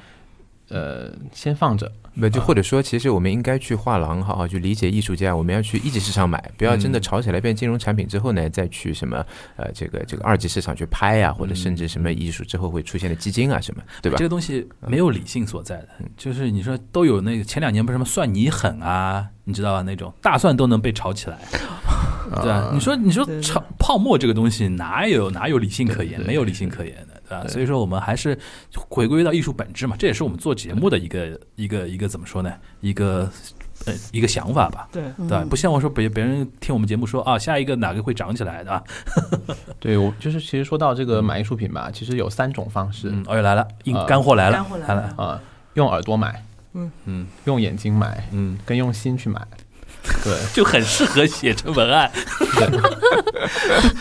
[0.69, 1.91] 呃，先放着。
[2.19, 9.23] 不就或者说，其实我们应该去画廊好好去理解艺术家，我们要去一级市场买，不要真的嗯炒起来变金融产品之后呢，再去什么
[9.55, 14.25] 呃这个这个二级市场去拍啊，或者甚至什么艺术之后会出现的基金啊什么，对吧这？
[14.25, 19.83] 个东西没有理性所在的，就是你说都有那个前两年不是什么蒜你狠啊，你知道吧？
[19.83, 21.37] 那种大蒜都能被炒起来，
[22.41, 22.71] 对吧？
[22.73, 26.13] 你说你说对对炒泡沫这个东西哪有哪有理性可言？
[26.13, 27.43] 对对没有理性可言的，对吧？
[27.43, 28.37] 对所以说我们还是
[28.89, 32.53] 回归到艺术本质嘛，这也是我们做节目的一个一个一个怎么说呢？
[32.81, 33.29] 一个
[33.85, 34.87] 呃一个想法吧。
[34.91, 38.83] 对嗯对，不像我说别别人听我们节目说啊，下一个哪个会涨起来的啊？
[39.79, 43.67] 对我就是，其实说到这个买艺术品吧，其实有三种方式嗯，哦又来了，
[44.07, 45.41] 干货来了，干货来来了啊、
[45.73, 46.43] 用耳朵买，
[46.73, 49.41] 嗯嗯用眼睛买，嗯，跟用心去买。
[50.23, 52.09] 对，就很适合写成文案。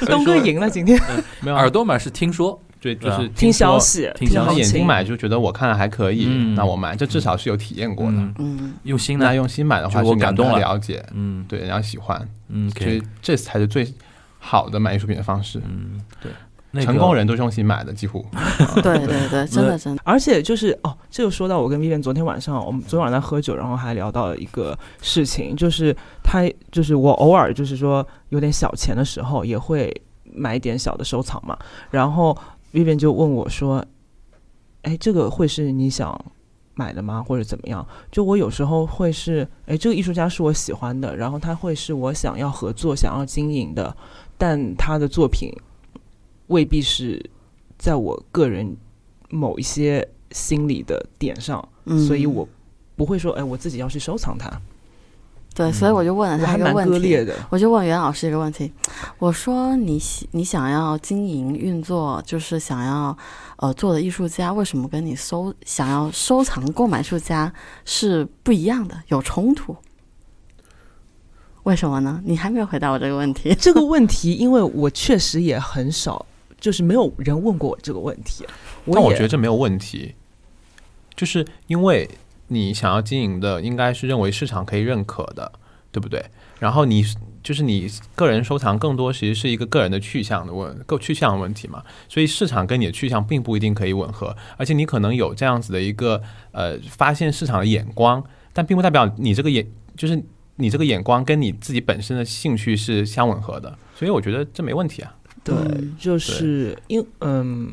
[0.06, 1.00] 东哥赢了今天，
[1.40, 4.58] 没有啊耳朵买是听说，对，就啊是听消，息，听消息。
[4.60, 6.54] 眼睛买就觉得我看了还可以，嗯。
[6.54, 8.12] 那我买，这至少是有体验过的。
[8.12, 10.58] 嗯，嗯，用心呢，那用心买的话，我是感动了。
[10.58, 11.44] 了解，嗯。
[11.48, 13.92] 对，然后喜欢，嗯，所以这才是最
[14.38, 15.60] 好的买艺术品的方式。
[15.64, 16.30] 嗯，对，
[16.70, 18.24] 那个成功人都是用心买的，几乎。
[18.82, 29.92] 对对对，真的真的，而且就是哦，这就说到我跟 Vivian 昨天晚上，我们昨天晚上在喝酒，然后还聊到了一个事情，就是他就是我偶尔就是说有点小钱的时候，也会
[30.34, 31.56] 买一点小的收藏嘛。
[31.90, 32.36] 然后
[32.76, 33.82] Vivian 就问我说
[34.82, 36.14] ：“哎，这个会是你想
[36.74, 37.22] 买的吗？
[37.22, 43.96] 或者怎么样？”就我有时候会是，哎，这个艺术家是我喜欢的，然后他会是我想要合作、想要经营的，
[44.36, 45.50] 但他的作品
[46.48, 47.30] 未必是
[47.78, 48.76] 在我个人
[49.30, 52.46] 某一些心理的点上，嗯，所以我
[52.94, 54.50] 不会说，哎，我自己要去收藏它，
[55.56, 57.26] 对，所以我就问了他一个问题。
[57.48, 58.70] 我就问袁老师一个问题，
[59.18, 63.16] 我说你喜你想要经营运作，就是想要
[63.56, 67.50] 呃做的艺术家，为什么跟你收想要收藏购买艺术家
[67.86, 69.74] 是不一样的，有冲突？
[71.62, 72.20] 为什么呢？
[72.26, 73.52] 你还没有回答我这个问题。
[73.58, 76.26] 这个 问题，因为我确实也很少，
[76.60, 78.46] 就是没有人问过我这个问题。
[78.92, 80.14] 但我觉得这没有问题，
[81.16, 82.08] 就是因为
[82.48, 85.52] 你想要经营的，应该是认为市场可以认可的，
[85.90, 86.24] 对不对？
[86.58, 87.04] 然后你
[87.42, 99.66] 就是你个人收藏更多其实是一个个人的去向的问够去向问题嘛，所以市场跟你的去向并不一定可以吻合，而且你可能有这样子的一个呃发现市场的眼光，但并不代表你这个眼
[99.96, 100.20] 就是
[100.56, 105.14] 你这个眼光跟你自己本身的兴趣是相吻合的，所以我觉得这没问题啊。
[105.44, 107.70] 对嗯，就是因嗯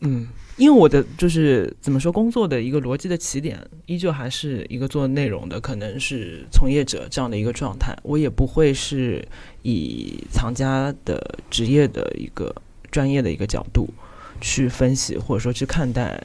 [0.00, 7.96] 嗯，因为我的就是怎么说，工作的一个逻辑的起点，依旧还是一个做内容的，可能是从业者这样的一个状态。
[8.04, 9.26] 我也不会是
[9.62, 12.54] 以藏家的职业的一个
[12.92, 13.88] 专业的一个角度
[14.40, 16.22] 去分析，或者说去看待，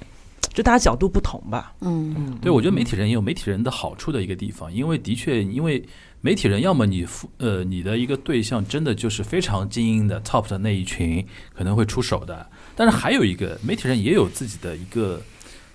[0.53, 1.73] 就大家角度不同吧。
[1.81, 5.83] 嗯嗯，对，我觉得媒体人也有媒体人的好处的一个地方，因为的确，因为
[6.21, 12.45] 媒体人要么你负呃你的一个对象真的就是非常精英的 top 的那一群可能会出手的，
[12.79, 15.21] 但是还有一个媒体人也有自己的一个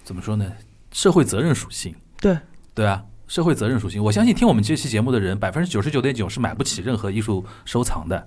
[0.04, 0.50] 怎么说呢，
[0.90, 1.94] 社会责任属性。
[2.18, 2.38] 对
[2.72, 8.26] 对啊，社会责任属性，我相信听我们这期节目的人，百分之九十九点九是买不起任何艺术收藏的，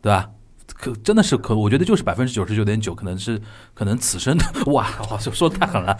[0.00, 0.30] 对吧？
[0.68, 3.42] 可真的是可，我觉得就是百分之九十九点九，可能是
[3.74, 5.98] 可能此生的 哇，哇说说得太狠了，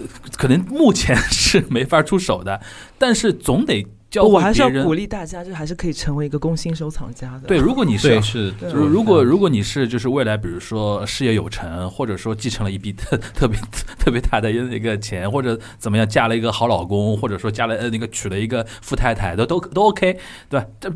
[0.00, 0.04] 呃
[0.36, 2.60] 可能目前是没法出手的，
[2.98, 4.84] 但是总得教我还是要。
[4.84, 7.48] 鼓励大家，就还是可以成为一个工薪收藏家的。
[7.48, 8.52] 对，如果你是对，是。
[8.52, 13.58] 对如如果如果你是就是未来，比如说事业有成，或者说继承了一笔特特别
[13.98, 20.18] 特别大的一个钱，或者怎么样嫁了一个好老公，或者说嫁了呃那个娶了一个富太太，都都都 OK，
[20.50, 20.66] 对吧？
[20.78, 20.92] 这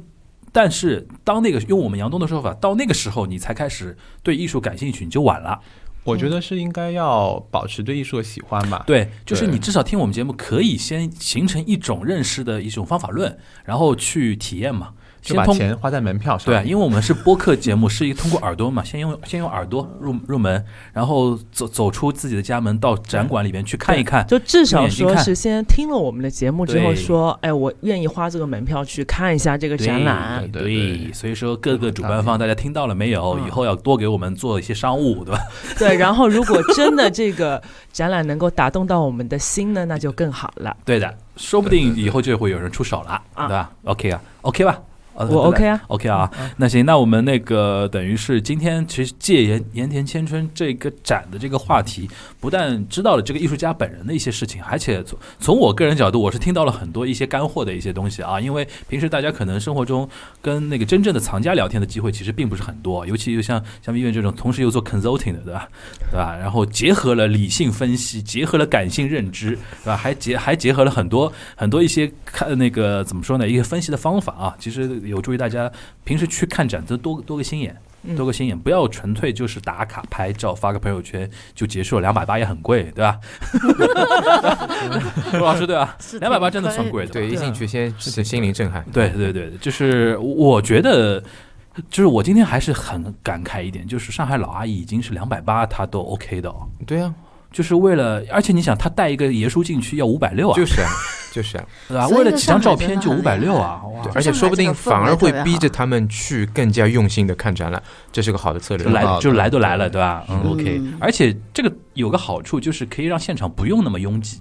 [0.52, 5.58] 但是当那个用我们杨东的说法，到那个时候你才开始对艺术感兴趣，你就晚了。
[6.06, 8.84] 我觉得是应该要保持对艺术的喜欢吧。
[8.86, 14.94] 对，就是你至少听我们节目，可以先形成一种认识的一种方法论，然后去体验嘛。
[15.26, 16.46] 就把钱花在门票上。
[16.46, 24.26] 对啊，因为我们是播客节目，是一通过耳朵嘛， 先用先用耳朵入入门，然后走走出自己的家门，到展馆里面去看一看。
[24.26, 30.48] 就至少说是先听了我们的节目之后说，哎，我愿意花这个门票去看一下这个展览。
[30.50, 33.32] 对对，所以说各个主办方大家听到了没有？
[33.40, 35.40] 嗯以后要多给我们做一些商务，对吧？
[35.78, 37.62] 对，然后如果真的这个
[37.92, 40.76] 展览能够打动到我们的心呢，那就更好了。
[40.84, 44.78] 对的，说不定以后就会有人出手了，啊对吧？OK 啊，OK 吧？
[45.16, 58.38] 呃我 OK 啊，OK 啊，那行，那我们那个等于是今天其实借盐盐田千春这个展的这个话题，不但知道了这个艺术家本人的一些事情，而且从从我个人角度，我是听到了很多一些干货的一些东西啊。
[58.38, 60.08] 因为平时大家可能生活中
[60.42, 65.68] 跟那个真正的藏家聊天的机会其实并不是很多，尤其又像像医院这种，同时又做 consulting 的，对吧？
[66.12, 66.36] 对吧？
[66.36, 69.50] 然后结合了理性分析，结合了感性认知，
[69.82, 69.96] 对吧？
[69.96, 73.48] 还结还结合了很多很多一些看那个怎么说呢？
[73.48, 75.70] 一个分析的方法啊，其实有助于大家
[76.04, 77.76] 平时去看展子多多个心眼。
[78.16, 83.18] 多个心眼，不要纯粹就是打卡拍照发个朋友圈就结束了，两百八也很贵，对吧？
[85.32, 85.96] 陆老师对吧？
[86.20, 88.86] 两百八真的算贵的，对，一进去先是心灵震撼。
[88.92, 91.20] 对对对，就是我觉得，
[91.90, 96.68] 就是我今天还是很感慨一点，就是上海老阿姨已经是两百八，她都 OK 的哦。
[96.86, 97.12] 对啊，
[97.56, 100.90] 就是为了，而且你想，他带一个爷叔进去要五百六啊，就是啊，
[101.32, 102.06] 就是啊， 对吧？
[102.08, 108.92] 为了几张照片就五百六啊，哇对，而且说不定反而会逼着他们去更加用心的看展览，这是个好的策略就。
[108.92, 110.22] 来就来都来了，对吧？
[110.28, 110.82] 嗯嗯，OK。
[111.00, 114.38] 而且这个有个好处就是可以让现场不用那么拥挤。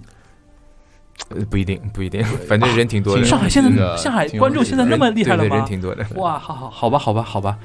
[1.30, 3.22] 呃不一定，不一定， 反正人挺多的。
[3.22, 5.64] 挺上海现在上海观众现在那么厉害了吗？
[5.66, 6.04] 挺多的。
[6.16, 7.56] 哇，好好好吧，好吧，好吧，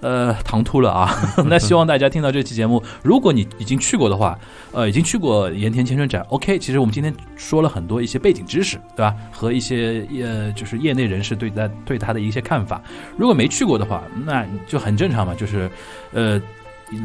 [0.00, 1.10] 呃，唐突了啊。
[1.48, 4.38] 那希望大家听到这期节目，如果你已经去过的话，
[4.72, 6.58] 呃，已经去过盐田千春展，OK。
[6.58, 9.14] 其实我们今天说了很多一些背景知识，对吧？
[9.30, 12.82] 和一些呃，就是业内人士对他对他的一些看法。
[13.16, 15.70] 如果没去过的话，那就很正常嘛，就是
[16.12, 16.40] 呃。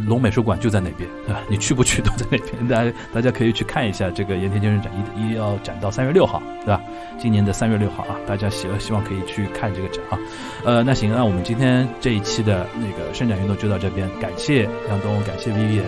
[0.07, 1.41] 龙美术馆就在那边，对吧？
[1.47, 6.81] 你去不去都在那边，大家大家可以去看一下这个盐田健身展，一一要展到三月六号，对吧？
[7.19, 10.17] 今年的三月六号啊，大家希希望可以去看这个展啊。
[10.63, 15.83] 呃，那行，那我们今天这一期的那个伸展运动就到这边，感谢杨东，感谢 Vivian，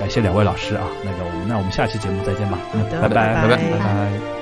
[0.00, 0.86] 感谢两位老师啊。
[1.04, 2.58] 那个我们那我们下期节目再见吧。
[2.72, 4.41] 拜拜拜拜拜拜。